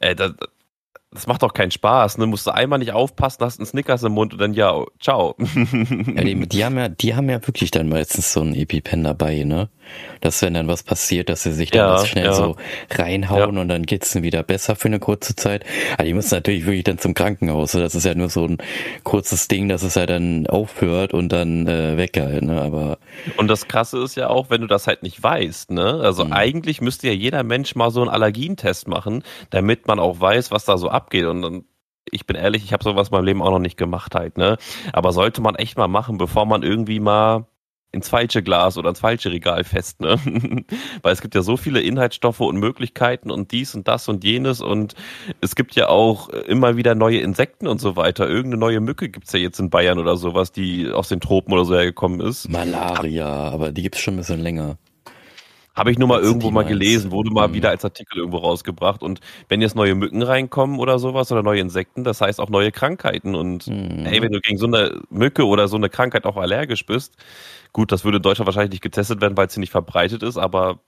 äh, 0.00 0.14
das, 0.14 0.32
das 1.10 1.26
macht 1.26 1.42
doch 1.42 1.54
keinen 1.54 1.70
Spaß, 1.70 2.18
ne? 2.18 2.26
Musst 2.26 2.46
du 2.46 2.50
einmal 2.50 2.78
nicht 2.78 2.92
aufpassen, 2.92 3.44
hast 3.44 3.58
einen 3.58 3.66
Snickers 3.66 4.02
im 4.02 4.12
Mund 4.12 4.32
und 4.32 4.40
dann 4.40 4.54
ja, 4.54 4.84
ciao. 5.00 5.36
ja, 5.38 6.24
die, 6.24 6.48
die, 6.48 6.64
haben 6.64 6.76
ja, 6.76 6.88
die 6.88 7.14
haben 7.14 7.30
ja 7.30 7.46
wirklich 7.46 7.70
dann 7.70 7.88
meistens 7.88 8.32
so 8.32 8.40
einen 8.40 8.54
EpiPen 8.54 9.04
dabei, 9.04 9.44
ne? 9.44 9.70
Dass 10.20 10.42
wenn 10.42 10.54
dann 10.54 10.68
was 10.68 10.82
passiert, 10.82 11.28
dass 11.28 11.42
sie 11.42 11.52
sich 11.52 11.70
dann 11.70 11.98
ja, 11.98 12.06
schnell 12.06 12.26
ja. 12.26 12.32
so 12.32 12.56
reinhauen 12.90 13.56
ja. 13.56 13.60
und 13.60 13.68
dann 13.68 13.84
geht's 13.84 14.12
dann 14.12 14.22
wieder 14.22 14.42
besser 14.42 14.76
für 14.76 14.88
eine 14.88 14.98
kurze 14.98 15.36
Zeit. 15.36 15.64
Aber 15.94 16.04
die 16.04 16.14
müssen 16.14 16.34
natürlich 16.34 16.66
wirklich 16.66 16.84
dann 16.84 16.98
zum 16.98 17.14
Krankenhaus. 17.14 17.72
Das 17.72 17.94
ist 17.94 18.04
ja 18.04 18.14
nur 18.14 18.28
so 18.28 18.46
ein 18.46 18.58
kurzes 19.04 19.48
Ding, 19.48 19.68
dass 19.68 19.82
es 19.82 19.94
ja 19.94 20.06
dann 20.06 20.46
aufhört 20.46 21.12
und 21.12 21.30
dann 21.30 21.66
äh, 21.66 21.96
weggeht, 21.96 22.42
ne? 22.42 22.60
Aber. 22.60 22.98
Und 23.36 23.48
das 23.48 23.68
krasse 23.68 23.98
ist 24.02 24.16
ja 24.16 24.28
auch, 24.28 24.50
wenn 24.50 24.60
du 24.60 24.66
das 24.66 24.86
halt 24.86 25.02
nicht 25.02 25.22
weißt, 25.22 25.70
ne? 25.70 26.00
Also 26.02 26.24
mhm. 26.24 26.32
eigentlich 26.32 26.80
müsste 26.80 27.08
ja 27.08 27.12
jeder 27.12 27.42
Mensch 27.42 27.74
mal 27.74 27.90
so 27.90 28.00
einen 28.00 28.10
Allergientest 28.10 28.88
machen, 28.88 29.22
damit 29.50 29.86
man 29.86 29.98
auch 29.98 30.20
weiß, 30.20 30.50
was 30.50 30.64
da 30.64 30.78
so 30.78 30.88
abgeht. 30.88 31.26
Und 31.26 31.42
dann 31.42 31.64
ich 32.10 32.26
bin 32.26 32.36
ehrlich, 32.36 32.64
ich 32.64 32.72
habe 32.72 32.84
sowas 32.84 33.08
in 33.08 33.14
meinem 33.14 33.24
Leben 33.24 33.42
auch 33.42 33.50
noch 33.50 33.58
nicht 33.58 33.76
gemacht 33.76 34.14
halt, 34.14 34.38
ne? 34.38 34.58
Aber 34.92 35.12
sollte 35.12 35.40
man 35.40 35.56
echt 35.56 35.76
mal 35.76 35.88
machen, 35.88 36.18
bevor 36.18 36.46
man 36.46 36.62
irgendwie 36.62 37.00
mal 37.00 37.46
ins 37.92 38.08
falsche 38.08 38.42
Glas 38.42 38.76
oder 38.76 38.90
ins 38.90 39.00
falsche 39.00 39.30
Regal 39.30 39.64
fest, 39.64 40.00
ne? 40.00 40.18
Weil 41.02 41.12
es 41.12 41.20
gibt 41.20 41.34
ja 41.34 41.42
so 41.42 41.56
viele 41.56 41.80
Inhaltsstoffe 41.80 42.40
und 42.40 42.56
Möglichkeiten 42.56 43.30
und 43.30 43.52
dies 43.52 43.74
und 43.74 43.88
das 43.88 44.08
und 44.08 44.24
jenes 44.24 44.60
und 44.60 44.94
es 45.40 45.54
gibt 45.54 45.74
ja 45.74 45.88
auch 45.88 46.28
immer 46.28 46.76
wieder 46.76 46.94
neue 46.94 47.20
Insekten 47.20 47.66
und 47.66 47.80
so 47.80 47.96
weiter. 47.96 48.28
Irgendeine 48.28 48.60
neue 48.60 48.80
Mücke 48.80 49.08
gibt's 49.08 49.32
ja 49.32 49.38
jetzt 49.38 49.58
in 49.60 49.70
Bayern 49.70 49.98
oder 49.98 50.16
sowas, 50.16 50.52
die 50.52 50.90
aus 50.90 51.08
den 51.08 51.20
Tropen 51.20 51.52
oder 51.52 51.64
so 51.64 51.74
hergekommen 51.74 52.20
ist. 52.20 52.48
Malaria, 52.48 53.28
aber 53.28 53.72
die 53.72 53.82
gibt's 53.82 54.00
schon 54.00 54.14
ein 54.14 54.18
bisschen 54.18 54.40
länger. 54.40 54.76
Habe 55.76 55.90
ich 55.90 55.98
nur 55.98 56.08
mal 56.08 56.22
irgendwo 56.22 56.50
mal 56.50 56.64
gelesen, 56.64 57.10
wurde 57.10 57.30
mal 57.30 57.48
mhm. 57.48 57.54
wieder 57.54 57.68
als 57.68 57.84
Artikel 57.84 58.18
irgendwo 58.18 58.38
rausgebracht. 58.38 59.02
Und 59.02 59.20
wenn 59.48 59.60
jetzt 59.60 59.76
neue 59.76 59.94
Mücken 59.94 60.22
reinkommen 60.22 60.78
oder 60.78 60.98
sowas 60.98 61.30
oder 61.30 61.42
neue 61.42 61.60
Insekten, 61.60 62.02
das 62.02 62.22
heißt 62.22 62.40
auch 62.40 62.48
neue 62.48 62.72
Krankheiten. 62.72 63.34
Und 63.34 63.66
mhm. 63.66 64.06
ey, 64.06 64.22
wenn 64.22 64.32
du 64.32 64.40
gegen 64.40 64.56
so 64.56 64.66
eine 64.66 65.02
Mücke 65.10 65.46
oder 65.46 65.68
so 65.68 65.76
eine 65.76 65.90
Krankheit 65.90 66.24
auch 66.24 66.38
allergisch 66.38 66.86
bist, 66.86 67.14
gut, 67.74 67.92
das 67.92 68.04
würde 68.04 68.16
in 68.16 68.22
Deutschland 68.22 68.46
wahrscheinlich 68.46 68.70
nicht 68.70 68.82
getestet 68.82 69.20
werden, 69.20 69.36
weil 69.36 69.48
es 69.48 69.54
hier 69.54 69.60
nicht 69.60 69.70
verbreitet 69.70 70.22
ist, 70.22 70.38
aber 70.38 70.80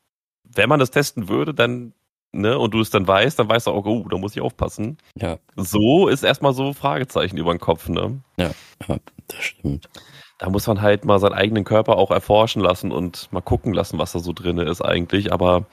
wenn 0.42 0.70
man 0.70 0.81
das 0.81 0.90
testen 0.90 1.29
würde, 1.29 1.53
dann, 1.53 1.92
ne, 2.33 2.59
und 2.59 2.72
du 2.72 2.81
es 2.81 2.88
dann 2.88 3.07
weißt, 3.07 3.38
dann 3.38 3.51
weißt 3.51 3.66
du 3.66 3.72
auch, 3.72 3.85
oh, 3.85 4.09
da 4.09 4.16
muss 4.16 4.35
ich 4.35 4.40
aufpassen. 4.40 4.96
Ja. 5.14 5.37
So 5.57 6.09
ist 6.09 6.22
erstmal 6.22 6.55
so 6.55 6.72
Fragezeichen 6.72 7.37
über 7.37 7.53
den 7.53 7.61
Kopf, 7.61 7.90
ne? 7.90 8.22
Ja, 8.38 8.53
ja 8.88 8.96
das 9.27 9.44
stimmt 9.44 9.90
da 10.38 10.48
muss 10.48 10.66
man 10.66 10.81
halt 10.81 11.05
mal 11.05 11.18
seinen 11.18 11.35
eigenen 11.35 11.64
Körper 11.64 11.96
auch 11.96 12.11
erforschen 12.11 12.62
lassen 12.62 12.92
und 12.92 13.29
mal 13.33 13.40
gucken 13.40 13.72
lassen, 13.74 13.98
was 13.98 14.12
da 14.12 14.20
so 14.20 14.33
drin 14.33 14.59
ist 14.59 14.81
eigentlich. 14.81 15.33
Aber 15.33 15.66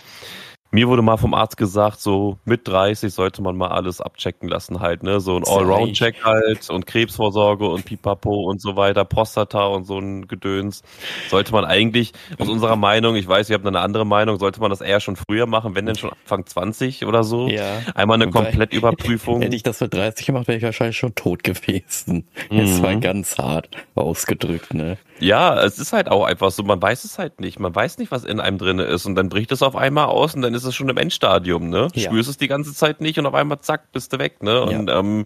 mir 0.76 0.90
wurde 0.90 1.02
mal 1.02 1.16
vom 1.16 1.34
Arzt 1.34 1.56
gesagt, 1.56 2.02
so 2.02 2.38
mit 2.44 2.68
30 2.68 3.14
sollte 3.14 3.42
man 3.42 3.56
mal 3.56 3.70
alles 3.70 4.02
abchecken 4.02 4.50
lassen 4.50 4.82
halt, 4.82 5.04
ne? 5.04 5.22
So 5.22 5.38
ein 5.38 5.44
Allround-Check 5.48 6.26
halt 6.26 6.70
und 6.70 6.86
Krebsvorsorge 6.86 7.66
und 7.66 7.86
Pipapo 7.86 8.42
und 8.42 8.62
so 8.62 8.76
weiter, 8.76 9.06
Prostata 9.06 9.68
und 9.68 9.86
so 9.86 9.98
ein 9.98 10.28
Gedöns. 10.28 10.84
Sollte 11.30 11.54
man 11.54 11.64
eigentlich, 11.64 12.12
aus 12.38 12.50
unserer 12.50 12.76
Meinung, 12.76 13.16
ich 13.16 13.26
weiß, 13.26 13.50
ihr 13.50 13.54
habt 13.54 13.66
eine 13.66 13.80
andere 13.80 14.06
Meinung, 14.06 14.38
sollte 14.38 14.60
man 14.60 14.70
das 14.70 14.82
eher 14.82 15.00
schon 15.00 15.16
früher 15.16 15.46
machen, 15.46 15.76
wenn 15.76 15.86
denn 15.86 15.96
schon 15.96 16.12
Anfang 16.12 16.46
20 16.46 17.06
oder 17.06 17.24
so. 17.24 17.48
Ja. 17.48 17.82
Einmal 17.94 18.22
eine 18.22 18.30
Komplettüberprüfung. 18.30 19.42
Hätte 19.44 19.56
ich 19.56 19.64
das 19.64 19.80
mit 19.80 19.94
30 19.94 20.26
gemacht, 20.26 20.50
wäre 20.50 20.58
ich 20.58 20.64
wahrscheinlich 20.64 20.98
schon 20.98 21.16
tot 21.16 21.46
gewesen. 21.46 22.28
Mhm. 22.50 22.60
Es 22.60 22.84
war 22.84 22.94
ganz 22.98 23.38
hart 23.38 23.70
ausgedrückt, 23.96 24.74
ne? 24.74 24.98
Ja, 25.20 25.64
es 25.64 25.80
ist 25.80 25.94
halt 25.94 26.10
auch 26.10 26.26
einfach 26.26 26.52
so, 26.52 26.64
man 26.64 26.82
weiß 26.82 27.06
es 27.06 27.18
halt 27.18 27.40
nicht. 27.40 27.60
Man 27.60 27.74
weiß 27.74 27.98
nicht, 28.00 28.12
was 28.12 28.26
in 28.26 28.42
einem 28.42 28.58
drin 28.58 28.80
ist 28.80 29.06
und 29.06 29.16
dann 29.16 29.30
bricht 29.30 29.54
es 29.54 29.64
auf 29.64 29.78
einmal 29.78 30.08
aus 30.08 30.36
und 30.36 30.42
dann 30.42 30.54
ist 30.54 30.65
es 30.66 30.76
schon 30.76 30.90
im 30.90 30.98
Endstadium, 30.98 31.70
ne? 31.70 31.88
Ja. 31.94 32.10
Spürst 32.10 32.30
es 32.30 32.38
die 32.38 32.48
ganze 32.48 32.74
Zeit 32.74 33.02
nicht 33.02 33.18
und 33.20 33.26
auf 33.26 33.34
einmal 33.34 33.60
zack, 33.60 33.92
bist 33.92 34.14
du 34.14 34.20
weg, 34.20 34.44
ne? 34.44 34.62
Und 34.62 34.90
ja. 34.90 35.00
ähm, 35.00 35.26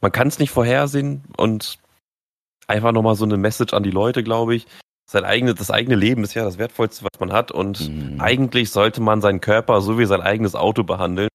man 0.00 0.12
kann 0.12 0.28
es 0.28 0.38
nicht 0.38 0.50
vorhersehen 0.50 1.24
und 1.36 1.78
einfach 2.66 2.92
nochmal 2.92 3.14
so 3.14 3.24
eine 3.24 3.36
Message 3.36 3.74
an 3.74 3.82
die 3.82 3.90
Leute, 3.90 4.22
glaube 4.22 4.54
ich. 4.54 4.66
Sein 5.10 5.24
eigenes, 5.24 5.56
das 5.56 5.72
eigene 5.72 5.96
Leben 5.96 6.22
ist 6.22 6.34
ja 6.34 6.44
das 6.44 6.58
Wertvollste, 6.58 7.04
was 7.04 7.18
man 7.18 7.32
hat 7.32 7.50
und 7.50 7.88
mhm. 7.88 8.20
eigentlich 8.20 8.70
sollte 8.70 9.00
man 9.00 9.20
seinen 9.20 9.40
Körper 9.40 9.80
so 9.80 9.98
wie 9.98 10.06
sein 10.06 10.20
eigenes 10.20 10.54
Auto 10.54 10.84
behandeln 10.84 11.29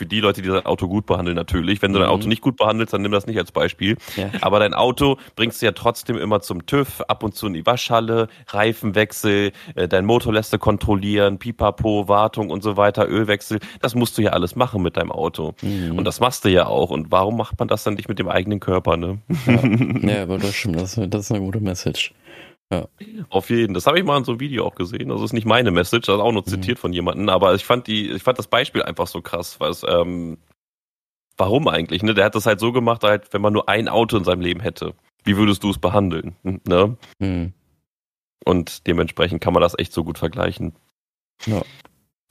für 0.00 0.06
die 0.06 0.20
Leute, 0.20 0.40
die 0.40 0.48
dein 0.48 0.64
Auto 0.64 0.88
gut 0.88 1.04
behandeln, 1.04 1.36
natürlich. 1.36 1.82
Wenn 1.82 1.92
du 1.92 1.98
dein 1.98 2.08
Auto 2.08 2.22
mhm. 2.22 2.30
nicht 2.30 2.40
gut 2.40 2.56
behandelst, 2.56 2.94
dann 2.94 3.02
nimm 3.02 3.12
das 3.12 3.26
nicht 3.26 3.36
als 3.36 3.52
Beispiel. 3.52 3.98
Ja. 4.16 4.30
Aber 4.40 4.58
dein 4.58 4.72
Auto 4.72 5.18
bringst 5.36 5.60
du 5.60 5.66
ja 5.66 5.72
trotzdem 5.72 6.16
immer 6.16 6.40
zum 6.40 6.64
TÜV, 6.64 7.02
ab 7.02 7.22
und 7.22 7.34
zu 7.34 7.46
in 7.48 7.52
die 7.52 7.66
Waschhalle, 7.66 8.28
Reifenwechsel, 8.46 9.52
äh, 9.74 9.88
dein 9.88 10.06
Motor 10.06 10.32
lässt 10.32 10.54
du 10.54 10.58
kontrollieren, 10.58 11.36
Pipapo, 11.38 12.08
Wartung 12.08 12.48
und 12.48 12.62
so 12.62 12.78
weiter, 12.78 13.06
Ölwechsel. 13.06 13.60
Das 13.82 13.94
musst 13.94 14.16
du 14.16 14.22
ja 14.22 14.30
alles 14.30 14.56
machen 14.56 14.80
mit 14.80 14.96
deinem 14.96 15.12
Auto. 15.12 15.52
Mhm. 15.60 15.98
Und 15.98 16.06
das 16.06 16.18
machst 16.18 16.46
du 16.46 16.48
ja 16.48 16.64
auch. 16.64 16.88
Und 16.88 17.12
warum 17.12 17.36
macht 17.36 17.58
man 17.58 17.68
das 17.68 17.84
dann 17.84 17.92
nicht 17.92 18.08
mit 18.08 18.18
dem 18.18 18.28
eigenen 18.30 18.58
Körper, 18.58 18.96
ne? 18.96 19.18
Ja, 19.46 20.08
ja 20.14 20.22
aber 20.22 20.38
das 20.38 20.54
stimmt. 20.54 20.80
Das, 20.80 20.98
das 20.98 21.24
ist 21.26 21.30
eine 21.30 21.40
gute 21.40 21.60
Message. 21.60 22.14
Ja. 22.72 22.86
Auf 23.30 23.50
jeden. 23.50 23.74
Das 23.74 23.86
habe 23.86 23.98
ich 23.98 24.04
mal 24.04 24.18
in 24.18 24.24
so 24.24 24.32
einem 24.32 24.40
Video 24.40 24.64
auch 24.64 24.76
gesehen. 24.76 25.08
Das 25.08 25.20
ist 25.22 25.32
nicht 25.32 25.46
meine 25.46 25.70
Message, 25.72 26.06
das 26.06 26.16
ist 26.16 26.20
auch 26.20 26.32
nur 26.32 26.42
mhm. 26.42 26.46
zitiert 26.46 26.78
mhm. 26.78 26.80
von 26.80 26.92
jemandem, 26.92 27.28
aber 27.28 27.54
ich 27.54 27.64
fand 27.64 27.86
die, 27.86 28.10
ich 28.10 28.22
fand 28.22 28.38
das 28.38 28.46
Beispiel 28.46 28.82
einfach 28.82 29.08
so 29.08 29.20
krass, 29.22 29.58
weil 29.58 29.70
es, 29.70 29.84
ähm, 29.88 30.38
warum 31.36 31.66
eigentlich, 31.68 32.02
ne? 32.02 32.14
Der 32.14 32.26
hat 32.26 32.34
das 32.34 32.46
halt 32.46 32.60
so 32.60 32.72
gemacht, 32.72 33.02
halt, 33.02 33.32
wenn 33.32 33.42
man 33.42 33.52
nur 33.52 33.68
ein 33.68 33.88
Auto 33.88 34.16
in 34.16 34.24
seinem 34.24 34.40
Leben 34.40 34.60
hätte, 34.60 34.94
wie 35.24 35.36
würdest 35.36 35.64
du 35.64 35.70
es 35.70 35.78
behandeln, 35.78 36.36
ne? 36.42 36.96
Mhm. 37.18 37.52
Und 38.44 38.86
dementsprechend 38.86 39.40
kann 39.42 39.52
man 39.52 39.62
das 39.62 39.78
echt 39.78 39.92
so 39.92 40.04
gut 40.04 40.18
vergleichen. 40.18 40.74
Ja. 41.46 41.62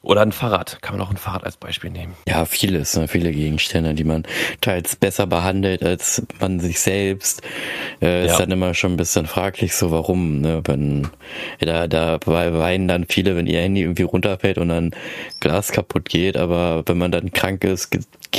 Oder 0.02 0.22
ein 0.22 0.32
Fahrrad. 0.32 0.82
Kann 0.82 0.98
man 0.98 1.06
auch 1.06 1.12
ein 1.12 1.18
Fahrrad 1.18 1.44
als 1.44 1.58
Beispiel 1.58 1.90
nehmen. 1.90 2.14
Ja, 2.26 2.46
vieles, 2.46 2.96
ne? 2.96 3.10
viele 3.10 3.32
Gegenstände, 3.32 3.94
die 3.94 4.06
man 4.06 4.24
teils 4.62 4.96
besser 4.96 5.28
behandelt 5.28 5.84
als 5.84 6.24
man 6.40 6.62
sich 6.62 6.80
selbst. 6.80 7.42
Äh, 8.02 8.26
ja. 8.26 8.32
Ist 8.32 8.40
dann 8.40 8.50
immer 8.52 8.74
schon 8.74 8.94
ein 8.94 8.98
bisschen 8.98 9.26
fraglich, 9.26 9.76
so 9.76 9.92
warum, 9.92 10.40
ne? 10.40 10.62
Wenn, 10.66 11.10
da, 11.60 11.88
da 11.88 12.18
weinen 12.26 12.88
dann 12.88 13.08
viele, 13.10 13.36
wenn 13.36 13.46
ihr 13.46 13.60
Handy 13.60 13.82
irgendwie 13.82 14.04
runterfällt 14.04 14.58
und 14.58 14.70
dann 14.70 14.92
Glas 15.42 15.74
kaputt 15.74 16.08
geht, 16.08 16.38
aber 16.38 16.84
wenn 16.86 16.98
man 16.98 17.12
dann 17.12 17.32
krank 17.34 17.66
ist, 17.66 17.98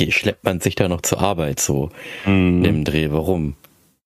schleppt 0.09 0.43
man 0.43 0.61
sich 0.61 0.73
da 0.73 0.87
noch 0.87 1.01
zur 1.01 1.19
Arbeit 1.19 1.59
so 1.59 1.91
mhm. 2.25 2.65
im 2.65 2.83
Dreh. 2.85 3.11
Warum? 3.11 3.55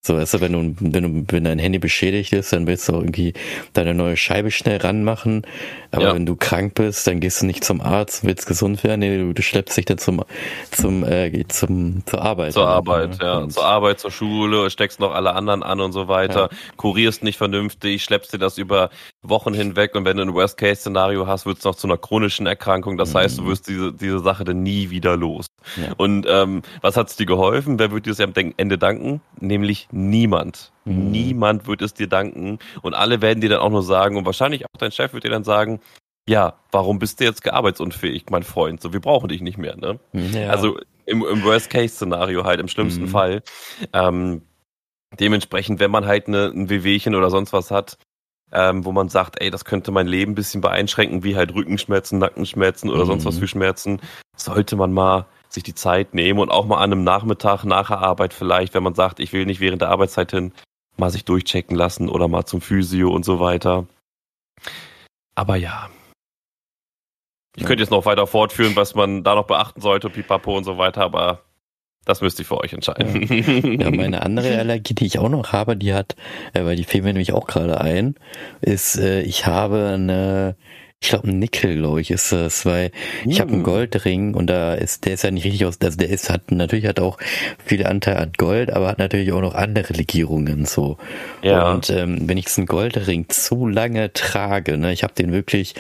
So, 0.06 0.16
weißt 0.16 0.36
du, 0.36 0.42
wenn 0.42 0.54
du, 0.54 0.76
wenn 0.80 1.04
du, 1.04 1.34
wenn 1.34 1.46
dein 1.46 1.58
Handy 1.58 1.80
beschädigt 1.80 2.32
ist, 2.32 2.54
dann 2.54 2.68
willst 2.68 2.88
du 2.88 2.94
irgendwie 2.94 3.34
deine 3.74 3.96
neue 3.96 4.16
Scheibe 4.18 4.52
schnell 4.52 4.78
ranmachen. 4.78 5.48
Aber 5.90 6.04
ja. 6.04 6.14
wenn 6.14 6.28
du 6.28 6.36
krank 6.36 6.76
bist, 6.76 7.08
dann 7.08 7.20
gehst 7.20 7.42
du 7.42 7.48
nicht 7.48 7.64
zum 7.64 7.82
Arzt, 7.82 8.24
willst 8.24 8.46
gesund 8.46 8.84
werden, 8.84 9.00
nee, 9.00 9.18
du, 9.18 9.34
du 9.34 9.42
schleppst 9.42 9.76
dich 9.76 9.86
dann 9.86 9.98
zum, 9.98 10.24
zum, 10.70 11.04
äh, 11.04 11.48
zum, 11.48 12.04
zur 12.06 12.22
Arbeit. 12.22 12.54
Zur 12.54 12.68
Arbeit, 12.68 13.18
ja. 13.20 13.40
Und 13.40 13.54
zur 13.54 13.66
Arbeit, 13.66 14.00
zur 14.00 14.12
Schule, 14.12 14.70
steckst 14.70 15.00
noch 15.00 15.12
alle 15.12 15.34
anderen 15.34 15.64
an 15.64 15.80
und 15.80 15.92
so 15.92 16.08
weiter, 16.08 16.50
ja. 16.52 16.58
kurierst 16.78 17.24
nicht 17.24 17.38
vernünftig, 17.38 18.04
schleppst 18.04 18.32
dir 18.32 18.38
das 18.38 18.60
über 18.60 18.92
Wochen 19.24 19.56
hinweg 19.56 19.96
und 19.96 20.06
wenn 20.06 20.18
du 20.18 20.24
ein 20.24 20.36
Worst-Case-Szenario 20.36 21.26
hast, 21.26 21.48
wird 21.48 21.58
es 21.58 21.64
noch 21.64 21.74
zu 21.74 21.88
einer 21.88 21.98
chronischen 21.98 22.46
Erkrankung. 22.46 22.98
Das 22.98 23.14
mhm. 23.14 23.18
heißt, 23.18 23.40
du 23.40 23.48
wirst 23.48 23.68
diese, 23.68 23.92
diese 23.92 24.20
Sache 24.20 24.44
dann 24.44 24.62
nie 24.62 24.92
wieder 24.92 25.18
los. 25.18 25.48
Ja. 25.76 25.94
Und 25.98 26.26
ähm, 26.28 26.62
was 26.82 26.98
hat's 26.98 27.16
dir 27.16 27.26
geholfen? 27.26 27.80
Wer 27.80 27.92
wird 27.92 28.06
dir 28.06 28.12
das 28.12 28.20
am 28.20 28.34
Ende 28.36 28.78
danken? 28.78 29.22
Nämlich 29.40 29.88
niemand. 29.92 30.72
Mhm. 30.86 31.12
Niemand 31.12 31.68
wird 31.68 31.82
es 31.82 31.94
dir 31.94 32.08
danken. 32.08 32.60
Und 32.82 32.94
alle 32.94 33.22
werden 33.22 33.42
dir 33.42 33.50
dann 33.50 33.60
auch 33.60 33.70
nur 33.70 33.84
sagen, 33.84 34.18
und 34.18 34.26
wahrscheinlich 34.26 34.66
auch 34.66 34.80
dein 34.80 34.92
Chef 34.92 35.14
wird 35.14 35.24
dir 35.24 35.32
dann 35.32 35.44
sagen, 35.44 35.80
ja, 36.28 36.54
warum 36.72 37.00
bist 37.00 37.20
du 37.20 37.24
jetzt 37.24 37.48
arbeitsunfähig, 37.48 38.26
mein 38.32 38.44
Freund? 38.44 38.82
So, 38.82 38.94
wir 38.94 39.00
brauchen 39.00 39.30
dich 39.30 39.42
nicht 39.42 39.58
mehr, 39.58 39.76
ne? 39.76 40.00
Ja. 40.14 40.50
Also 40.50 40.80
im, 41.06 41.24
im 41.24 41.44
Worst-Case-Szenario 41.44 42.44
halt, 42.46 42.60
im 42.60 42.68
schlimmsten 42.68 43.04
mhm. 43.04 43.10
Fall. 43.10 43.44
Ähm, 43.94 44.42
dementsprechend, 45.20 45.80
wenn 45.80 45.92
man 45.92 46.06
halt 46.06 46.28
eine, 46.28 46.46
ein 46.48 46.70
Wehwehchen 46.70 47.16
oder 47.16 47.30
sonst 47.30 47.54
was 47.54 47.70
hat, 47.70 47.98
ähm, 48.52 48.86
wo 48.86 48.92
man 48.92 49.10
sagt, 49.10 49.42
ey, 49.42 49.50
das 49.50 49.66
könnte 49.66 49.92
mein 49.92 50.08
Leben 50.08 50.32
ein 50.32 50.36
bisschen 50.36 50.62
beeinschränken, 50.62 51.24
wie 51.24 51.36
halt 51.36 51.54
Rückenschmerzen, 51.54 52.20
Nackenschmerzen 52.20 52.90
oder 52.90 53.04
mhm. 53.04 53.08
sonst 53.08 53.26
was 53.26 53.36
mhm. 53.36 53.40
für 53.40 53.48
Schmerzen, 53.48 54.02
sollte 54.36 54.76
man 54.76 54.94
mal 54.94 55.26
sich 55.56 55.64
die 55.64 55.74
Zeit 55.74 56.14
nehmen 56.14 56.40
und 56.40 56.52
auch 56.52 56.66
mal 56.66 56.78
an 56.78 56.92
einem 56.92 57.04
Nachmittag 57.04 57.64
nach 57.64 57.88
der 57.88 58.00
Arbeit 58.00 58.34
vielleicht, 58.34 58.74
wenn 58.74 58.84
man 58.84 58.94
sagt, 58.94 59.20
ich 59.20 59.34
will 59.34 59.46
nicht 59.46 59.60
während 59.60 59.82
der 59.82 59.90
Arbeitszeit 59.90 60.32
hin, 60.32 60.54
mal 60.98 61.10
sich 61.10 61.26
durchchecken 61.26 61.76
lassen 61.76 62.10
oder 62.10 62.28
mal 62.28 62.46
zum 62.46 62.62
Physio 62.62 63.10
und 63.10 63.26
so 63.26 63.40
weiter. 63.40 63.88
Aber 65.36 65.56
ja. 65.56 65.90
Ich 67.56 67.64
ja. 67.64 67.68
könnte 67.68 67.84
jetzt 67.84 67.90
noch 67.90 68.06
weiter 68.06 68.28
fortführen, 68.28 68.76
was 68.76 68.96
man 68.96 69.24
da 69.24 69.36
noch 69.36 69.48
beachten 69.48 69.82
sollte, 69.82 70.10
pipapo 70.10 70.56
und 70.56 70.64
so 70.64 70.78
weiter, 70.78 71.02
aber 71.02 71.42
das 72.06 72.22
müsst 72.22 72.38
ihr 72.40 72.46
für 72.46 72.60
euch 72.60 72.74
entscheiden. 72.74 73.80
Ja, 73.82 73.92
meine 73.92 74.22
andere 74.22 74.58
Allergie, 74.58 74.94
die 74.94 75.06
ich 75.06 75.20
auch 75.20 75.30
noch 75.30 75.52
habe, 75.52 75.76
die 75.76 75.94
hat, 75.94 76.16
äh, 76.54 76.64
weil 76.64 76.76
die 76.76 76.84
fehlen 76.84 77.04
mir 77.04 77.14
nämlich 77.14 77.34
auch 77.34 77.48
gerade 77.48 77.82
ein, 77.82 78.16
ist, 78.62 78.98
äh, 78.98 79.22
ich 79.22 79.46
habe 79.48 79.90
eine 79.94 80.56
ich 81.02 81.10
glaube, 81.10 81.28
ein 81.28 81.40
Nickel, 81.40 81.76
glaube 81.78 82.02
ich, 82.02 82.10
ist 82.10 82.32
das, 82.32 82.66
weil 82.66 82.92
mm. 83.26 83.30
ich 83.30 83.40
habe 83.40 83.54
einen. 83.54 83.64
Goldring 83.64 84.34
und 84.34 84.48
da 84.48 84.74
ist, 84.74 85.06
der 85.06 85.14
ist 85.14 85.24
ja 85.24 85.32
nicht 85.32 85.46
richtig 85.46 85.66
aus, 85.66 85.78
also 85.82 85.98
der 85.98 86.10
ist, 86.10 86.30
hat 86.30 86.52
natürlich 86.52 86.88
hat 86.88 87.00
auch 87.00 87.18
viele 87.64 87.88
Anteile 87.88 88.20
an 88.20 88.32
Gold, 88.38 88.72
aber 88.72 88.88
hat 88.88 88.98
natürlich 88.98 89.32
auch 89.32 89.42
noch 89.42 89.54
andere 89.54 89.94
Legierungen 89.94 90.66
so. 90.66 90.98
Ja. 91.44 91.72
Und 91.72 91.90
ähm, 91.90 92.28
wenn 92.28 92.38
ich 92.38 92.46
diesen 92.46 92.66
Goldring 92.66 93.30
zu 93.30 93.68
lange 93.68 94.14
trage, 94.14 94.78
ne, 94.78 94.94
ich 94.94 95.04
habe 95.04 95.14
den 95.14 95.32
wirklich 95.32 95.76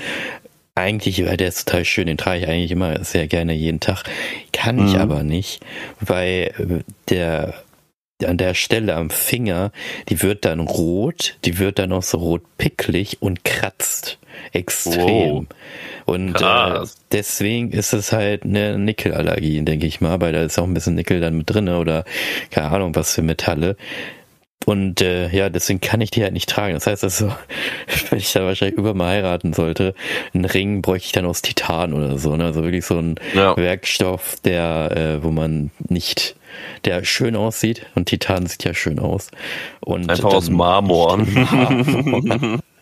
eigentlich, 0.76 1.26
weil 1.26 1.38
der 1.38 1.48
ist 1.48 1.68
total 1.68 1.86
schön, 1.86 2.08
den 2.08 2.18
trage 2.18 2.40
ich 2.40 2.48
eigentlich 2.48 2.72
immer 2.72 3.04
sehr 3.04 3.28
gerne 3.28 3.54
jeden 3.54 3.80
Tag. 3.80 4.04
Kann 4.52 4.76
mhm. 4.76 4.88
ich 4.88 4.98
aber 5.00 5.24
nicht, 5.24 5.62
weil 6.02 6.54
äh, 6.58 6.84
der 7.10 7.56
an 8.24 8.38
der 8.38 8.54
Stelle 8.54 8.96
am 8.96 9.10
Finger, 9.10 9.72
die 10.08 10.22
wird 10.22 10.46
dann 10.46 10.62
rot, 10.62 11.38
die 11.44 11.60
wird 11.60 11.80
dann 11.80 11.92
auch 11.92 12.04
so 12.04 12.18
rot 12.18 12.44
picklig 12.58 13.18
und 13.22 13.44
kratzt 13.44 14.20
extrem. 14.56 15.04
Wow. 15.04 15.46
Und 16.06 16.42
äh, 16.42 16.86
deswegen 17.12 17.72
ist 17.72 17.94
es 17.94 18.12
halt 18.12 18.44
eine 18.44 18.78
Nickelallergie, 18.78 19.62
denke 19.62 19.88
ich 19.88 20.02
mal, 20.02 20.22
weil 20.22 20.34
da 20.34 20.44
ist 20.44 20.60
auch 20.60 20.66
ein 20.66 20.74
bisschen 20.74 20.96
Nickel 20.96 21.20
dann 21.20 21.38
mit 21.38 21.50
drin 21.50 21.68
oder 21.70 22.06
keine 22.52 22.70
Ahnung 22.72 22.96
was 22.96 23.14
für 23.14 23.22
Metalle. 23.24 23.76
Und 24.66 25.02
äh, 25.02 25.30
ja, 25.30 25.50
deswegen 25.50 25.80
kann 25.80 26.02
ich 26.02 26.10
die 26.12 26.24
halt 26.24 26.34
nicht 26.34 26.50
tragen. 26.50 26.74
Das 26.74 26.88
heißt 26.88 27.04
also, 27.04 27.32
wenn 28.10 28.20
ich 28.20 28.34
da 28.34 28.44
wahrscheinlich 28.44 28.78
über 28.78 28.94
mal 28.94 29.10
heiraten 29.10 29.54
sollte, 29.54 29.94
einen 30.34 30.46
Ring 30.46 30.82
bräuchte 30.82 31.06
ich 31.06 31.12
dann 31.12 31.26
aus 31.26 31.42
Titan 31.42 31.94
oder 31.94 32.18
so. 32.18 32.36
Ne? 32.36 32.46
Also 32.46 32.64
wirklich 32.64 32.86
so 32.86 32.98
ein 32.98 33.16
ja. 33.36 33.56
Werkstoff, 33.56 34.38
der, 34.44 34.92
äh, 34.96 35.24
wo 35.24 35.30
man 35.32 35.72
nicht, 35.88 36.36
der 36.84 37.04
schön 37.04 37.36
aussieht. 37.36 37.86
Und 37.94 38.06
Titan 38.06 38.48
sieht 38.48 38.64
ja 38.64 38.74
schön 38.74 39.00
aus. 39.00 39.30
Und 39.82 40.10
Einfach 40.10 40.34
aus 40.34 40.50
Marmor. 40.50 41.18
Marmor. 41.26 42.60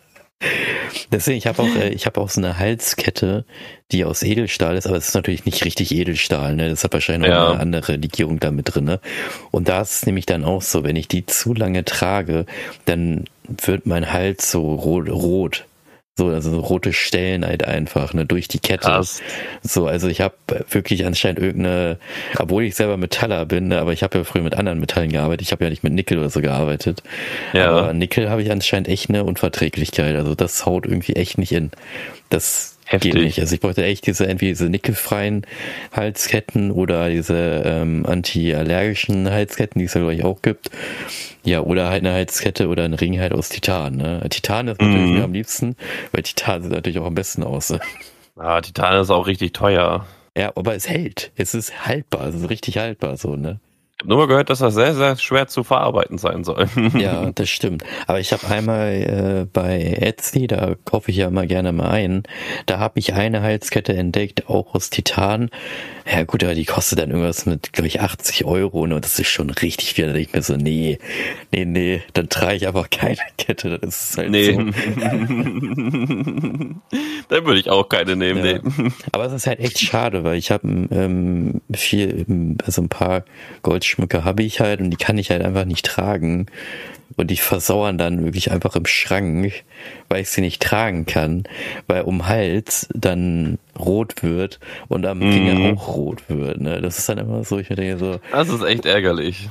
Deswegen, 1.10 1.38
ich 1.38 1.46
habe 1.46 1.62
auch, 1.62 1.76
äh, 1.76 1.90
ich 1.90 2.06
habe 2.06 2.20
auch 2.20 2.28
so 2.28 2.40
eine 2.40 2.58
Halskette, 2.58 3.44
die 3.92 4.04
aus 4.04 4.22
Edelstahl 4.22 4.76
ist, 4.76 4.86
aber 4.86 4.96
es 4.96 5.08
ist 5.08 5.14
natürlich 5.14 5.44
nicht 5.44 5.64
richtig 5.64 5.92
Edelstahl, 5.92 6.54
ne? 6.56 6.70
Das 6.70 6.84
hat 6.84 6.92
wahrscheinlich 6.92 7.30
noch 7.30 7.36
ja. 7.36 7.50
eine 7.52 7.60
andere 7.60 7.96
Legierung 7.96 8.40
da 8.40 8.50
mit 8.50 8.74
drin, 8.74 8.84
ne? 8.84 9.00
Und 9.50 9.68
da 9.68 9.82
ist 9.82 9.96
es 9.96 10.06
nämlich 10.06 10.26
dann 10.26 10.44
auch 10.44 10.62
so, 10.62 10.84
wenn 10.84 10.96
ich 10.96 11.08
die 11.08 11.26
zu 11.26 11.54
lange 11.54 11.84
trage, 11.84 12.46
dann 12.84 13.24
wird 13.46 13.86
mein 13.86 14.12
Hals 14.12 14.50
so 14.50 14.74
rot, 14.74 15.08
rot. 15.08 15.66
So, 16.16 16.28
also 16.28 16.50
so 16.52 16.60
rote 16.60 16.92
Stellen 16.92 17.44
halt 17.44 17.64
einfach, 17.64 18.14
ne, 18.14 18.24
durch 18.24 18.46
die 18.46 18.60
Kette. 18.60 18.86
Krass. 18.86 19.20
So, 19.62 19.88
also 19.88 20.06
ich 20.06 20.20
habe 20.20 20.34
wirklich 20.70 21.06
anscheinend 21.06 21.40
irgendeine, 21.40 21.98
obwohl 22.38 22.62
ich 22.62 22.76
selber 22.76 22.96
Metaller 22.96 23.46
bin, 23.46 23.66
ne, 23.66 23.80
aber 23.80 23.92
ich 23.92 24.04
habe 24.04 24.18
ja 24.18 24.24
früher 24.24 24.42
mit 24.42 24.54
anderen 24.54 24.78
Metallen 24.78 25.10
gearbeitet, 25.10 25.42
ich 25.42 25.50
habe 25.50 25.64
ja 25.64 25.70
nicht 25.70 25.82
mit 25.82 25.92
Nickel 25.92 26.18
oder 26.18 26.30
so 26.30 26.40
gearbeitet. 26.40 27.02
Ja. 27.52 27.68
Aber 27.68 27.92
Nickel 27.92 28.30
habe 28.30 28.42
ich 28.42 28.52
anscheinend 28.52 28.86
echt 28.86 29.08
eine 29.08 29.24
Unverträglichkeit. 29.24 30.14
Also 30.14 30.36
das 30.36 30.64
haut 30.64 30.86
irgendwie 30.86 31.14
echt 31.14 31.36
nicht 31.36 31.50
in. 31.50 31.72
Das 32.30 32.73
Heftig. 32.86 33.12
geht 33.12 33.22
nicht. 33.22 33.40
Also 33.40 33.54
ich 33.54 33.60
bräuchte 33.60 33.84
echt 33.84 34.06
diese 34.06 34.26
entweder 34.26 34.50
diese 34.50 34.68
nickelfreien 34.68 35.46
Halsketten 35.92 36.70
oder 36.70 37.08
diese 37.08 37.62
ähm, 37.64 38.04
antiallergischen 38.06 39.30
Halsketten, 39.30 39.78
die 39.78 39.86
es 39.86 39.94
ja 39.94 40.00
glaube 40.00 40.14
ich 40.14 40.24
auch 40.24 40.42
gibt. 40.42 40.70
Ja, 41.44 41.60
oder 41.60 41.88
halt 41.90 42.04
eine 42.04 42.12
Halskette 42.12 42.68
oder 42.68 42.84
ein 42.84 42.94
Ring 42.94 43.18
halt 43.18 43.32
aus 43.32 43.48
Titan. 43.48 43.96
Ne? 43.96 44.26
Titan 44.30 44.68
ist 44.68 44.80
natürlich 44.80 45.10
mhm. 45.10 45.22
am 45.22 45.32
liebsten, 45.32 45.76
weil 46.12 46.22
Titan 46.22 46.62
sieht 46.62 46.72
natürlich 46.72 46.98
auch 46.98 47.06
am 47.06 47.14
besten 47.14 47.42
aus. 47.42 47.70
Ne? 47.70 47.80
Ah, 48.36 48.60
Titan 48.60 49.00
ist 49.00 49.10
auch 49.10 49.26
richtig 49.26 49.52
teuer. 49.52 50.06
Ja, 50.36 50.52
aber 50.56 50.74
es 50.74 50.88
hält. 50.88 51.30
Es 51.36 51.54
ist 51.54 51.86
haltbar, 51.86 52.28
es 52.28 52.34
ist 52.34 52.50
richtig 52.50 52.78
haltbar 52.78 53.16
so, 53.16 53.36
ne? 53.36 53.60
Nur 54.04 54.18
mal 54.18 54.26
gehört, 54.26 54.50
dass 54.50 54.58
das 54.58 54.74
sehr, 54.74 54.94
sehr 54.94 55.16
schwer 55.16 55.46
zu 55.46 55.64
verarbeiten 55.64 56.18
sein 56.18 56.44
soll. 56.44 56.66
ja, 56.94 57.30
das 57.34 57.48
stimmt. 57.48 57.84
Aber 58.06 58.20
ich 58.20 58.32
habe 58.32 58.46
einmal 58.48 58.92
äh, 58.92 59.46
bei 59.52 59.96
Etsy, 60.00 60.46
da 60.46 60.74
kaufe 60.84 61.10
ich 61.10 61.16
ja 61.16 61.30
mal 61.30 61.46
gerne 61.46 61.72
mal 61.72 61.88
ein, 61.88 62.24
da 62.66 62.78
habe 62.78 62.98
ich 62.98 63.14
eine 63.14 63.42
Halskette 63.42 63.94
entdeckt, 63.94 64.48
auch 64.48 64.74
aus 64.74 64.90
Titan. 64.90 65.50
Ja 66.10 66.24
gut, 66.24 66.44
aber 66.44 66.54
die 66.54 66.66
kostet 66.66 66.98
dann 66.98 67.10
irgendwas 67.10 67.46
mit, 67.46 67.72
glaube 67.72 67.86
ich, 67.86 68.02
80 68.02 68.44
Euro 68.44 68.86
ne? 68.86 68.96
und 68.96 69.04
das 69.04 69.18
ist 69.18 69.28
schon 69.28 69.48
richtig 69.48 69.94
viel. 69.94 70.06
Da 70.06 70.12
denke 70.12 70.28
ich 70.28 70.34
mir 70.34 70.42
so, 70.42 70.56
nee, 70.56 70.98
nee, 71.50 71.64
nee, 71.64 72.02
dann 72.12 72.28
trage 72.28 72.56
ich 72.56 72.66
einfach 72.66 72.90
keine 72.90 73.16
Kette. 73.38 73.78
Das 73.78 74.10
ist 74.10 74.18
halt 74.18 74.30
nee. 74.30 74.52
so. 74.52 74.58
dann 77.28 77.46
würde 77.46 77.58
ich 77.58 77.70
auch 77.70 77.88
keine 77.88 78.16
nehmen. 78.16 78.44
Ja. 78.44 78.58
Nee. 78.58 78.90
Aber 79.12 79.24
es 79.24 79.32
ist 79.32 79.46
halt 79.46 79.60
echt 79.60 79.78
schade, 79.78 80.24
weil 80.24 80.36
ich 80.36 80.50
habe 80.50 80.68
ähm, 80.90 81.62
viel, 81.72 82.26
also 82.64 82.82
ein 82.82 82.90
paar 82.90 83.24
Goldschmücke 83.94 84.24
habe 84.24 84.42
ich 84.42 84.60
halt 84.60 84.80
und 84.80 84.90
die 84.90 84.96
kann 84.96 85.18
ich 85.18 85.30
halt 85.30 85.42
einfach 85.42 85.64
nicht 85.64 85.86
tragen 85.86 86.46
und 87.16 87.30
die 87.30 87.36
versauern 87.36 87.96
dann 87.96 88.24
wirklich 88.24 88.50
einfach 88.50 88.74
im 88.76 88.86
Schrank, 88.86 89.62
weil 90.08 90.22
ich 90.22 90.30
sie 90.30 90.40
nicht 90.40 90.60
tragen 90.60 91.06
kann, 91.06 91.44
weil 91.86 92.02
um 92.02 92.26
Hals 92.26 92.88
dann 92.92 93.58
rot 93.78 94.22
wird 94.22 94.58
und 94.88 95.06
am 95.06 95.20
Finger 95.20 95.54
mhm. 95.54 95.78
auch 95.78 95.96
rot 95.96 96.22
wird. 96.28 96.60
Ne? 96.60 96.80
Das 96.80 96.98
ist 96.98 97.08
dann 97.08 97.18
immer 97.18 97.44
so, 97.44 97.58
ich 97.58 97.70
mir 97.70 97.76
denke 97.76 97.98
so. 97.98 98.20
Das 98.32 98.48
ist 98.48 98.62
echt 98.62 98.86
ärgerlich 98.86 99.48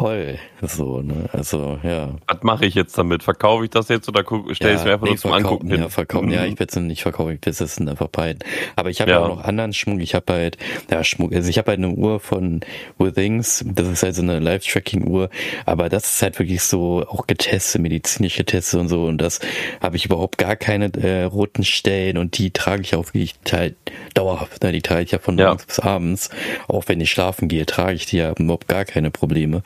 toll. 0.00 0.38
So, 0.62 1.00
ne? 1.02 1.28
Also, 1.32 1.78
ja. 1.82 2.10
Was 2.26 2.42
mache 2.42 2.66
ich 2.66 2.74
jetzt 2.74 2.96
damit? 2.96 3.22
Verkaufe 3.22 3.64
ich 3.64 3.70
das 3.70 3.88
jetzt 3.88 4.08
oder 4.08 4.22
stelle 4.22 4.52
ich 4.52 4.60
ja, 4.60 4.70
es 4.74 4.84
mir 4.84 4.92
einfach 4.92 5.04
nee, 5.04 5.10
nur 5.10 5.18
zum 5.18 5.32
Angucken 5.32 5.70
hin? 5.70 5.80
Ja, 5.80 5.88
verkaufen. 5.88 6.30
Ja, 6.30 6.44
ich 6.44 6.58
werde 6.58 6.70
es 6.70 6.76
nicht 6.76 7.02
verkaufen, 7.02 7.32
ich 7.32 7.46
werde 7.46 7.64
es 7.64 7.78
einfach 7.78 8.08
behalten. 8.08 8.40
Aber 8.76 8.90
ich 8.90 9.00
habe 9.00 9.10
ja. 9.10 9.20
auch 9.20 9.28
noch 9.28 9.44
anderen 9.44 9.72
Schmuck. 9.72 10.00
Ich 10.00 10.14
habe 10.14 10.32
halt, 10.32 10.58
ja, 10.90 11.02
Schmuck, 11.02 11.34
also 11.34 11.48
ich 11.48 11.58
habe 11.58 11.70
halt 11.72 11.78
eine 11.78 11.90
Uhr 11.90 12.20
von 12.20 12.60
Withings. 12.98 13.64
Das 13.66 13.88
ist 13.88 14.02
halt 14.02 14.14
so 14.14 14.22
eine 14.22 14.38
Live-Tracking-Uhr. 14.38 15.30
Aber 15.66 15.88
das 15.88 16.04
ist 16.14 16.22
halt 16.22 16.38
wirklich 16.38 16.62
so 16.62 17.04
auch 17.08 17.26
getestet, 17.26 17.82
medizinisch 17.82 18.36
getestet 18.36 18.80
und 18.80 18.88
so. 18.88 19.04
Und 19.04 19.18
das 19.18 19.40
habe 19.82 19.96
ich 19.96 20.04
überhaupt 20.04 20.38
gar 20.38 20.56
keine 20.56 20.92
äh, 20.94 21.24
roten 21.24 21.64
Stellen 21.64 22.18
und 22.18 22.38
die 22.38 22.50
trage 22.52 22.82
ich 22.82 22.94
auch 22.94 23.06
wirklich 23.06 23.34
halt 23.50 23.76
dauerhaft. 24.14 24.62
Ne? 24.62 24.72
Die 24.72 24.82
trage 24.82 25.02
ich 25.02 25.10
ja 25.10 25.18
von 25.18 25.36
morgens 25.36 25.66
bis 25.66 25.80
abends. 25.80 26.30
Auch 26.68 26.84
wenn 26.86 27.00
ich 27.00 27.10
schlafen 27.10 27.48
gehe, 27.48 27.66
trage 27.66 27.94
ich 27.94 28.06
die 28.06 28.18
ja 28.18 28.32
überhaupt 28.38 28.68
gar 28.68 28.84
keine 28.84 29.10
Probleme. 29.10 29.62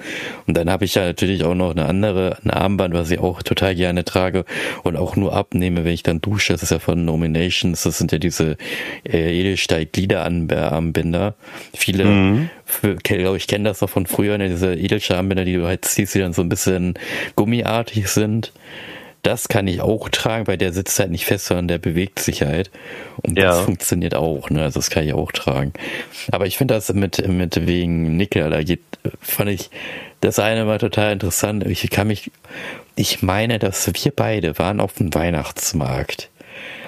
Und 0.46 0.56
dann 0.56 0.70
habe 0.70 0.84
ich 0.84 0.94
ja 0.94 1.04
natürlich 1.04 1.44
auch 1.44 1.54
noch 1.54 1.70
eine 1.72 1.86
andere, 1.86 2.38
ein 2.44 2.50
Armband, 2.50 2.94
was 2.94 3.10
ich 3.10 3.18
auch 3.18 3.42
total 3.42 3.74
gerne 3.74 4.04
trage 4.04 4.44
und 4.82 4.96
auch 4.96 5.16
nur 5.16 5.34
abnehme, 5.34 5.84
wenn 5.84 5.92
ich 5.92 6.02
dann 6.02 6.20
dusche. 6.20 6.52
Das 6.52 6.62
ist 6.62 6.70
ja 6.70 6.78
von 6.78 7.04
Nominations. 7.04 7.82
Das 7.82 7.98
sind 7.98 8.12
ja 8.12 8.18
diese 8.18 8.56
äh, 9.04 9.40
Edelstahl-Gliederarmbänder. 9.40 11.34
Viele, 11.74 12.04
mhm. 12.04 12.48
glaube 13.02 13.36
ich, 13.36 13.46
kennen 13.46 13.64
das 13.64 13.80
noch 13.80 13.90
von 13.90 14.06
früher, 14.06 14.38
ne? 14.38 14.48
diese 14.48 14.74
Edelstahlarmbänder, 14.74 15.44
die 15.44 15.54
du 15.54 15.66
halt 15.66 15.84
ziehst, 15.84 16.14
die 16.14 16.20
dann 16.20 16.32
so 16.32 16.42
ein 16.42 16.48
bisschen 16.48 16.94
gummiartig 17.36 18.08
sind. 18.08 18.52
Das 19.24 19.48
kann 19.48 19.66
ich 19.66 19.80
auch 19.80 20.10
tragen, 20.10 20.46
weil 20.46 20.58
der 20.58 20.72
sitzt 20.72 20.98
halt 21.00 21.10
nicht 21.10 21.24
fest, 21.24 21.46
sondern 21.46 21.66
der 21.66 21.78
bewegt 21.78 22.18
sich 22.18 22.42
halt. 22.42 22.70
Und 23.22 23.38
ja. 23.38 23.46
das 23.46 23.60
funktioniert 23.60 24.14
auch, 24.14 24.50
ne? 24.50 24.62
Also 24.62 24.78
das 24.78 24.90
kann 24.90 25.04
ich 25.04 25.14
auch 25.14 25.32
tragen. 25.32 25.72
Aber 26.30 26.46
ich 26.46 26.58
finde 26.58 26.74
das 26.74 26.92
mit, 26.92 27.26
mit 27.26 27.66
wegen 27.66 28.18
Nickel, 28.18 28.50
da 28.50 28.62
geht, 28.62 28.82
fand 29.20 29.48
ich, 29.48 29.70
das 30.20 30.38
eine 30.38 30.66
war 30.66 30.78
total 30.78 31.12
interessant. 31.12 31.66
Ich 31.66 31.88
kann 31.88 32.06
mich, 32.06 32.30
ich 32.96 33.22
meine, 33.22 33.58
dass 33.58 33.86
wir 33.86 34.12
beide 34.14 34.58
waren 34.58 34.78
auf 34.78 34.92
dem 34.92 35.14
Weihnachtsmarkt. 35.14 36.28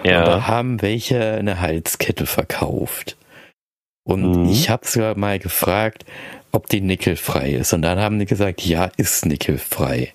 Ja. 0.05 0.21
Und 0.21 0.27
da 0.27 0.47
haben 0.47 0.83
welche 0.83 1.33
eine 1.33 1.61
Halskette 1.61 2.27
verkauft. 2.27 3.17
Und 4.05 4.43
mhm. 4.45 4.49
ich 4.51 4.69
habe 4.69 4.87
sogar 4.87 5.17
mal 5.17 5.39
gefragt, 5.39 6.05
ob 6.57 6.69
die 6.69 6.81
nickelfrei 6.81 7.51
ist. 7.51 7.75
Und 7.75 7.83
dann 7.83 8.01
haben 8.01 8.19
die 8.19 8.25
gesagt, 8.25 8.63
ja, 8.63 8.91
ist 8.97 9.27
nickelfrei. 9.27 10.13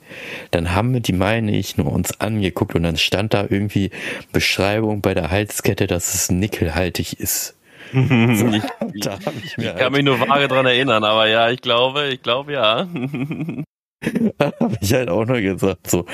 Dann 0.49 0.73
haben 0.73 0.91
wir 0.93 0.99
die, 0.99 1.13
meine 1.13 1.55
ich, 1.55 1.77
nur 1.77 1.91
uns 1.91 2.19
angeguckt 2.19 2.75
und 2.75 2.83
dann 2.83 2.97
stand 2.97 3.35
da 3.35 3.45
irgendwie 3.47 3.91
Beschreibung 4.33 5.01
bei 5.01 5.13
der 5.13 5.29
Halskette, 5.29 5.85
dass 5.85 6.15
es 6.15 6.31
nickelhaltig 6.31 7.19
ist. 7.19 7.55
so, 7.93 7.99
ich, 7.99 8.63
ich, 8.93 9.57
ich 9.57 9.65
kann 9.65 9.79
halt 9.79 9.91
mich 9.91 10.03
nur 10.03 10.19
vage 10.19 10.47
dran 10.47 10.65
erinnern, 10.65 11.03
aber 11.03 11.27
ja, 11.27 11.49
ich 11.51 11.61
glaube, 11.61 12.07
ich 12.07 12.23
glaube 12.23 12.53
ja. 12.53 12.87
habe 14.39 14.77
ich 14.81 14.93
halt 14.93 15.09
auch 15.09 15.25
nur 15.25 15.41
gesagt, 15.41 15.89
so. 15.89 16.05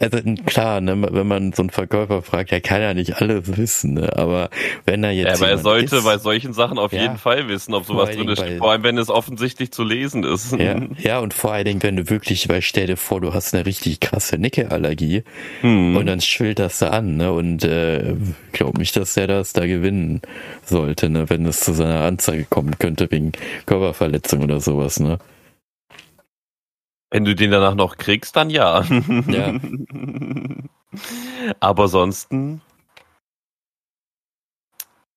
Also 0.00 0.18
klar, 0.44 0.80
ne, 0.80 1.00
wenn 1.12 1.26
man 1.28 1.52
so 1.52 1.62
einen 1.62 1.70
Verkäufer 1.70 2.20
fragt, 2.20 2.50
er 2.50 2.60
kann 2.60 2.82
ja 2.82 2.92
nicht 2.92 3.22
alles 3.22 3.56
wissen, 3.56 3.94
ne, 3.94 4.14
aber 4.16 4.50
wenn 4.84 5.04
er 5.04 5.12
jetzt. 5.12 5.28
Ja, 5.28 5.34
aber 5.36 5.48
er 5.48 5.58
sollte 5.58 5.96
ist, 5.96 6.04
bei 6.04 6.18
solchen 6.18 6.52
Sachen 6.52 6.76
auf 6.76 6.92
ja, 6.92 7.02
jeden 7.02 7.18
Fall 7.18 7.48
wissen, 7.48 7.72
ob 7.72 7.86
sowas 7.86 8.10
drin 8.10 8.28
ist, 8.28 8.42
vor 8.58 8.72
allem 8.72 8.82
wenn 8.82 8.98
es 8.98 9.08
offensichtlich 9.08 9.70
zu 9.70 9.84
lesen 9.84 10.24
ist. 10.24 10.52
Ja, 10.52 10.76
ja, 10.98 11.20
und 11.20 11.32
vor 11.32 11.52
allen 11.52 11.64
Dingen, 11.64 11.82
wenn 11.84 11.96
du 11.96 12.10
wirklich, 12.10 12.48
weil 12.48 12.62
stell 12.62 12.88
dir 12.88 12.96
vor, 12.96 13.20
du 13.20 13.32
hast 13.32 13.54
eine 13.54 13.64
richtig 13.64 14.00
krasse 14.00 14.38
Nickeallergie 14.38 15.22
hm. 15.60 15.96
und 15.96 16.06
dann 16.06 16.20
schwillt 16.20 16.58
das 16.58 16.80
da 16.80 16.88
an, 16.88 17.16
ne, 17.16 17.32
und 17.32 17.64
äh, 17.64 18.16
glaub 18.52 18.76
nicht, 18.76 18.96
dass 18.96 19.16
er 19.16 19.28
das 19.28 19.52
da 19.52 19.66
gewinnen 19.66 20.20
sollte, 20.64 21.08
ne, 21.08 21.30
wenn 21.30 21.46
es 21.46 21.60
zu 21.60 21.72
seiner 21.72 22.00
Anzeige 22.00 22.44
kommen 22.44 22.76
könnte 22.78 23.10
wegen 23.10 23.32
Körperverletzung 23.66 24.42
oder 24.42 24.60
sowas, 24.60 24.98
ne. 24.98 25.18
Wenn 27.10 27.24
du 27.24 27.34
den 27.34 27.50
danach 27.50 27.74
noch 27.74 27.96
kriegst, 27.96 28.36
dann 28.36 28.50
ja. 28.50 28.84
Ja. 29.28 29.54
aber 31.60 31.84
ansonsten. 31.84 32.60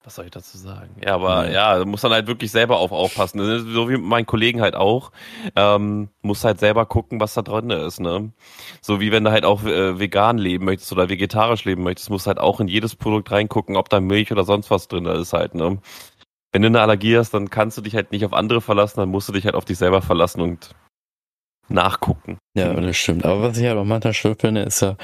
Was 0.03 0.15
soll 0.15 0.25
ich 0.25 0.31
dazu 0.31 0.57
sagen? 0.57 0.95
Ja, 1.03 1.15
aber 1.15 1.49
ja, 1.49 1.77
ja 1.77 1.85
muss 1.85 2.01
dann 2.01 2.13
halt 2.13 2.27
wirklich 2.27 2.51
selber 2.51 2.79
auf 2.79 2.91
aufpassen. 2.91 3.39
So 3.71 3.89
wie 3.89 3.97
mein 3.97 4.25
Kollegen 4.25 4.61
halt 4.61 4.75
auch. 4.75 5.11
Ähm, 5.55 6.09
muss 6.21 6.43
halt 6.43 6.59
selber 6.59 6.85
gucken, 6.85 7.19
was 7.19 7.33
da 7.33 7.41
drin 7.41 7.69
ist, 7.69 7.99
ne? 7.99 8.31
So 8.81 9.01
wie 9.01 9.11
wenn 9.11 9.23
du 9.23 9.31
halt 9.31 9.45
auch 9.45 9.63
äh, 9.63 9.99
vegan 9.99 10.37
leben 10.37 10.65
möchtest 10.65 10.91
oder 10.91 11.09
vegetarisch 11.09 11.65
leben 11.65 11.83
möchtest, 11.83 12.09
musst 12.09 12.25
du 12.25 12.29
halt 12.29 12.39
auch 12.39 12.59
in 12.59 12.67
jedes 12.67 12.95
Produkt 12.95 13.31
reingucken, 13.31 13.75
ob 13.75 13.89
da 13.89 13.99
Milch 13.99 14.31
oder 14.31 14.45
sonst 14.45 14.71
was 14.71 14.87
drin 14.87 15.05
ist 15.05 15.33
halt, 15.33 15.55
ne? 15.55 15.79
Wenn 16.51 16.63
du 16.63 16.67
eine 16.67 16.81
Allergie 16.81 17.17
hast, 17.17 17.33
dann 17.33 17.49
kannst 17.49 17.77
du 17.77 17.81
dich 17.81 17.95
halt 17.95 18.11
nicht 18.11 18.25
auf 18.25 18.33
andere 18.33 18.61
verlassen, 18.61 18.99
dann 19.01 19.09
musst 19.09 19.29
du 19.29 19.33
dich 19.33 19.45
halt 19.45 19.55
auf 19.55 19.65
dich 19.65 19.77
selber 19.77 20.01
verlassen 20.01 20.41
und 20.41 20.71
nachgucken. 21.69 22.37
Ja, 22.55 22.73
das 22.73 22.97
stimmt. 22.97 23.25
Aber 23.25 23.41
was 23.41 23.57
ich 23.57 23.65
halt 23.65 23.77
auch 23.77 23.85
manchmal 23.85 24.13
schön 24.13 24.35
finde, 24.35 24.61
ist 24.61 24.81
ja, 24.81 24.95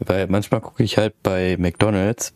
weil 0.00 0.26
manchmal 0.26 0.60
gucke 0.60 0.82
ich 0.82 0.98
halt 0.98 1.14
bei 1.22 1.56
McDonalds 1.58 2.34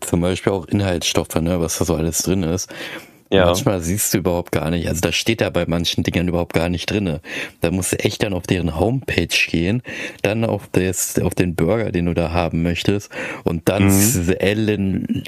zum 0.00 0.20
Beispiel 0.20 0.52
auch 0.52 0.66
Inhaltsstoffe, 0.66 1.34
ne, 1.36 1.60
was 1.60 1.78
da 1.78 1.84
so 1.84 1.94
alles 1.94 2.22
drin 2.22 2.42
ist. 2.42 2.72
Ja. 3.30 3.46
Manchmal 3.46 3.80
siehst 3.80 4.14
du 4.14 4.18
überhaupt 4.18 4.52
gar 4.52 4.70
nicht, 4.70 4.86
also 4.86 5.00
da 5.00 5.10
steht 5.10 5.40
da 5.40 5.50
bei 5.50 5.64
manchen 5.66 6.04
Dingern 6.04 6.28
überhaupt 6.28 6.52
gar 6.52 6.68
nicht 6.68 6.90
drinne. 6.90 7.20
Da 7.60 7.70
musst 7.70 7.92
du 7.92 7.98
echt 7.98 8.22
dann 8.22 8.32
auf 8.32 8.46
deren 8.46 8.78
Homepage 8.78 9.26
gehen, 9.26 9.82
dann 10.22 10.44
auf, 10.44 10.68
das, 10.70 11.18
auf 11.18 11.34
den 11.34 11.54
Burger, 11.54 11.90
den 11.90 12.06
du 12.06 12.14
da 12.14 12.30
haben 12.32 12.62
möchtest 12.62 13.10
und 13.42 13.68
dann 13.68 13.84
mhm. 13.84 13.88
diese 13.88 14.40
Ellen, 14.40 15.24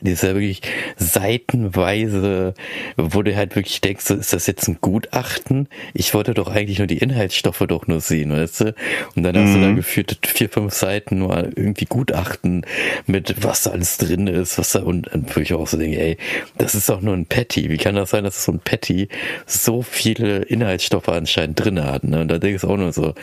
diese 0.00 0.34
wirklich 0.34 0.62
seitenweise, 0.96 2.54
wo 2.96 3.22
du 3.22 3.34
halt 3.34 3.56
wirklich 3.56 3.80
denkst, 3.80 4.04
so, 4.04 4.14
ist 4.14 4.32
das 4.32 4.46
jetzt 4.46 4.68
ein 4.68 4.78
Gutachten? 4.80 5.68
Ich 5.94 6.14
wollte 6.14 6.34
doch 6.34 6.48
eigentlich 6.48 6.78
nur 6.78 6.86
die 6.86 6.98
Inhaltsstoffe 6.98 7.64
doch 7.66 7.86
nur 7.86 8.00
sehen, 8.00 8.30
weißt 8.30 8.60
du? 8.60 8.74
Und 9.16 9.22
dann 9.24 9.36
hast 9.36 9.50
mhm. 9.50 9.54
du 9.54 9.68
da 9.68 9.72
geführt 9.72 10.18
vier, 10.26 10.48
fünf 10.48 10.74
Seiten 10.74 11.18
nur 11.18 11.36
irgendwie 11.56 11.86
Gutachten 11.86 12.64
mit 13.06 13.42
was 13.42 13.64
da 13.64 13.70
alles 13.70 13.96
drin 13.98 14.26
ist, 14.28 14.58
was 14.58 14.72
da 14.72 14.82
und 14.82 15.08
dann 15.12 15.28
würde 15.28 15.42
ich 15.42 15.54
auch 15.54 15.66
so 15.66 15.76
denken, 15.76 15.98
ey, 15.98 16.18
das 16.56 16.74
ist 16.74 16.88
doch 16.88 17.00
nur 17.00 17.14
ein 17.14 17.26
Pad 17.26 17.37
Patty. 17.38 17.70
Wie 17.70 17.76
kann 17.76 17.94
das 17.94 18.10
sein, 18.10 18.24
dass 18.24 18.44
so 18.44 18.50
ein 18.50 18.58
Patty 18.58 19.08
so 19.46 19.82
viele 19.82 20.38
Inhaltsstoffe 20.42 21.08
anscheinend 21.08 21.64
drin 21.64 21.84
hat? 21.84 22.02
Ne? 22.02 22.22
Und 22.22 22.28
da 22.28 22.38
denke 22.38 22.56
ich 22.56 22.64
auch 22.64 22.76
nur 22.76 22.92
so, 22.92 23.14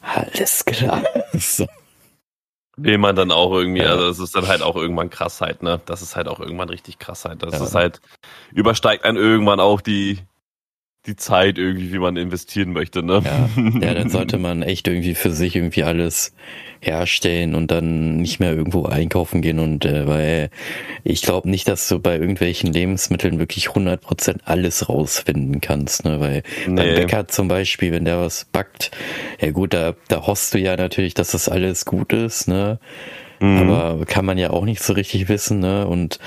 alles 0.00 0.64
klar. 0.64 1.04
So. 1.34 1.66
Will 2.76 2.98
man 2.98 3.14
dann 3.14 3.30
auch 3.30 3.52
irgendwie, 3.52 3.82
also 3.82 4.08
das 4.08 4.18
ist 4.18 4.34
dann 4.34 4.48
halt 4.48 4.62
auch 4.62 4.76
irgendwann 4.76 5.08
Krassheit, 5.08 5.62
ne? 5.62 5.80
Das 5.86 6.02
ist 6.02 6.16
halt 6.16 6.26
auch 6.26 6.40
irgendwann 6.40 6.68
richtig 6.68 6.98
Krassheit. 6.98 7.42
Das 7.42 7.52
ja. 7.52 7.64
ist 7.64 7.74
halt, 7.74 8.00
übersteigt 8.52 9.04
dann 9.04 9.16
irgendwann 9.16 9.60
auch 9.60 9.80
die, 9.80 10.18
die 11.06 11.16
Zeit 11.16 11.58
irgendwie, 11.58 11.92
wie 11.92 11.98
man 11.98 12.16
investieren 12.16 12.72
möchte, 12.72 13.02
ne? 13.02 13.22
Ja, 13.24 13.48
ja 13.80 13.94
dann 13.94 14.08
sollte 14.08 14.38
man 14.38 14.62
echt 14.62 14.86
irgendwie 14.86 15.14
für 15.14 15.32
sich 15.32 15.56
irgendwie 15.56 15.82
alles 15.82 16.32
herstellen 16.80 17.54
und 17.54 17.70
dann 17.70 18.18
nicht 18.18 18.38
mehr 18.38 18.52
irgendwo 18.52 18.86
einkaufen 18.86 19.42
gehen 19.42 19.58
und 19.58 19.84
äh, 19.84 20.06
weil 20.06 20.50
ich 21.02 21.22
glaube 21.22 21.48
nicht, 21.48 21.66
dass 21.68 21.88
du 21.88 21.98
bei 21.98 22.16
irgendwelchen 22.18 22.72
Lebensmitteln 22.72 23.38
wirklich 23.38 23.68
100% 23.68 24.40
alles 24.44 24.88
rausfinden 24.88 25.60
kannst, 25.60 26.04
ne, 26.04 26.20
weil 26.20 26.42
nee. 26.66 26.74
beim 26.74 26.94
Bäcker 26.94 27.28
zum 27.28 27.48
Beispiel, 27.48 27.92
wenn 27.92 28.04
der 28.04 28.20
was 28.20 28.44
backt, 28.44 28.92
ja 29.40 29.50
gut, 29.50 29.74
da, 29.74 29.94
da 30.08 30.26
hoffst 30.26 30.54
du 30.54 30.58
ja 30.58 30.76
natürlich, 30.76 31.14
dass 31.14 31.32
das 31.32 31.48
alles 31.48 31.84
gut 31.84 32.12
ist, 32.12 32.46
ne, 32.46 32.78
Mhm. 33.42 33.70
Aber 33.70 34.06
kann 34.06 34.24
man 34.24 34.38
ja 34.38 34.50
auch 34.50 34.64
nicht 34.64 34.82
so 34.82 34.92
richtig 34.92 35.28
wissen, 35.28 35.58
ne? 35.58 35.86
Und 35.86 36.20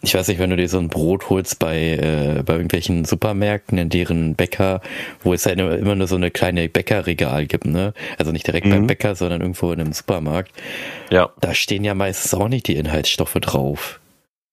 ich 0.00 0.14
weiß 0.14 0.26
nicht, 0.28 0.38
wenn 0.38 0.50
du 0.50 0.56
dir 0.56 0.68
so 0.68 0.78
ein 0.78 0.88
Brot 0.88 1.28
holst 1.28 1.58
bei, 1.58 1.78
äh, 1.78 2.42
bei 2.42 2.54
irgendwelchen 2.54 3.04
Supermärkten, 3.04 3.76
in 3.78 3.90
deren 3.90 4.34
Bäcker, 4.34 4.80
wo 5.22 5.34
es 5.34 5.44
ja 5.44 5.52
immer 5.52 5.94
nur 5.94 6.06
so 6.06 6.16
eine 6.16 6.30
kleine 6.30 6.68
Bäckerregal 6.68 7.46
gibt, 7.46 7.66
ne? 7.66 7.92
Also 8.18 8.32
nicht 8.32 8.46
direkt 8.46 8.66
mhm. 8.66 8.70
beim 8.70 8.86
Bäcker, 8.86 9.14
sondern 9.14 9.42
irgendwo 9.42 9.70
in 9.70 9.80
einem 9.80 9.92
Supermarkt. 9.92 10.50
Ja. 11.10 11.30
Da 11.40 11.54
stehen 11.54 11.84
ja 11.84 11.94
meistens 11.94 12.32
auch 12.34 12.48
nicht 12.48 12.68
die 12.68 12.76
Inhaltsstoffe 12.76 13.34
drauf. 13.34 14.00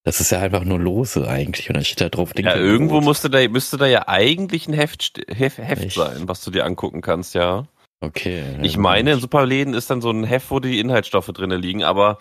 Das 0.04 0.20
ist 0.20 0.32
ja 0.32 0.39
einfach 0.39 0.66
nur 0.66 0.80
lose 0.80 1.30
eigentlich 1.30 1.70
und 1.70 1.76
dann 1.76 1.86
steht 1.86 2.01
da 2.01 2.10
drauf 2.10 2.34
Dinge. 2.34 2.49
Ja, 2.49 2.58
irgendwo 2.58 2.99
musste 2.99 3.30
da, 3.30 3.47
müsste 3.47 3.78
da 3.78 3.88
ja 3.88 4.10
eigentlich 4.10 4.68
ein 4.68 4.74
Heft, 4.74 5.22
Heft, 5.34 5.58
Heft 5.60 5.93
sein, 5.93 6.28
was 6.28 6.43
du 6.43 6.51
dir 6.51 6.66
angucken 6.66 7.01
kannst, 7.01 7.34
ja. 7.34 7.66
Okay. 8.04 8.43
Ich 8.62 8.78
meine, 8.78 9.14
in 9.14 9.20
Superläden 9.20 9.74
ist 9.74 9.89
dann 9.89 10.01
so 10.01 10.12
ein 10.12 10.24
Heft, 10.24 10.51
wo 10.51 10.60
die 10.60 10.80
Inhaltsstoffe 10.80 11.28
drinne 11.28 11.58
liegen, 11.58 11.84
aber 11.84 12.18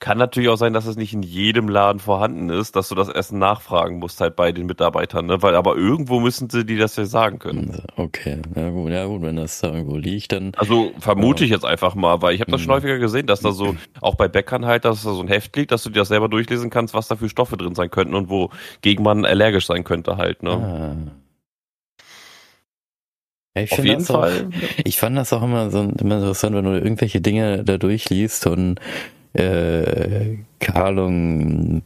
kann 0.00 0.18
natürlich 0.18 0.48
auch 0.48 0.56
sein, 0.56 0.72
dass 0.72 0.86
es 0.86 0.96
nicht 0.96 1.14
in 1.14 1.22
jedem 1.22 1.68
Laden 1.68 2.00
vorhanden 2.00 2.50
ist, 2.50 2.74
dass 2.74 2.88
du 2.88 2.96
das 2.96 3.08
erst 3.08 3.32
nachfragen 3.32 4.00
musst 4.00 4.20
halt 4.20 4.34
bei 4.34 4.50
den 4.50 4.66
Mitarbeitern, 4.66 5.26
ne? 5.26 5.42
Weil 5.42 5.54
aber 5.54 5.76
irgendwo 5.76 6.18
müssen 6.18 6.50
sie 6.50 6.66
dir 6.66 6.80
das 6.80 6.96
ja 6.96 7.04
sagen 7.04 7.38
können. 7.38 7.80
Okay, 7.94 8.38
ja 8.56 8.70
gut, 8.70 8.90
ja 8.90 9.06
gut, 9.06 9.22
wenn 9.22 9.36
das 9.36 9.60
da 9.60 9.68
irgendwo 9.68 9.96
liegt, 9.96 10.32
dann. 10.32 10.54
Also 10.56 10.90
vermute 10.98 11.44
ja. 11.44 11.46
ich 11.46 11.50
jetzt 11.52 11.64
einfach 11.64 11.94
mal, 11.94 12.20
weil 12.20 12.34
ich 12.34 12.40
habe 12.40 12.50
das 12.50 12.60
schon 12.60 12.70
mhm. 12.70 12.78
häufiger 12.78 12.98
gesehen, 12.98 13.28
dass 13.28 13.42
da 13.42 13.52
so 13.52 13.76
auch 14.00 14.16
bei 14.16 14.26
Bäckern 14.26 14.66
halt, 14.66 14.84
dass 14.84 15.04
da 15.04 15.12
so 15.12 15.20
ein 15.20 15.28
Heft 15.28 15.54
liegt, 15.56 15.70
dass 15.70 15.84
du 15.84 15.90
dir 15.90 16.00
das 16.00 16.08
selber 16.08 16.28
durchlesen 16.28 16.68
kannst, 16.68 16.94
was 16.94 17.06
da 17.06 17.14
für 17.14 17.28
Stoffe 17.28 17.56
drin 17.56 17.76
sein 17.76 17.88
könnten 17.88 18.16
und 18.16 18.28
wogegen 18.28 19.04
man 19.04 19.24
allergisch 19.24 19.66
sein 19.66 19.84
könnte 19.84 20.16
halt, 20.16 20.42
ne? 20.42 20.50
Ah. 20.50 21.21
Ja, 23.54 23.62
ich 23.62 23.72
Auf 23.72 23.84
jeden 23.84 24.04
Fall. 24.04 24.48
Auch, 24.48 24.78
ich 24.84 24.98
fand 24.98 25.16
das 25.16 25.32
auch 25.32 25.42
immer 25.42 25.70
so 25.70 25.82
immer 25.82 26.16
interessant, 26.16 26.56
wenn 26.56 26.64
du 26.64 26.72
irgendwelche 26.72 27.20
Dinge 27.20 27.64
da 27.64 27.78
durchliest 27.78 28.46
und 28.46 28.78
äh, 29.34 30.38
keine 30.58 31.82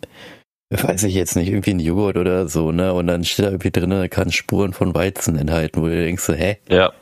weiß 0.71 1.05
ich 1.05 1.15
jetzt 1.15 1.37
nicht, 1.37 1.49
irgendwie 1.49 1.71
ein 1.71 1.81
Joghurt 1.81 2.17
oder 2.17 2.49
so, 2.49 2.73
ne? 2.73 2.93
Und 2.93 3.07
dann 3.07 3.25
steht 3.25 3.47
da 3.47 3.51
irgendwie 3.51 3.71
drin, 3.71 4.11
kann 4.11 4.33
Spuren 4.33 4.73
von 4.73 4.95
Weizen 4.95 5.37
enthalten, 5.37 5.81
wo 5.81 5.87
du 5.87 5.97
denkst 5.97 6.25
so, 6.25 6.33
hä? 6.33 6.59
Ja. 6.69 6.93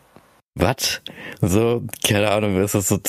Was? 0.56 1.00
So, 1.40 1.82
keine 2.06 2.30
Ahnung, 2.30 2.60
das 2.60 2.74
ist 2.76 2.88
so, 2.88 3.00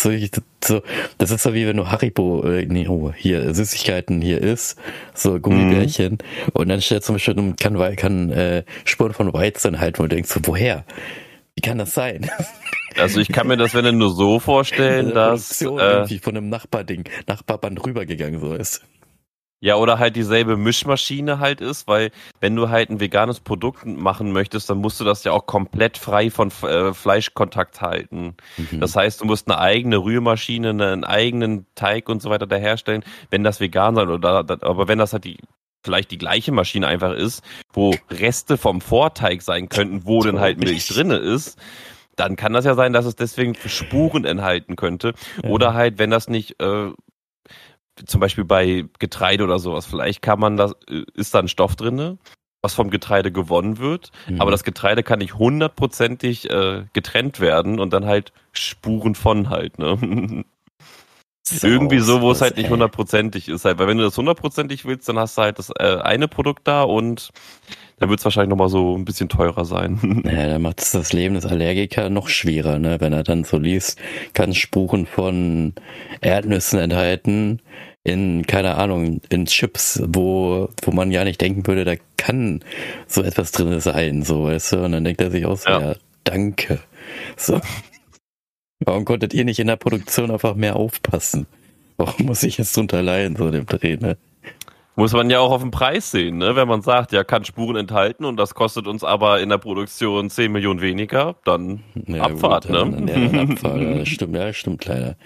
so, 0.64 0.82
das 1.20 1.32
ist 1.32 1.44
so 1.44 1.54
wie 1.54 1.68
wenn 1.68 1.78
du 1.78 1.92
Haribo, 1.92 2.44
äh, 2.44 2.66
nee, 2.66 2.88
oh, 2.88 3.12
hier, 3.16 3.54
Süßigkeiten 3.54 4.20
hier 4.20 4.42
isst, 4.42 4.80
so 5.14 5.40
Gummibärchen, 5.40 6.14
mhm. 6.14 6.50
und 6.54 6.70
dann 6.70 6.82
steht 6.82 7.04
zum 7.04 7.16
Beispiel, 7.16 7.54
kann, 7.60 7.96
kann 7.98 8.32
äh, 8.32 8.64
Spuren 8.84 9.14
von 9.14 9.32
Weizen 9.32 9.76
enthalten, 9.76 10.00
wo 10.00 10.04
du 10.04 10.16
denkst 10.16 10.32
so, 10.32 10.40
woher? 10.44 10.86
Wie 11.56 11.62
kann 11.62 11.78
das 11.78 11.94
sein? 11.94 12.30
Also 12.98 13.20
ich 13.20 13.28
kann 13.28 13.48
mir 13.48 13.58
das, 13.58 13.74
wenn 13.74 13.98
nur 13.98 14.12
so 14.14 14.40
vorstellen, 14.40 15.14
dass 15.14 15.62
äh, 15.62 15.66
irgendwie 15.66 16.20
von 16.20 16.38
einem 16.38 16.48
Nachbarding, 16.50 17.04
Nachbarband 17.28 17.86
rübergegangen 17.86 18.40
so 18.40 18.54
ist. 18.54 18.86
Ja, 19.62 19.78
oder 19.78 20.00
halt 20.00 20.16
dieselbe 20.16 20.58
Mischmaschine 20.58 21.40
halt 21.40 21.60
ist, 21.60 21.88
weil 21.88 22.12
wenn 22.40 22.56
du 22.56 22.70
halt 22.70 22.90
ein 22.90 23.00
veganes 23.00 23.40
Produkt 23.40 23.86
machen 23.86 24.32
möchtest, 24.32 24.70
dann 24.70 24.78
musst 24.78 25.00
du 25.00 25.04
das 25.04 25.24
ja 25.24 25.32
auch 25.32 25.46
komplett 25.46 25.98
frei 25.98 26.30
von 26.30 26.52
äh, 26.62 26.94
Fleischkontakt 26.94 27.82
halten. 27.82 28.36
Mhm. 28.58 28.80
Das 28.80 28.96
heißt, 28.96 29.22
du 29.22 29.26
musst 29.26 29.50
eine 29.50 29.58
eigene 29.58 29.98
Rührmaschine, 29.98 30.70
einen 30.70 31.04
eigenen 31.04 31.66
Teig 31.74 32.10
und 32.10 32.22
so 32.22 32.30
weiter 32.30 32.48
da 32.48 32.58
herstellen, 32.58 33.04
wenn 33.30 33.44
das 33.44 33.60
vegan 33.60 33.96
sein 33.96 34.10
oder 34.10 34.46
aber 34.62 34.88
wenn 34.88 35.00
das 35.00 35.14
halt 35.14 35.24
die 35.24 35.40
vielleicht 35.86 36.12
die 36.12 36.18
gleiche 36.18 36.52
Maschine 36.52 36.88
einfach 36.88 37.14
ist, 37.14 37.44
wo 37.72 37.96
Reste 38.10 38.58
vom 38.58 38.82
Vorteig 38.82 39.42
sein 39.42 39.70
könnten, 39.70 40.06
wo 40.06 40.22
dann 40.22 40.40
halt 40.40 40.58
Milch 40.58 40.88
drinne 40.88 41.16
ist, 41.18 41.58
dann 42.16 42.36
kann 42.36 42.54
das 42.54 42.66
ja 42.66 42.76
sein, 42.76 42.92
dass 42.92 43.06
es 43.06 43.16
deswegen 43.16 43.56
Spuren 43.56 44.26
enthalten 44.26 44.76
könnte. 44.76 45.14
Ja. 45.44 45.50
Oder 45.50 45.74
halt, 45.74 46.00
wenn 46.00 46.10
das 46.10 46.28
nicht, 46.28 46.60
äh, 46.62 46.92
zum 48.06 48.20
Beispiel 48.20 48.44
bei 48.44 48.86
Getreide 49.00 49.44
oder 49.44 49.60
sowas, 49.60 49.86
vielleicht 49.86 50.22
kann 50.22 50.40
man 50.40 50.58
das, 50.58 50.74
äh, 50.90 51.04
ist 51.14 51.34
da 51.34 51.40
ein 51.40 51.48
Stoff 51.48 51.76
drinne, 51.76 52.18
was 52.62 52.74
vom 52.74 52.90
Getreide 52.90 53.32
gewonnen 53.32 53.78
wird, 53.78 54.12
mhm. 54.28 54.42
aber 54.42 54.52
das 54.52 54.64
Getreide 54.64 55.04
kann 55.04 55.20
nicht 55.20 55.36
hundertprozentig 55.36 56.50
äh, 56.50 56.86
getrennt 56.94 57.40
werden 57.40 57.80
und 57.80 57.94
dann 57.94 58.06
halt 58.06 58.34
Spuren 58.54 59.16
von 59.16 59.50
halt, 59.50 59.78
ne? 59.78 60.44
So, 61.48 61.68
Irgendwie 61.68 62.00
so, 62.00 62.22
wo 62.22 62.32
es 62.32 62.42
halt 62.42 62.58
nicht 62.58 62.72
hundertprozentig 62.72 63.50
ist 63.50 63.66
halt, 63.66 63.78
weil 63.78 63.88
wenn 63.88 64.00
du 64.00 64.04
das 64.04 64.18
hundertprozentig 64.18 64.84
willst, 64.86 65.08
dann 65.08 65.20
hast 65.20 65.38
du 65.38 65.44
halt 65.44 65.60
das 65.60 65.70
äh, 65.78 65.98
eine 66.02 66.28
Produkt 66.28 66.68
da 66.68 66.82
und 66.82 67.30
dann 68.00 68.10
wird 68.10 68.20
es 68.20 68.26
wahrscheinlich 68.26 68.50
nochmal 68.50 68.70
so 68.70 68.98
ein 68.98 69.06
bisschen 69.06 69.30
teurer 69.30 69.64
sein. 69.64 70.24
Ja, 70.26 70.48
dann 70.48 70.64
macht 70.64 70.82
es 70.82 70.92
das 70.92 71.14
Leben 71.14 71.36
des 71.36 71.46
Allergiker 71.46 72.10
noch 72.10 72.30
schwerer, 72.30 72.80
ne? 72.80 73.00
Wenn 73.00 73.14
er 73.14 73.24
dann 73.24 73.44
so 73.44 73.58
liest, 73.58 74.00
kann 74.34 74.56
Spuren 74.56 75.06
von 75.06 75.74
Erdnüssen 76.22 76.80
enthalten 76.80 77.62
in, 78.04 78.46
keine 78.48 78.76
Ahnung, 78.76 79.22
in 79.30 79.46
Chips, 79.46 80.02
wo, 80.08 80.70
wo 80.84 80.92
man 80.92 81.12
ja 81.12 81.24
nicht 81.24 81.42
denken 81.42 81.66
würde, 81.68 81.86
da 81.86 81.94
kann 82.18 82.64
so 83.08 83.22
etwas 83.22 83.52
drin 83.52 83.80
sein, 83.82 84.24
so, 84.24 84.46
weißt 84.46 84.74
du? 84.74 84.84
Und 84.84 84.94
dann 84.94 85.04
denkt 85.04 85.22
er 85.22 85.32
sich 85.32 85.46
auch 85.46 85.58
so, 85.58 85.70
ja, 85.70 85.80
ja 85.80 85.96
danke. 86.24 86.80
So. 87.38 87.62
Warum 88.86 89.04
konntet 89.04 89.34
ihr 89.34 89.46
nicht 89.46 89.60
in 89.60 89.68
der 89.68 89.76
Produktion 89.76 90.32
einfach 90.32 90.56
mehr 90.56 90.76
aufpassen? 90.76 91.48
Warum 91.98 92.28
muss 92.28 92.44
ich 92.44 92.58
jetzt 92.58 92.78
drunter 92.78 93.02
leiden, 93.02 93.36
so 93.36 93.50
dem 93.50 93.66
Dreh, 93.66 93.98
ne? 93.98 94.18
Muss 94.98 95.12
man 95.12 95.30
ja 95.30 95.40
auch 95.40 95.52
auf 95.52 95.62
den 95.62 95.72
Preis 95.72 96.12
sehen, 96.12 96.38
ne? 96.38 96.56
Wenn 96.56 96.68
man 96.68 96.82
sagt, 96.82 97.12
ja, 97.12 97.24
kann 97.24 97.44
Spuren 97.44 97.76
enthalten 97.76 98.24
und 98.24 98.38
das 98.38 98.54
kostet 98.54 98.88
uns 98.88 99.04
aber 99.04 99.42
in 99.42 99.50
der 99.50 99.58
Produktion 99.58 100.30
10 100.30 100.52
Millionen 100.52 100.82
weniger, 100.82 101.36
dann 101.44 101.84
ja, 102.08 102.22
Abfahrt, 102.22 102.68
gut, 102.68 102.74
ne? 102.74 103.06
Dann, 103.06 103.34
ja, 103.34 103.42
Abfahrt, 103.42 103.82
ja, 103.82 104.06
stimmt, 104.06 104.36
ja, 104.36 104.54
stimmt 104.54 104.86
leider. 104.86 105.18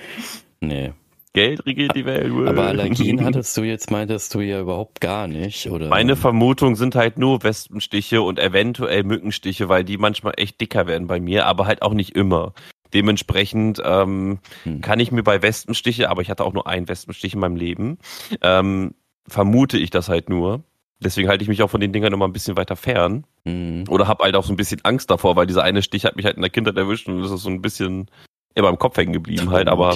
Nee. 0.62 0.94
Geld 1.34 1.64
regiert 1.68 1.96
die 1.96 2.06
Welt. 2.06 2.32
Aber 2.48 2.64
Allergien 2.64 3.24
hattest 3.24 3.56
du 3.56 3.62
jetzt, 3.62 3.92
meintest 3.92 4.34
du 4.34 4.40
ja 4.40 4.62
überhaupt 4.62 5.00
gar 5.00 5.28
nicht, 5.28 5.70
oder? 5.70 5.90
Meine 5.90 6.16
Vermutung 6.16 6.76
sind 6.76 6.96
halt 6.96 7.20
nur 7.20 7.44
Wespenstiche 7.44 8.24
und 8.24 8.40
eventuell 8.40 9.04
Mückenstiche, 9.04 9.70
weil 9.70 9.84
die 9.84 9.98
manchmal 9.98 10.34
echt 10.38 10.60
dicker 10.60 10.88
werden 10.88 11.06
bei 11.06 11.20
mir, 11.20 11.46
aber 11.46 11.68
halt 11.68 11.84
auch 11.84 11.94
nicht 11.94 12.16
immer. 12.16 12.54
Dementsprechend 12.94 13.82
ähm, 13.84 14.40
hm. 14.64 14.82
kann 14.82 15.00
ich 15.00 15.12
mir 15.12 15.24
bei 15.24 15.42
Wespenstiche, 15.42 16.10
aber 16.10 16.22
ich 16.22 16.30
hatte 16.30 16.44
auch 16.44 16.54
nur 16.54 16.68
einen 16.68 16.88
Wespenstich 16.88 17.34
in 17.34 17.40
meinem 17.40 17.56
Leben, 17.56 18.00
ähm, 18.42 18.96
vermute 19.28 19.78
ich 19.78 19.90
das 19.90 20.10
halt 20.10 20.30
nur. 20.30 20.64
Deswegen 21.02 21.30
halte 21.30 21.44
ich 21.44 21.48
mich 21.48 21.62
auch 21.64 21.70
von 21.70 21.80
den 21.80 21.94
Dingern 21.94 22.12
immer 22.12 22.28
ein 22.28 22.34
bisschen 22.34 22.58
weiter 22.58 22.76
fern. 22.76 23.26
Mhm. 23.46 23.86
Oder 23.90 24.08
habe 24.08 24.24
halt 24.26 24.36
auch 24.36 24.44
so 24.44 24.52
ein 24.52 24.58
bisschen 24.58 24.84
Angst 24.84 25.10
davor, 25.10 25.36
weil 25.36 25.48
dieser 25.48 25.64
eine 25.64 25.82
Stich 25.82 26.04
hat 26.04 26.18
mich 26.18 26.26
halt 26.26 26.36
in 26.36 26.42
der 26.42 26.50
Kindheit 26.50 26.76
erwischt 26.76 27.08
und 27.08 27.22
das 27.22 27.32
ist 27.32 27.44
so 27.44 27.50
ein 27.50 27.62
bisschen 27.62 28.10
immer 28.54 28.70
im 28.70 28.78
Kopf 28.78 28.98
hängen 28.98 29.14
geblieben 29.14 29.50
halt. 29.52 29.68
Aber 29.70 29.96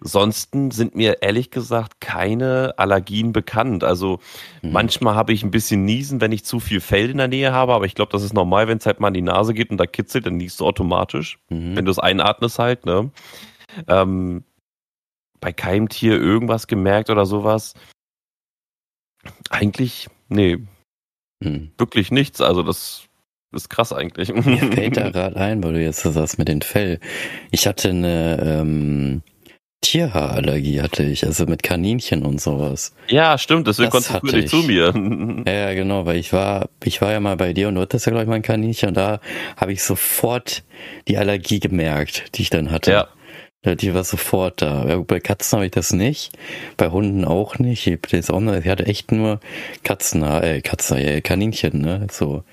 Ansonsten 0.00 0.70
sind 0.70 0.94
mir 0.94 1.22
ehrlich 1.22 1.50
gesagt 1.50 2.00
keine 2.00 2.74
Allergien 2.76 3.32
bekannt. 3.32 3.82
Also 3.82 4.20
mhm. 4.62 4.72
manchmal 4.72 5.14
habe 5.14 5.32
ich 5.32 5.42
ein 5.42 5.50
bisschen 5.50 5.84
Niesen, 5.84 6.20
wenn 6.20 6.32
ich 6.32 6.44
zu 6.44 6.60
viel 6.60 6.80
Fell 6.80 7.10
in 7.10 7.18
der 7.18 7.28
Nähe 7.28 7.52
habe, 7.52 7.72
aber 7.72 7.86
ich 7.86 7.94
glaube, 7.94 8.12
das 8.12 8.22
ist 8.22 8.34
normal, 8.34 8.68
wenn 8.68 8.78
es 8.78 8.86
halt 8.86 9.00
mal 9.00 9.08
in 9.08 9.14
die 9.14 9.22
Nase 9.22 9.54
geht 9.54 9.70
und 9.70 9.78
da 9.78 9.86
kitzelt, 9.86 10.26
dann 10.26 10.36
niest 10.36 10.60
du 10.60 10.66
automatisch, 10.66 11.38
mhm. 11.48 11.76
wenn 11.76 11.84
du 11.84 11.90
es 11.90 11.98
einatmest 11.98 12.58
halt. 12.58 12.84
Ne? 12.84 13.10
Ähm, 13.88 14.44
bei 15.40 15.52
keinem 15.52 15.88
Tier 15.88 16.20
irgendwas 16.20 16.66
gemerkt 16.66 17.10
oder 17.10 17.26
sowas. 17.26 17.74
Eigentlich, 19.50 20.08
nee, 20.28 20.58
mhm. 21.40 21.72
wirklich 21.78 22.10
nichts. 22.10 22.40
Also 22.40 22.62
das 22.62 23.06
ist 23.52 23.70
krass 23.70 23.92
eigentlich. 23.92 24.32
Mir 24.34 24.58
fällt 24.72 24.96
da 24.96 25.10
gerade 25.10 25.36
ein, 25.36 25.62
weil 25.64 25.72
du 25.74 25.82
jetzt 25.82 26.04
das 26.04 26.14
sagst 26.14 26.38
mit 26.38 26.48
den 26.48 26.62
Fell. 26.62 27.00
Ich 27.50 27.66
hatte 27.66 27.90
eine 27.90 28.38
ähm, 28.42 29.22
Tierhaarallergie 29.82 30.80
hatte 30.80 31.04
ich, 31.04 31.24
also 31.24 31.46
mit 31.46 31.62
Kaninchen 31.62 32.24
und 32.24 32.40
sowas. 32.40 32.94
Ja, 33.08 33.38
stimmt, 33.38 33.68
deswegen 33.68 33.90
das 33.90 34.08
konntest 34.08 34.32
du 34.32 34.36
nicht 34.36 34.48
zu 34.48 34.56
mir. 34.56 34.92
Ja, 35.46 35.74
genau, 35.74 36.06
weil 36.06 36.16
ich 36.16 36.32
war, 36.32 36.68
ich 36.82 37.00
war 37.00 37.12
ja 37.12 37.20
mal 37.20 37.36
bei 37.36 37.52
dir 37.52 37.68
und 37.68 37.76
du 37.76 37.82
hattest 37.82 38.06
ja, 38.06 38.10
glaube 38.10 38.24
ich, 38.24 38.28
mal 38.28 38.36
ein 38.36 38.42
Kaninchen 38.42 38.88
und 38.88 38.96
da 38.96 39.20
habe 39.56 39.72
ich 39.72 39.82
sofort 39.82 40.64
die 41.06 41.18
Allergie 41.18 41.60
gemerkt, 41.60 42.36
die 42.36 42.42
ich 42.42 42.50
dann 42.50 42.70
hatte. 42.70 42.90
Ja. 42.90 43.08
Die 43.74 43.94
war 43.94 44.04
sofort 44.04 44.62
da. 44.62 45.02
Bei 45.06 45.18
Katzen 45.18 45.56
habe 45.56 45.66
ich 45.66 45.72
das 45.72 45.92
nicht, 45.92 46.36
bei 46.76 46.88
Hunden 46.90 47.24
auch 47.24 47.58
nicht. 47.58 47.86
Ich, 47.86 47.98
jetzt 48.12 48.30
auch 48.30 48.40
noch, 48.40 48.54
ich 48.54 48.68
hatte 48.68 48.86
echt 48.86 49.10
nur 49.10 49.40
Katzen, 49.82 50.22
äh, 50.22 50.60
Katzen, 50.62 50.98
äh, 50.98 51.20
Kaninchen, 51.20 51.80
ne? 51.80 52.06
So. 52.10 52.44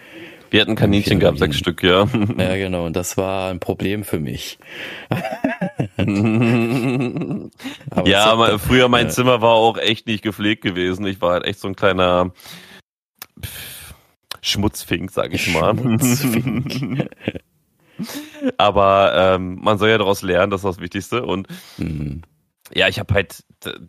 Wir 0.49 0.61
hatten 0.61 0.75
Kaninchen 0.75 1.19
gehabt, 1.19 1.39
sechs 1.39 1.57
Stück, 1.57 1.81
ja. 1.81 2.07
Ja, 2.37 2.55
genau. 2.57 2.85
Und 2.85 2.95
das 2.95 3.17
war 3.17 3.49
ein 3.49 3.59
Problem 3.59 4.03
für 4.03 4.19
mich. 4.19 4.59
ja, 8.05 8.35
so, 8.35 8.57
früher 8.57 8.89
mein. 8.89 9.09
Zimmer 9.09 9.41
war 9.41 9.51
auch 9.51 9.77
echt 9.77 10.07
nicht 10.07 10.23
gepflegt 10.23 10.63
gewesen. 10.63 11.05
Ich 11.05 11.21
war 11.21 11.33
halt 11.33 11.45
echt 11.45 11.59
so 11.59 11.67
ein 11.67 11.75
kleiner 11.75 12.31
Schmutzfink, 14.41 15.11
sag 15.11 15.33
ich 15.33 15.53
mal. 15.53 15.77
Schmutzfink. 15.77 17.09
Aber 18.57 19.13
ähm, 19.15 19.59
man 19.61 19.77
soll 19.77 19.89
ja 19.89 19.97
daraus 19.97 20.23
lernen, 20.23 20.49
das 20.49 20.61
ist 20.61 20.65
das 20.65 20.79
Wichtigste. 20.79 21.23
Und 21.25 21.47
mhm 21.77 22.23
ja, 22.75 22.87
ich 22.87 22.99
habe 22.99 23.13
halt 23.13 23.43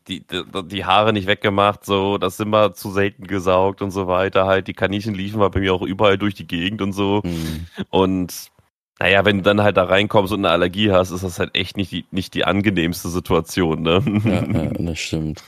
die, 0.08 0.26
die, 0.26 0.42
die 0.66 0.84
Haare 0.84 1.12
nicht 1.12 1.26
weggemacht, 1.26 1.84
so, 1.84 2.18
das 2.18 2.40
immer 2.40 2.74
zu 2.74 2.90
selten 2.90 3.26
gesaugt 3.26 3.82
und 3.82 3.90
so 3.90 4.06
weiter. 4.06 4.46
Halt, 4.46 4.68
die 4.68 4.72
Kaninchen 4.72 5.14
liefen 5.14 5.40
war 5.40 5.50
bei 5.50 5.60
mir 5.60 5.74
auch 5.74 5.82
überall 5.82 6.18
durch 6.18 6.34
die 6.34 6.46
Gegend 6.46 6.82
und 6.82 6.92
so. 6.92 7.22
Mhm. 7.24 7.66
Und 7.90 8.50
Naja, 9.00 9.24
wenn 9.24 9.38
du 9.38 9.42
dann 9.42 9.62
halt 9.62 9.76
da 9.76 9.84
reinkommst 9.84 10.32
und 10.32 10.40
eine 10.40 10.50
Allergie 10.50 10.92
hast, 10.92 11.10
ist 11.10 11.24
das 11.24 11.38
halt 11.38 11.54
echt 11.56 11.76
nicht 11.76 11.90
die, 11.90 12.04
nicht 12.10 12.32
die 12.34 12.44
angenehmste 12.44 13.08
Situation, 13.08 13.82
ne? 13.82 14.02
Ja, 14.24 14.44
ja 14.44 14.70
das 14.78 14.98
stimmt. 14.98 15.42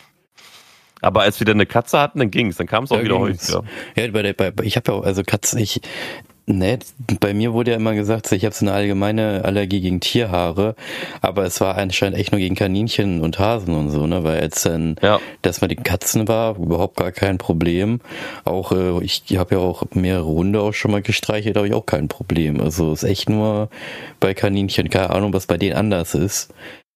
Aber 1.01 1.21
als 1.23 1.39
wir 1.41 1.45
dann 1.45 1.57
eine 1.57 1.67
Katze 1.67 2.01
hatten, 2.01 2.19
dann 2.19 2.31
ging's, 2.31 2.57
dann 2.57 2.67
kam 2.67 2.85
es 2.85 2.91
auch 2.93 2.97
Ja, 2.97 3.05
wieder 3.05 3.19
ging's. 3.19 3.55
häufiger. 3.55 3.65
Ja, 3.97 4.11
bei 4.11 4.23
der, 4.23 4.33
bei, 4.33 4.53
ich 4.63 4.77
habe 4.77 4.91
ja 4.93 4.99
auch, 4.99 5.05
also 5.05 5.23
Katzen, 5.23 5.59
ich, 5.61 5.81
ne, 6.47 6.79
bei 7.21 7.35
mir 7.35 7.53
wurde 7.53 7.73
ja 7.73 7.77
immer 7.77 7.95
gesagt, 7.95 8.31
ich 8.33 8.45
habe 8.45 8.55
so 8.55 8.65
eine 8.65 8.73
allgemeine 8.73 9.45
Allergie 9.45 9.81
gegen 9.81 10.01
Tierhaare, 10.01 10.75
aber 11.21 11.45
es 11.45 11.61
war 11.61 11.77
anscheinend 11.77 12.19
echt 12.19 12.33
nur 12.33 12.41
gegen 12.41 12.55
Kaninchen 12.55 13.21
und 13.21 13.39
Hasen 13.39 13.75
und 13.75 13.91
so, 13.91 14.07
ne, 14.07 14.25
weil 14.25 14.41
als 14.41 14.63
dann 14.63 14.97
Ja. 15.03 15.21
das 15.43 15.61
mit 15.61 15.71
den 15.73 15.83
Katzen 15.83 16.29
war, 16.29 16.57
überhaupt 16.57 16.97
gar 16.97 17.13
kein 17.13 17.39
Problem. 17.39 18.01
Auch, 18.45 18.73
äh, 18.73 19.03
ich 19.05 19.25
habe 19.37 19.57
ja 19.57 19.61
auch 19.61 19.83
mehrere 19.93 20.27
Hunde 20.27 20.61
auch 20.61 20.73
schon 20.73 20.93
mal 20.93 21.03
gestreichelt, 21.03 21.57
habe 21.57 21.67
ich 21.69 21.75
auch 21.75 21.87
kein 21.87 22.09
Problem. 22.09 22.61
Also 22.61 22.93
ist 22.93 23.03
echt 23.05 23.29
nur 23.29 23.69
bei 24.21 24.35
Kaninchen, 24.35 24.89
keine 24.89 25.11
Ahnung, 25.11 25.33
was 25.33 25.47
bei 25.47 25.57
denen 25.59 25.77
anders 25.77 26.15
ist. 26.15 26.53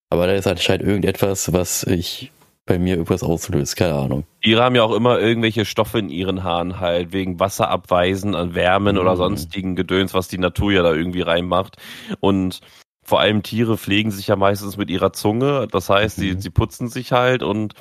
Aber 0.09 0.27
da 0.27 0.33
ist 0.33 0.47
anscheinend 0.47 0.85
irgendetwas, 0.85 1.53
was 1.53 1.83
ich 1.83 2.31
bei 2.71 2.79
mir 2.79 2.93
irgendwas 2.95 3.21
auslöst, 3.21 3.75
keine 3.75 3.95
Ahnung. 3.95 4.23
Tiere 4.41 4.63
haben 4.63 4.75
ja 4.75 4.83
auch 4.83 4.93
immer 4.95 5.19
irgendwelche 5.19 5.65
Stoffe 5.65 5.99
in 5.99 6.09
ihren 6.09 6.43
Haaren 6.43 6.79
halt, 6.79 7.11
wegen 7.11 7.37
Wasserabweisen 7.37 8.33
an 8.33 8.55
Wärmen 8.55 8.97
oder 8.97 9.13
Mhm. 9.13 9.17
sonstigen 9.17 9.75
Gedöns, 9.75 10.13
was 10.13 10.29
die 10.29 10.37
Natur 10.37 10.71
ja 10.71 10.81
da 10.81 10.93
irgendwie 10.93 11.19
reinmacht. 11.21 11.75
Und 12.21 12.61
vor 13.03 13.19
allem 13.19 13.43
Tiere 13.43 13.77
pflegen 13.77 14.09
sich 14.09 14.27
ja 14.27 14.37
meistens 14.37 14.77
mit 14.77 14.89
ihrer 14.89 15.11
Zunge. 15.11 15.67
Das 15.69 15.89
heißt, 15.89 16.15
sie, 16.15 16.35
Mhm. 16.35 16.39
sie 16.39 16.49
putzen 16.49 16.87
sich 16.87 17.11
halt 17.11 17.43
und 17.43 17.73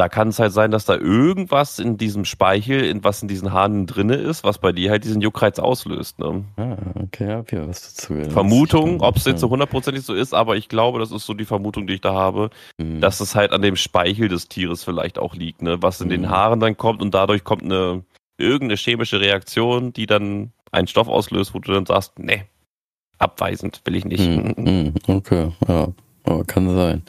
da 0.00 0.08
kann 0.08 0.28
es 0.28 0.38
halt 0.38 0.52
sein, 0.52 0.70
dass 0.70 0.86
da 0.86 0.94
irgendwas 0.96 1.78
in 1.78 1.98
diesem 1.98 2.24
Speichel, 2.24 2.84
in 2.86 3.04
was 3.04 3.20
in 3.20 3.28
diesen 3.28 3.52
Haaren 3.52 3.86
drinne 3.86 4.14
ist, 4.14 4.44
was 4.44 4.56
bei 4.56 4.72
dir 4.72 4.90
halt 4.90 5.04
diesen 5.04 5.20
Juckreiz 5.20 5.58
auslöst. 5.58 6.18
Ne? 6.18 6.44
Ah, 6.56 6.76
okay, 7.02 7.28
hab 7.34 7.52
ja 7.52 7.68
was 7.68 7.94
dazu 7.94 8.14
gelernt. 8.14 8.32
Vermutung, 8.32 9.02
ob 9.02 9.16
es 9.18 9.26
jetzt 9.26 9.40
so 9.40 9.50
hundertprozentig 9.50 10.02
so 10.02 10.14
ist, 10.14 10.32
aber 10.32 10.56
ich 10.56 10.68
glaube, 10.70 10.98
das 11.00 11.12
ist 11.12 11.26
so 11.26 11.34
die 11.34 11.44
Vermutung, 11.44 11.86
die 11.86 11.94
ich 11.94 12.00
da 12.00 12.14
habe, 12.14 12.48
Mhm. 12.78 13.02
dass 13.02 13.20
es 13.20 13.34
halt 13.34 13.52
an 13.52 13.60
dem 13.60 13.76
Speichel 13.76 14.28
des 14.28 14.48
Tieres 14.48 14.82
vielleicht 14.84 15.18
auch 15.18 15.34
liegt, 15.34 15.60
ne? 15.60 15.82
was 15.82 16.00
in 16.00 16.08
den 16.08 16.22
Mhm. 16.22 16.30
Haaren 16.30 16.60
dann 16.60 16.76
kommt 16.78 17.02
und 17.02 17.12
dadurch 17.12 17.44
kommt 17.44 17.62
eine 17.62 18.02
irgendeine 18.38 18.76
chemische 18.78 19.20
Reaktion, 19.20 19.92
die 19.92 20.06
dann 20.06 20.52
einen 20.72 20.86
Stoff 20.86 21.08
auslöst, 21.08 21.52
wo 21.52 21.58
du 21.58 21.72
dann 21.72 21.84
sagst, 21.84 22.18
nee, 22.18 22.44
abweisend 23.18 23.82
will 23.84 23.96
ich 23.96 24.06
nicht. 24.06 24.26
Mhm, 24.26 24.54
mhm, 24.56 24.94
Okay, 25.06 25.52
ja, 25.68 25.88
aber 26.24 26.44
kann 26.44 26.74
sein. 26.74 27.02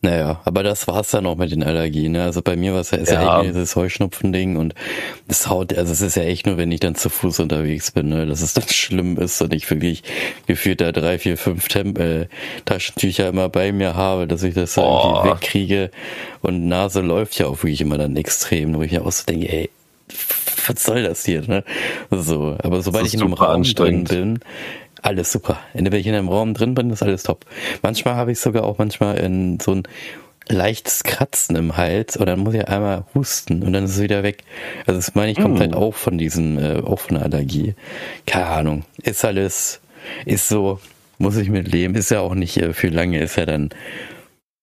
Naja, 0.00 0.40
aber 0.44 0.62
das 0.62 0.86
war's 0.86 1.10
dann 1.10 1.26
auch 1.26 1.34
mit 1.36 1.50
den 1.50 1.64
Allergien. 1.64 2.12
Ne? 2.12 2.22
Also 2.22 2.40
bei 2.40 2.54
mir 2.54 2.72
war 2.72 2.82
es 2.82 2.92
ja, 2.92 2.98
ist 2.98 3.10
ja, 3.10 3.20
Ja. 3.20 3.40
echt 3.40 3.48
dieses 3.50 3.74
Heuschnupfending 3.74 4.56
und 4.56 4.74
das 5.26 5.48
haut, 5.48 5.76
also 5.76 5.92
es 5.92 6.00
ist 6.00 6.14
ja 6.16 6.22
echt 6.22 6.46
nur, 6.46 6.56
wenn 6.56 6.70
ich 6.70 6.78
dann 6.78 6.94
zu 6.94 7.08
Fuß 7.10 7.40
unterwegs 7.40 7.90
bin, 7.90 8.08
ne? 8.10 8.24
dass 8.24 8.40
es 8.40 8.54
dann 8.54 8.68
schlimm 8.68 9.18
ist 9.18 9.42
und 9.42 9.52
ich 9.52 9.68
wirklich 9.68 10.04
gefühlt 10.46 10.80
da 10.80 10.92
drei, 10.92 11.18
vier, 11.18 11.36
fünf 11.36 11.66
Temp 11.66 11.98
äh, 11.98 12.28
Taschentücher 12.64 13.28
immer 13.28 13.48
bei 13.48 13.72
mir 13.72 13.96
habe, 13.96 14.28
dass 14.28 14.44
ich 14.44 14.54
das 14.54 14.78
Oh. 14.78 14.82
irgendwie 15.16 15.30
wegkriege 15.30 15.90
und 16.42 16.68
Nase 16.68 17.00
läuft 17.00 17.36
ja 17.40 17.46
auch 17.48 17.64
wirklich 17.64 17.80
immer 17.80 17.98
dann 17.98 18.16
extrem, 18.16 18.76
wo 18.76 18.82
ich 18.82 18.92
ja 18.92 19.02
auch 19.02 19.10
so 19.10 19.24
denke, 19.24 19.48
ey, 19.52 19.68
was 20.68 20.84
soll 20.84 21.02
das 21.02 21.24
hier, 21.24 21.42
ne? 21.48 21.64
So, 22.10 22.56
aber 22.62 22.82
sobald 22.82 23.06
ich 23.06 23.14
in 23.14 23.22
einem 23.22 23.32
Raum 23.32 23.62
drin 23.64 24.04
bin, 24.04 24.38
alles 25.02 25.32
super. 25.32 25.58
Wenn 25.72 25.92
ich 25.92 26.06
in 26.06 26.14
einem 26.14 26.28
Raum 26.28 26.54
drin 26.54 26.74
bin, 26.74 26.90
ist 26.90 27.02
alles 27.02 27.22
top. 27.22 27.44
Manchmal 27.82 28.14
habe 28.14 28.32
ich 28.32 28.40
sogar 28.40 28.64
auch 28.64 28.78
manchmal 28.78 29.18
in 29.18 29.58
so 29.60 29.72
ein 29.72 29.82
leichtes 30.48 31.04
Kratzen 31.04 31.56
im 31.56 31.76
Hals 31.76 32.16
und 32.16 32.26
dann 32.26 32.40
muss 32.40 32.54
ich 32.54 32.66
einmal 32.68 33.04
husten 33.14 33.62
und 33.62 33.72
dann 33.72 33.84
ist 33.84 33.96
es 33.96 34.02
wieder 34.02 34.22
weg. 34.22 34.44
Also 34.86 34.98
das 34.98 35.14
meine 35.14 35.32
ich, 35.32 35.38
kommt 35.38 35.58
Mm. 35.58 35.60
halt 35.60 35.74
auch 35.74 35.94
von 35.94 36.16
diesen, 36.18 36.58
äh, 36.58 36.80
auch 36.82 37.00
von 37.00 37.16
der 37.16 37.24
Allergie. 37.24 37.74
Keine 38.26 38.46
Ahnung. 38.46 38.84
Ist 39.02 39.24
alles, 39.24 39.80
ist 40.24 40.48
so, 40.48 40.80
muss 41.18 41.36
ich 41.36 41.50
mit 41.50 41.70
leben. 41.70 41.94
Ist 41.94 42.10
ja 42.10 42.20
auch 42.20 42.34
nicht 42.34 42.56
äh, 42.56 42.72
für 42.72 42.88
lange, 42.88 43.20
ist 43.20 43.36
ja 43.36 43.44
dann 43.44 43.70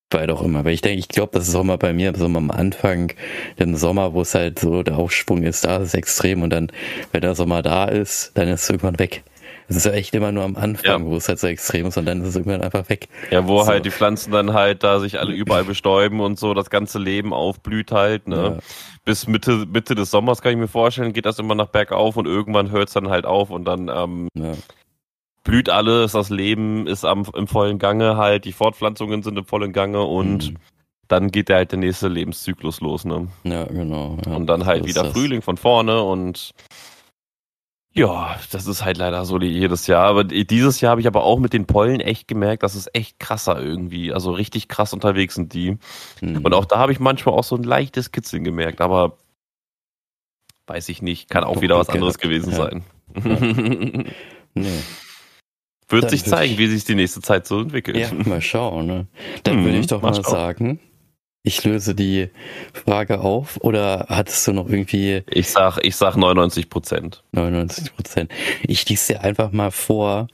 bei 0.09 0.25
doch 0.27 0.41
immer. 0.41 0.63
Weil 0.65 0.73
ich 0.73 0.81
denke, 0.81 0.99
ich 0.99 1.07
glaube, 1.07 1.38
das 1.38 1.47
ist 1.47 1.55
auch 1.55 1.63
mal 1.63 1.77
bei 1.77 1.93
mir 1.93 2.13
so 2.15 2.25
am 2.25 2.51
Anfang, 2.51 3.11
im 3.57 3.75
Sommer, 3.75 4.13
wo 4.13 4.21
es 4.21 4.33
halt 4.33 4.59
so 4.59 4.81
der 4.81 4.97
Aufschwung 4.97 5.43
ist, 5.43 5.65
da 5.65 5.77
ist 5.77 5.89
es 5.89 5.93
extrem 5.93 6.41
und 6.41 6.51
dann, 6.51 6.71
wenn 7.11 7.21
der 7.21 7.36
Sommer 7.36 7.61
da 7.61 7.86
ist, 7.86 8.31
dann 8.36 8.47
ist 8.47 8.63
es 8.63 8.69
irgendwann 8.69 8.99
weg. 8.99 9.23
Es 9.68 9.76
ist 9.78 9.86
ja 9.86 9.93
echt 9.93 10.13
immer 10.13 10.32
nur 10.32 10.43
am 10.43 10.55
Anfang, 10.55 10.86
Ja. 10.86 11.05
wo 11.09 11.16
es 11.16 11.28
halt 11.28 11.39
so 11.39 11.47
extrem 11.47 11.88
ist 11.88 11.97
und 11.97 12.05
dann 12.05 12.22
ist 12.22 12.30
es 12.30 12.36
irgendwann 12.36 12.61
einfach 12.61 12.88
weg. 12.89 13.07
Ja, 13.32 13.47
wo 13.47 13.61
So. 13.63 13.68
halt 13.68 13.86
die 13.86 13.91
Pflanzen 13.91 14.32
dann 14.32 14.53
halt 14.53 14.84
da 14.84 14.99
sich 14.99 15.20
alle 15.20 15.34
überall 15.34 15.63
bestäuben 15.63 16.20
und 16.20 16.38
so 16.38 16.53
das 16.53 16.70
ganze 16.70 16.99
Leben 16.99 17.34
aufblüht 17.34 17.91
halt, 17.91 18.28
ne? 18.28 18.36
Ja. 18.36 18.57
Bis 19.05 19.28
Mitte, 19.28 19.66
Mitte 19.68 19.95
des 19.95 20.11
Sommers 20.11 20.41
kann 20.41 20.51
ich 20.51 20.57
mir 20.57 20.68
vorstellen, 20.68 21.13
geht 21.13 21.26
das 21.26 21.39
immer 21.39 21.55
nach 21.55 21.68
bergauf 21.70 22.16
und 22.18 22.26
irgendwann 22.28 22.70
hört 22.72 22.89
es 22.89 22.93
dann 22.93 23.09
halt 23.09 23.26
auf 23.26 23.49
und 23.49 23.66
dann 23.66 23.89
ähm, 23.89 24.28
Ja. 24.36 24.53
blüht 25.43 25.70
alles, 25.70 26.11
das 26.13 26.30
Leben 26.30 26.86
ist 26.88 27.05
am, 27.05 27.26
im 27.36 27.47
vollen 27.47 27.80
Gange 27.80 28.18
halt, 28.18 28.45
die 28.45 28.53
Fortpflanzungen 28.53 29.24
sind 29.24 29.38
im 29.38 29.45
vollen 29.45 29.74
Gange 29.74 30.01
und 30.03 30.51
Mhm. 30.51 30.57
dann 31.07 31.32
geht 31.32 31.49
der 31.49 31.57
halt 31.57 31.72
der 31.72 31.80
nächste 31.80 32.07
Lebenszyklus 32.07 32.82
los, 32.82 33.05
ne? 33.05 33.28
Ja, 33.43 33.63
genau. 33.66 34.18
Und 34.28 34.47
dann 34.47 34.66
halt 34.66 34.86
wieder. 34.86 35.05
Frühling 35.05 35.41
von 35.43 35.57
vorne 35.57 36.01
und 36.03 36.51
ja, 37.97 38.37
das 38.51 38.67
ist 38.67 38.83
halt 38.83 38.97
leider 38.97 39.23
so 39.25 39.39
jedes 39.39 39.87
Jahr. 39.87 40.05
Aber 40.07 40.23
dieses 40.25 40.81
Jahr 40.81 40.91
habe 40.91 41.01
ich 41.01 41.07
aber 41.07 41.23
auch 41.23 41.39
mit 41.39 41.53
den 41.53 41.65
Pollen 41.65 41.99
echt 42.01 42.27
gemerkt, 42.27 42.63
das 42.63 42.75
ist 42.75 42.93
echt 42.93 43.19
krasser 43.19 43.61
irgendwie. 43.61 44.11
Also 44.13 44.31
richtig 44.33 44.67
krass 44.67 44.91
unterwegs 44.93 45.35
sind 45.35 45.53
die. 45.53 45.77
Mhm. 46.21 46.37
Und 46.43 46.53
auch 46.53 46.65
da 46.65 46.77
habe 46.77 46.91
ich 46.91 46.99
manchmal 46.99 47.35
auch 47.35 47.43
so 47.43 47.55
ein 47.55 47.63
leichtes 47.63 48.11
Kitzeln 48.11 48.43
gemerkt, 48.43 48.81
aber 48.81 49.17
weiß 50.67 50.89
ich 50.89 51.01
nicht, 51.01 51.29
kann 51.29 51.43
auch 51.43 51.55
Doch, 51.55 51.61
wieder 51.61 51.77
was 51.77 51.89
anderes 51.89 52.17
gewesen 52.17 52.51
Ja. 52.51 52.57
sein. 52.57 52.83
Nee. 54.57 54.69
Wird 55.89 56.03
Dann 56.03 56.09
sich 56.09 56.23
zeigen, 56.23 56.53
ich- 56.53 56.57
wie 56.59 56.67
sich 56.67 56.85
die 56.85 56.95
nächste 56.95 57.21
Zeit 57.21 57.45
so 57.45 57.59
entwickelt. 57.59 57.97
Ja, 57.97 58.11
mal 58.13 58.41
schauen. 58.41 58.85
Ne? 58.87 59.07
Dann 59.43 59.57
Mhm, 59.59 59.65
würde 59.65 59.77
ich 59.79 59.87
doch 59.87 60.01
mal 60.01 60.11
mal 60.11 60.23
sagen, 60.23 60.79
ich 61.45 61.63
löse 61.63 61.95
die 61.95 62.29
Frage 62.73 63.21
auf 63.21 63.57
oder 63.61 64.07
hattest 64.09 64.45
du 64.47 64.51
noch 64.53 64.67
irgendwie 64.67 65.23
Ich 65.29 65.49
sag, 65.49 65.77
ich 65.83 65.95
sag 65.95 66.17
99 66.17 66.69
Prozent. 66.69 67.23
99 67.31 67.95
Prozent? 67.95 68.31
Ich 68.67 68.87
lese 68.89 69.13
dir 69.13 69.21
einfach 69.21 69.51
mal 69.51 69.71
vor, 69.71 70.27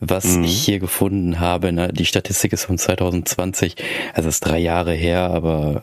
was 0.00 0.36
Mhm. 0.36 0.44
ich 0.44 0.64
hier 0.64 0.78
gefunden 0.78 1.40
habe. 1.40 1.72
Ne? 1.72 1.92
Die 1.92 2.06
Statistik 2.06 2.52
ist 2.52 2.64
von 2.64 2.78
2020, 2.78 3.76
also 4.14 4.28
ist 4.28 4.40
drei 4.40 4.58
Jahre 4.58 4.92
her, 4.92 5.30
aber 5.30 5.82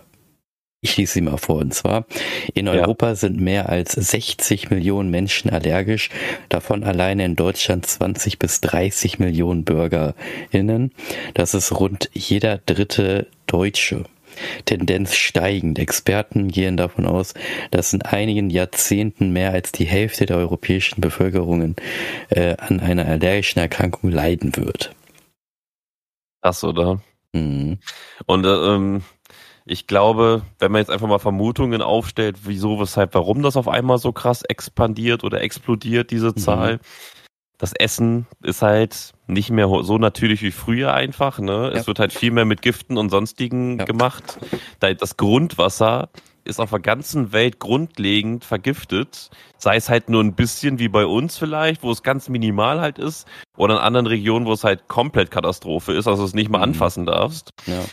ich 0.83 0.97
lese 0.97 1.13
sie 1.13 1.21
mal 1.21 1.37
vor. 1.37 1.57
Und 1.57 1.73
zwar, 1.73 2.05
in 2.53 2.65
Ja. 2.67 2.71
Europa 2.73 3.15
sind 3.15 3.39
mehr 3.39 3.69
als 3.69 3.91
60 3.91 4.69
Millionen 4.71 5.09
Menschen 5.11 5.49
allergisch, 5.51 6.09
davon 6.49 6.83
alleine 6.83 7.25
in 7.25 7.35
Deutschland 7.35 7.85
20 7.85 8.39
bis 8.39 8.61
30 8.61 9.19
Millionen 9.19 9.63
BürgerInnen. 9.63 10.91
Das 11.33 11.53
ist 11.53 11.71
rund 11.79 12.09
jeder 12.13 12.57
dritte 12.65 13.27
Deutsche. 13.47 14.05
Tendenz 14.65 15.15
steigend. 15.15 15.79
Experten 15.79 16.47
gehen 16.47 16.77
davon 16.77 17.05
aus, 17.05 17.33
dass 17.71 17.93
in 17.93 18.01
einigen 18.01 18.49
Jahrzehnten 18.49 19.31
mehr 19.31 19.51
als 19.51 19.71
die 19.71 19.85
Hälfte 19.85 20.25
der 20.25 20.37
europäischen 20.37 21.01
Bevölkerung 21.01 21.75
äh, 22.29 22.55
an 22.57 22.79
einer 22.79 23.05
allergischen 23.05 23.59
Erkrankung 23.59 24.11
leiden 24.11 24.55
wird. 24.55 24.93
Krass, 26.41 26.63
oder? 26.63 27.01
Mhm. 27.33 27.79
Und 28.25 28.45
äh, 28.45 28.49
ähm, 28.49 29.03
ich 29.65 29.87
glaube, 29.87 30.41
wenn 30.59 30.71
man 30.71 30.79
jetzt 30.79 30.89
einfach 30.89 31.07
mal 31.07 31.19
Vermutungen 31.19 31.81
aufstellt, 31.81 32.39
wieso, 32.43 32.79
weshalb, 32.79 33.13
warum 33.13 33.43
das 33.43 33.57
auf 33.57 33.67
einmal 33.67 33.99
so 33.99 34.11
krass 34.11 34.41
expandiert 34.41 35.23
oder 35.23 35.41
explodiert, 35.41 36.11
diese 36.11 36.33
Mhm. 36.35 36.79
Das 37.61 37.73
Essen 37.73 38.25
ist 38.41 38.63
halt 38.63 39.13
nicht 39.27 39.51
mehr 39.51 39.69
so 39.83 39.99
natürlich 39.99 40.41
wie 40.41 40.49
früher 40.49 40.93
einfach. 40.95 41.37
Ne? 41.37 41.67
Es 41.73 41.81
Ja. 41.81 41.87
wird 41.87 41.99
halt 41.99 42.11
viel 42.11 42.31
mehr 42.31 42.43
mit 42.45 42.63
Giften 42.63 42.97
und 42.97 43.09
sonstigen 43.11 43.77
Ja. 43.77 43.85
gemacht. 43.85 44.39
Da- 44.79 44.95
Das 44.95 45.15
Grundwasser 45.15 46.09
ist 46.43 46.59
auf 46.59 46.71
der 46.71 46.79
ganzen 46.79 47.33
Welt 47.33 47.59
grundlegend 47.59 48.45
vergiftet. 48.45 49.29
Sei 49.59 49.75
es 49.75 49.89
halt 49.89 50.09
nur 50.09 50.23
ein 50.23 50.33
bisschen 50.33 50.79
wie 50.79 50.87
bei 50.89 51.05
uns 51.05 51.37
vielleicht, 51.37 51.83
wo 51.83 51.91
es 51.91 52.01
ganz 52.01 52.29
minimal 52.29 52.81
halt 52.81 52.97
ist. 52.97 53.27
Oder 53.57 53.75
in 53.75 53.79
anderen 53.81 54.07
Regionen, 54.07 54.47
wo 54.47 54.53
es 54.53 54.63
halt 54.63 54.87
komplett 54.87 55.29
Katastrophe 55.29 55.93
ist, 55.93 56.07
also 56.07 56.23
es 56.23 56.33
nicht 56.33 56.49
mal 56.49 56.57
Mhm. 56.57 56.63
anfassen 56.63 57.05
darfst. 57.05 57.51
Ja. 57.67 57.83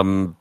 Ähm, 0.00 0.36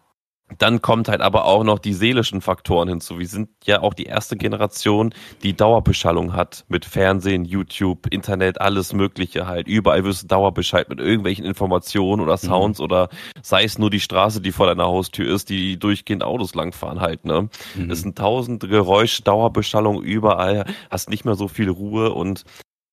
dann 0.60 0.82
kommt 0.82 1.08
halt 1.08 1.22
aber 1.22 1.46
auch 1.46 1.64
noch 1.64 1.80
die 1.80 1.94
seelischen 1.94 2.40
Faktoren 2.40 2.88
hinzu. 2.88 3.18
Wir 3.18 3.28
sind 3.28 3.50
ja 3.66 3.82
auch 3.82 3.94
die 3.94 4.06
erste 4.06 4.38
Generation, 4.38 5.14
die 5.42 5.56
Dauerbeschallung 5.56 6.34
hat 6.34 6.66
mit 6.68 6.86
Fernsehen, 6.86 7.46
YouTube, 7.46 8.08
Internet, 8.14 8.62
alles 8.62 8.94
Mögliche 8.94 9.48
halt. 9.48 9.68
Überall 9.68 10.04
wirst 10.04 10.24
du 10.24 10.28
Dauerbescheid 10.28 10.88
mit 10.88 11.00
irgendwelchen 11.00 11.46
Informationen 11.46 12.22
oder 12.22 12.38
Sounds 12.38 12.80
oder 12.80 13.10
sei 13.42 13.64
es 13.64 13.80
nur 13.80 13.90
die 13.90 14.00
Straße, 14.00 14.40
die 14.40 14.52
vor 14.52 14.68
deiner 14.68 14.86
Haustür 14.86 15.34
ist, 15.34 15.50
die 15.50 15.78
durchgehend 15.80 16.24
Autos 16.24 16.54
langfahren 16.54 17.02
halt, 17.02 17.26
ne? 17.26 17.50
Mhm. 17.74 17.90
Es 17.90 18.02
sind 18.02 18.18
tausend 18.18 18.62
Geräusche, 18.70 19.24
Dauerbeschallung 19.24 20.04
überall, 20.04 20.66
hast 20.92 21.10
nicht 21.10 21.26
mehr 21.26 21.36
so 21.36 21.48
viel 21.48 21.70
Ruhe 21.70 22.14
und 22.14 22.44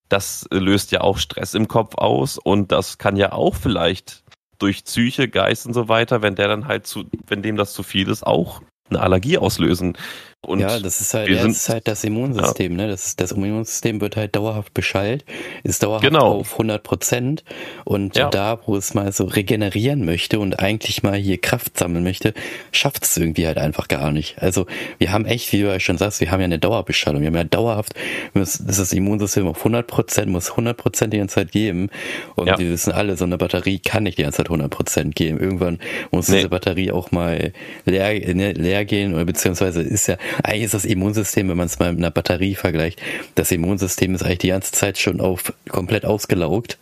das 0.08 0.46
löst 0.50 0.92
ja 0.92 1.00
auch 1.02 1.18
Stress 1.18 1.54
im 1.54 1.68
Kopf 1.68 1.96
aus 1.96 2.38
und 2.38 2.72
das 2.72 2.98
kann 2.98 3.16
ja 3.16 3.32
auch 3.32 3.54
vielleicht 3.54 4.22
durch 4.62 4.84
Psyche, 4.84 5.28
Geist 5.28 5.66
und 5.66 5.74
so 5.74 5.88
weiter, 5.88 6.22
wenn 6.22 6.34
der 6.34 6.48
dann 6.48 6.66
halt 6.68 6.86
zu, 6.86 7.04
wenn 7.26 7.42
dem 7.42 7.56
das 7.56 7.72
zu 7.74 7.82
viel 7.82 8.08
ist, 8.08 8.26
auch 8.26 8.62
eine 8.88 9.00
Allergie 9.00 9.38
auslösen. 9.38 9.96
Und 10.44 10.58
ja, 10.58 10.80
das 10.80 11.00
ist 11.00 11.14
halt, 11.14 11.28
ja, 11.28 11.36
das, 11.36 11.52
ist 11.52 11.68
halt 11.68 11.86
das 11.86 12.02
Immunsystem, 12.02 12.72
ja. 12.72 12.78
ne? 12.78 12.88
Das, 12.88 13.14
das 13.14 13.30
Immunsystem 13.30 14.00
wird 14.00 14.16
halt 14.16 14.34
dauerhaft 14.34 14.74
beschallt, 14.74 15.24
ist 15.62 15.84
dauerhaft 15.84 16.02
genau. 16.02 16.40
auf 16.40 16.54
100 16.54 16.82
Prozent 16.82 17.44
und 17.84 18.16
ja. 18.16 18.28
da, 18.28 18.58
wo 18.66 18.74
es 18.74 18.92
mal 18.92 19.12
so 19.12 19.24
regenerieren 19.24 20.04
möchte 20.04 20.40
und 20.40 20.58
eigentlich 20.58 21.04
mal 21.04 21.14
hier 21.14 21.40
Kraft 21.40 21.78
sammeln 21.78 22.02
möchte, 22.02 22.34
schafft 22.72 23.04
es 23.04 23.16
irgendwie 23.16 23.46
halt 23.46 23.56
einfach 23.56 23.86
gar 23.86 24.10
nicht. 24.10 24.42
Also 24.42 24.66
wir 24.98 25.12
haben 25.12 25.26
echt, 25.26 25.52
wie 25.52 25.60
du 25.60 25.68
ja 25.68 25.78
schon 25.78 25.96
sagst, 25.96 26.20
wir 26.20 26.32
haben 26.32 26.40
ja 26.40 26.46
eine 26.46 26.58
Dauerbeschallung, 26.58 27.20
wir 27.20 27.28
haben 27.28 27.36
ja 27.36 27.44
dauerhaft, 27.44 27.94
das 28.34 28.56
ist 28.56 28.80
das 28.80 28.92
Immunsystem 28.92 29.46
auf 29.46 29.58
100 29.58 29.86
Prozent, 29.86 30.28
muss 30.28 30.50
100 30.50 30.76
Prozent 30.76 31.12
die 31.12 31.18
ganze 31.18 31.36
Zeit 31.36 31.52
geben 31.52 31.88
und 32.34 32.48
ja. 32.48 32.58
wir 32.58 32.68
wissen 32.68 32.92
alle, 32.92 33.16
so 33.16 33.24
eine 33.24 33.38
Batterie 33.38 33.78
kann 33.78 34.02
nicht 34.02 34.18
die 34.18 34.22
ganze 34.22 34.38
Zeit 34.38 34.46
100 34.46 34.68
Prozent 34.68 35.14
geben. 35.14 35.38
Irgendwann 35.38 35.78
muss 36.10 36.26
nee. 36.26 36.38
diese 36.38 36.48
Batterie 36.48 36.90
auch 36.90 37.12
mal 37.12 37.52
leer, 37.84 38.34
ne, 38.34 38.54
leer 38.54 38.84
gehen 38.84 39.14
oder 39.14 39.24
beziehungsweise 39.24 39.82
ist 39.82 40.08
ja 40.08 40.16
eigentlich 40.42 40.64
ist 40.64 40.74
das 40.74 40.84
Immunsystem, 40.84 41.48
wenn 41.48 41.56
man 41.56 41.66
es 41.66 41.78
mal 41.78 41.92
mit 41.92 42.00
einer 42.00 42.10
Batterie 42.10 42.54
vergleicht, 42.54 43.00
das 43.34 43.50
Immunsystem 43.52 44.14
ist 44.14 44.22
eigentlich 44.22 44.38
die 44.38 44.48
ganze 44.48 44.72
Zeit 44.72 44.98
schon 44.98 45.20
auf 45.20 45.52
komplett 45.68 46.04
ausgelaugt 46.04 46.78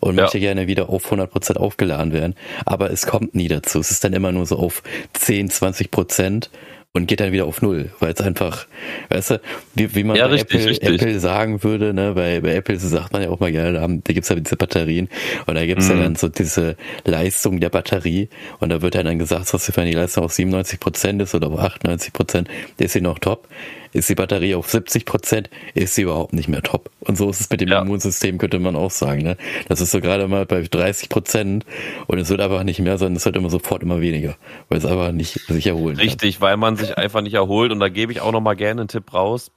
und 0.00 0.16
ja. 0.16 0.22
möchte 0.22 0.40
gerne 0.40 0.66
wieder 0.66 0.88
auf 0.88 1.10
100% 1.10 1.56
aufgeladen 1.56 2.12
werden. 2.12 2.34
Aber 2.64 2.90
es 2.90 3.06
kommt 3.06 3.34
nie 3.34 3.48
dazu. 3.48 3.80
Es 3.80 3.90
ist 3.90 4.04
dann 4.04 4.12
immer 4.12 4.32
nur 4.32 4.46
so 4.46 4.56
auf 4.56 4.82
10, 5.14 5.50
20 5.50 5.90
Prozent 5.90 6.50
und 6.94 7.06
geht 7.06 7.20
dann 7.20 7.32
wieder 7.32 7.44
auf 7.44 7.62
Null, 7.62 7.90
weil 8.00 8.12
es 8.12 8.20
einfach, 8.20 8.66
weißt 9.10 9.30
du, 9.30 9.40
wie, 9.74 9.94
wie 9.94 10.04
man 10.04 10.16
ja, 10.16 10.26
bei 10.26 10.34
richtig, 10.34 10.60
Apple, 10.60 10.70
richtig. 10.70 10.88
Apple 10.88 11.20
sagen 11.20 11.62
würde, 11.62 11.92
ne, 11.92 12.12
bei, 12.14 12.40
bei 12.40 12.54
Apple 12.54 12.78
sagt 12.78 13.12
man 13.12 13.22
ja 13.22 13.30
auch 13.30 13.40
mal 13.40 13.52
gerne, 13.52 13.74
da, 13.74 13.86
da 13.86 14.12
gibt's 14.12 14.28
ja 14.28 14.36
diese 14.36 14.56
Batterien 14.56 15.08
und 15.46 15.54
da 15.54 15.64
gibt's 15.66 15.88
mhm. 15.88 15.96
ja 15.96 16.02
dann 16.02 16.16
so 16.16 16.28
diese 16.28 16.76
Leistung 17.04 17.60
der 17.60 17.68
Batterie 17.68 18.28
und 18.58 18.70
da 18.70 18.82
wird 18.82 18.94
ja 18.94 19.02
dann 19.02 19.18
gesagt, 19.18 19.52
dass 19.52 19.76
wenn 19.76 19.86
die 19.86 19.92
Leistung 19.92 20.24
auf 20.24 20.32
97 20.32 20.80
Prozent 20.80 21.22
ist 21.22 21.34
oder 21.34 21.48
auf 21.48 21.58
98 21.58 22.12
Prozent, 22.12 22.48
ist 22.78 22.92
sie 22.92 23.00
noch 23.00 23.18
top 23.18 23.46
ist 23.92 24.08
die 24.08 24.14
Batterie 24.14 24.54
auf 24.54 24.70
70 24.70 25.04
Prozent, 25.04 25.50
ist 25.74 25.94
sie 25.94 26.02
überhaupt 26.02 26.32
nicht 26.32 26.48
mehr 26.48 26.62
top. 26.62 26.90
Und 27.00 27.16
so 27.16 27.30
ist 27.30 27.40
es 27.40 27.50
mit 27.50 27.60
dem 27.60 27.68
ja. 27.68 27.82
Immunsystem, 27.82 28.38
könnte 28.38 28.58
man 28.58 28.76
auch 28.76 28.90
sagen. 28.90 29.22
Ne? 29.22 29.36
Das 29.68 29.80
ist 29.80 29.90
so 29.90 30.00
gerade 30.00 30.28
mal 30.28 30.46
bei 30.46 30.62
30 30.62 31.08
Prozent 31.08 31.64
und 32.06 32.18
es 32.18 32.28
wird 32.30 32.40
einfach 32.40 32.64
nicht 32.64 32.80
mehr, 32.80 32.98
sondern 32.98 33.16
es 33.16 33.24
wird 33.24 33.36
immer 33.36 33.50
sofort 33.50 33.82
immer 33.82 34.00
weniger, 34.00 34.36
weil 34.68 34.78
es 34.78 34.84
einfach 34.84 35.12
nicht 35.12 35.40
sich 35.46 35.66
erholen 35.66 35.96
Richtig, 35.96 36.38
kann. 36.38 36.48
weil 36.48 36.56
man 36.56 36.76
sich 36.76 36.96
einfach 36.98 37.22
nicht 37.22 37.34
erholt 37.34 37.72
und 37.72 37.80
da 37.80 37.88
gebe 37.88 38.12
ich 38.12 38.20
auch 38.20 38.32
nochmal 38.32 38.56
gerne 38.56 38.82
einen 38.82 38.88
Tipp 38.88 39.12
raus. 39.12 39.50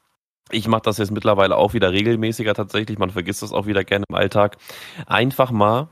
Ich 0.50 0.68
mache 0.68 0.82
das 0.84 0.98
jetzt 0.98 1.12
mittlerweile 1.12 1.56
auch 1.56 1.74
wieder 1.74 1.92
regelmäßiger 1.92 2.54
tatsächlich. 2.54 2.98
Man 2.98 3.10
vergisst 3.10 3.42
das 3.42 3.54
auch 3.54 3.68
wieder 3.68 3.84
gerne 3.84 4.06
im 4.10 4.16
Alltag. 4.16 4.58
Einfach 5.06 5.52
mal 5.52 5.88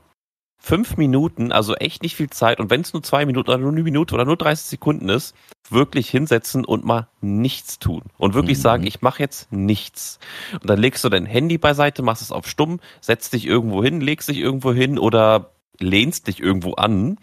fünf 0.60 0.96
Minuten, 0.96 1.52
also 1.52 1.74
echt 1.74 2.02
nicht 2.02 2.14
viel 2.14 2.30
Zeit, 2.30 2.60
und 2.60 2.70
wenn 2.70 2.82
es 2.82 2.92
nur 2.92 3.02
zwei 3.02 3.26
Minuten 3.26 3.48
oder 3.48 3.58
nur 3.58 3.72
eine 3.72 3.82
Minute 3.82 4.14
oder 4.14 4.24
nur 4.24 4.36
30 4.36 4.66
Sekunden 4.66 5.08
ist, 5.08 5.34
wirklich 5.70 6.08
hinsetzen 6.10 6.64
und 6.64 6.84
mal 6.84 7.08
nichts 7.20 7.78
tun. 7.78 8.02
Und 8.18 8.34
wirklich 8.34 8.58
mhm. 8.58 8.62
sagen, 8.62 8.86
ich 8.86 9.02
mache 9.02 9.22
jetzt 9.22 9.50
nichts. 9.50 10.18
Und 10.52 10.68
dann 10.68 10.78
legst 10.78 11.02
du 11.02 11.08
dein 11.08 11.26
Handy 11.26 11.58
beiseite, 11.58 12.02
machst 12.02 12.22
es 12.22 12.32
auf 12.32 12.46
stumm, 12.46 12.80
setzt 13.00 13.32
dich 13.32 13.46
irgendwo 13.46 13.82
hin, 13.82 14.00
legst 14.00 14.28
dich 14.28 14.38
irgendwo 14.38 14.72
hin 14.72 14.98
oder 14.98 15.52
lehnst 15.78 16.26
dich 16.26 16.40
irgendwo 16.40 16.74
an 16.74 17.16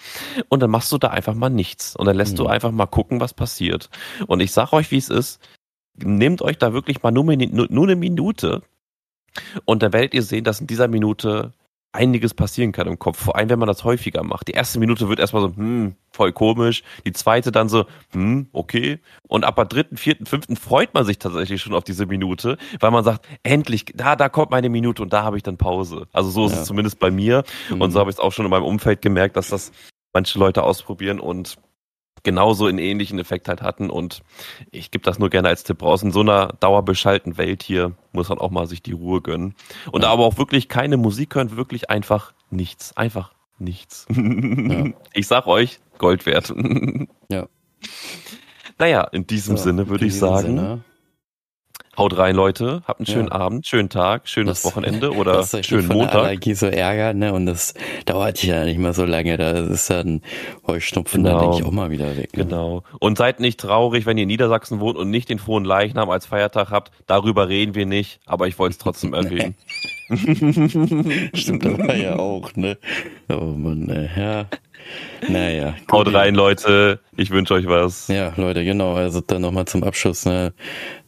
und 0.49 0.61
dann 0.61 0.71
machst 0.71 0.91
du 0.91 0.97
da 0.97 1.09
einfach 1.09 1.35
mal 1.35 1.49
nichts. 1.49 1.95
Und 1.95 2.07
dann 2.07 2.15
lässt 2.15 2.33
mhm. 2.33 2.37
du 2.37 2.47
einfach 2.47 2.71
mal 2.71 2.87
gucken, 2.87 3.19
was 3.19 3.33
passiert. 3.33 3.89
Und 4.25 4.39
ich 4.39 4.51
sag 4.51 4.73
euch, 4.73 4.91
wie 4.91 4.97
es 4.97 5.09
ist. 5.09 5.39
Nehmt 5.99 6.41
euch 6.41 6.57
da 6.57 6.73
wirklich 6.73 7.01
mal 7.01 7.11
nur, 7.11 7.25
nur 7.25 7.83
eine 7.85 7.95
Minute 7.95 8.61
und 9.65 9.83
dann 9.83 9.93
werdet 9.93 10.13
ihr 10.13 10.23
sehen, 10.23 10.43
dass 10.43 10.61
in 10.61 10.67
dieser 10.67 10.87
Minute 10.87 11.53
einiges 11.97 12.35
passieren 12.35 12.71
kann 12.71 12.87
im 12.87 12.99
Kopf. 12.99 13.17
Vor 13.17 13.35
allem, 13.35 13.49
wenn 13.49 13.59
man 13.59 13.67
das 13.67 13.83
häufiger 13.83 14.23
macht. 14.23 14.47
Die 14.47 14.51
erste 14.51 14.79
Minute 14.79 15.09
wird 15.09 15.19
erstmal 15.19 15.41
so, 15.41 15.55
hm, 15.55 15.95
voll 16.11 16.31
komisch. 16.31 16.83
Die 17.05 17.11
zweite 17.11 17.51
dann 17.51 17.69
so, 17.69 17.85
hm, 18.13 18.47
okay. 18.53 18.99
Und 19.27 19.43
ab 19.43 19.55
der 19.55 19.65
dritten, 19.65 19.97
vierten, 19.97 20.27
fünften 20.27 20.55
freut 20.55 20.93
man 20.93 21.05
sich 21.05 21.17
tatsächlich 21.17 21.61
schon 21.61 21.73
auf 21.73 21.83
diese 21.83 22.05
Minute, 22.05 22.57
weil 22.79 22.91
man 22.91 23.03
sagt, 23.03 23.27
endlich, 23.41 23.85
da, 23.95 24.15
da 24.15 24.29
kommt 24.29 24.51
meine 24.51 24.69
Minute 24.69 25.01
und 25.01 25.11
da 25.11 25.23
habe 25.23 25.37
ich 25.37 25.43
dann 25.43 25.57
Pause. 25.57 26.07
Also 26.13 26.29
so 26.29 26.45
ist 26.45 26.53
ja. 26.53 26.61
es 26.61 26.67
zumindest 26.67 26.99
bei 26.99 27.09
mir. 27.09 27.43
Mhm. 27.69 27.81
Und 27.81 27.91
so 27.91 27.99
habe 27.99 28.11
ich 28.11 28.17
es 28.17 28.19
auch 28.19 28.31
schon 28.31 28.45
in 28.45 28.51
meinem 28.51 28.65
Umfeld 28.65 29.01
gemerkt, 29.01 29.35
dass 29.35 29.49
das 29.49 29.71
manche 30.13 30.37
Leute 30.37 30.63
ausprobieren 30.63 31.19
und 31.19 31.57
genauso 32.23 32.65
einen 32.65 32.79
ähnlichen 32.79 33.19
Effekt 33.19 33.47
halt 33.47 33.61
hatten. 33.61 33.89
Und 33.89 34.21
ich 34.71 34.91
gebe 34.91 35.03
das 35.03 35.19
nur 35.19 35.29
gerne 35.29 35.49
als 35.49 35.63
Tipp 35.63 35.81
raus. 35.81 36.03
In 36.03 36.11
so 36.11 36.21
einer 36.21 36.47
dauerbeschalten 36.59 37.37
Welt 37.37 37.63
hier 37.63 37.93
muss 38.11 38.29
man 38.29 38.39
auch 38.39 38.51
mal 38.51 38.67
sich 38.67 38.81
die 38.81 38.93
Ruhe 38.93 39.21
gönnen. 39.21 39.55
Und 39.91 40.03
ja. 40.03 40.09
aber 40.09 40.25
auch 40.25 40.37
wirklich 40.37 40.69
keine 40.69 40.97
Musik 40.97 41.35
hören, 41.35 41.55
wirklich 41.55 41.89
einfach 41.89 42.33
nichts. 42.49 42.95
Einfach 42.95 43.33
nichts. 43.59 44.05
Ja. 44.09 44.85
Ich 45.13 45.27
sag 45.27 45.47
euch, 45.47 45.79
Gold 45.97 46.25
wert. 46.25 46.53
ja. 47.29 47.47
Naja, 48.79 49.05
in 49.11 49.25
diesem 49.25 49.57
so, 49.57 49.63
Sinne 49.63 49.87
würde 49.87 50.05
ich 50.05 50.19
sagen. 50.19 50.49
Sinne. 50.49 50.83
Haut 51.97 52.15
rein, 52.15 52.35
Leute. 52.35 52.83
Habt 52.85 52.99
einen 52.99 53.07
schönen 53.07 53.29
ja. 53.29 53.33
Abend, 53.33 53.65
schönen 53.65 53.89
Tag, 53.89 54.27
schönes 54.29 54.61
das, 54.61 54.71
Wochenende 54.71 55.11
oder 55.15 55.33
das 55.33 55.65
schönen 55.65 55.87
von 55.87 55.97
Montag. 55.97 56.11
Der 56.13 56.21
Allergie 56.21 56.53
so 56.53 56.67
ärgert, 56.67 57.15
ne? 57.15 57.33
Und 57.33 57.47
das 57.47 57.73
dauert 58.05 58.43
ja 58.43 58.65
nicht 58.65 58.77
mal 58.77 58.93
so 58.93 59.03
lange. 59.03 59.35
Da 59.37 59.51
ist 59.51 59.89
dann 59.89 60.21
Heuschnupfen 60.67 61.23
genau. 61.23 61.35
dann 61.35 61.41
denke 61.45 61.57
ich 61.57 61.65
auch 61.67 61.71
mal 61.71 61.89
wieder 61.89 62.15
weg. 62.15 62.37
Ne? 62.37 62.45
Genau. 62.45 62.83
Und 62.99 63.17
seid 63.17 63.39
nicht 63.39 63.59
traurig, 63.59 64.05
wenn 64.05 64.17
ihr 64.17 64.23
in 64.23 64.27
Niedersachsen 64.27 64.79
wohnt 64.79 64.95
und 64.95 65.09
nicht 65.09 65.29
den 65.29 65.39
frohen 65.39 65.65
Leichnam 65.65 66.11
als 66.11 66.27
Feiertag 66.27 66.69
habt. 66.69 66.91
Darüber 67.07 67.49
reden 67.49 67.73
wir 67.73 67.87
nicht, 67.87 68.19
aber 68.27 68.47
ich 68.47 68.59
wollte 68.59 68.73
es 68.73 68.77
trotzdem 68.77 69.13
erwähnen. 69.15 69.55
Stimmt 71.33 71.65
aber 71.65 71.95
ja 71.95 72.17
auch, 72.17 72.55
ne? 72.55 72.77
Oh 73.29 73.55
Mann, 73.57 73.89
äh, 73.89 74.07
ja. 74.15 74.45
Naja. 75.27 75.75
Haut 75.91 76.13
rein, 76.13 76.35
Leute. 76.35 76.99
Ich 77.15 77.31
wünsche 77.31 77.55
euch 77.55 77.67
was. 77.67 78.07
Ja, 78.07 78.33
Leute, 78.37 78.63
genau. 78.63 78.93
Also 78.93 79.19
dann 79.21 79.41
nochmal 79.41 79.65
zum 79.65 79.83
Abschluss, 79.83 80.25
ne? 80.25 80.53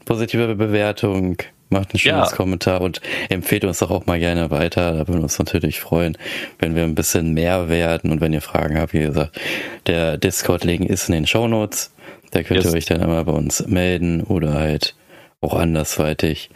Positive 0.10 0.56
Bewertung, 0.56 1.38
macht 1.70 1.94
ein 1.94 2.00
schönes 2.00 2.32
ja. 2.32 2.36
Kommentar 2.36 2.82
und 2.82 3.00
empfehlt 3.30 3.64
uns 3.64 3.78
doch 3.78 3.92
auch 3.92 4.08
mal 4.08 4.18
gerne 4.18 4.50
weiter. 4.50 4.94
Da 4.94 4.98
würden 5.08 5.20
wir 5.20 5.24
uns 5.24 5.38
natürlich 5.38 5.80
freuen, 5.80 6.18
wenn 6.58 6.74
wir 6.74 6.84
ein 6.84 6.96
bisschen 6.96 7.36
mehr 7.36 7.70
werden 7.70 8.12
und 8.12 8.20
wenn 8.20 8.34
ihr 8.34 8.42
Fragen 8.42 8.80
habt, 8.80 8.94
wie 8.94 9.02
gesagt, 9.02 9.40
der 9.86 10.18
Discord-Link 10.18 10.90
ist 10.90 11.10
in 11.10 11.14
den 11.14 11.28
Show 11.28 11.48
Notes. 11.48 11.94
Da 12.32 12.42
könnt 12.42 12.64
yes. 12.64 12.74
ihr 12.74 12.78
euch 12.78 12.86
dann 12.86 13.02
immer 13.02 13.24
bei 13.24 13.34
uns 13.34 13.68
melden 13.68 14.24
oder 14.24 14.56
halt 14.56 14.96
auch 15.42 15.54
andersweitig. 15.54 16.50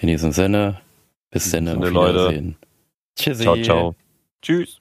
In 0.00 0.08
diesem 0.08 0.32
Sinne, 0.32 0.82
bis 1.30 1.50
dann. 1.50 1.64
Leute. 1.64 2.54
Tschüssi. 3.16 3.42
Ciao, 3.42 3.56
ciao. 3.62 3.94
Tschüss. 4.42 4.78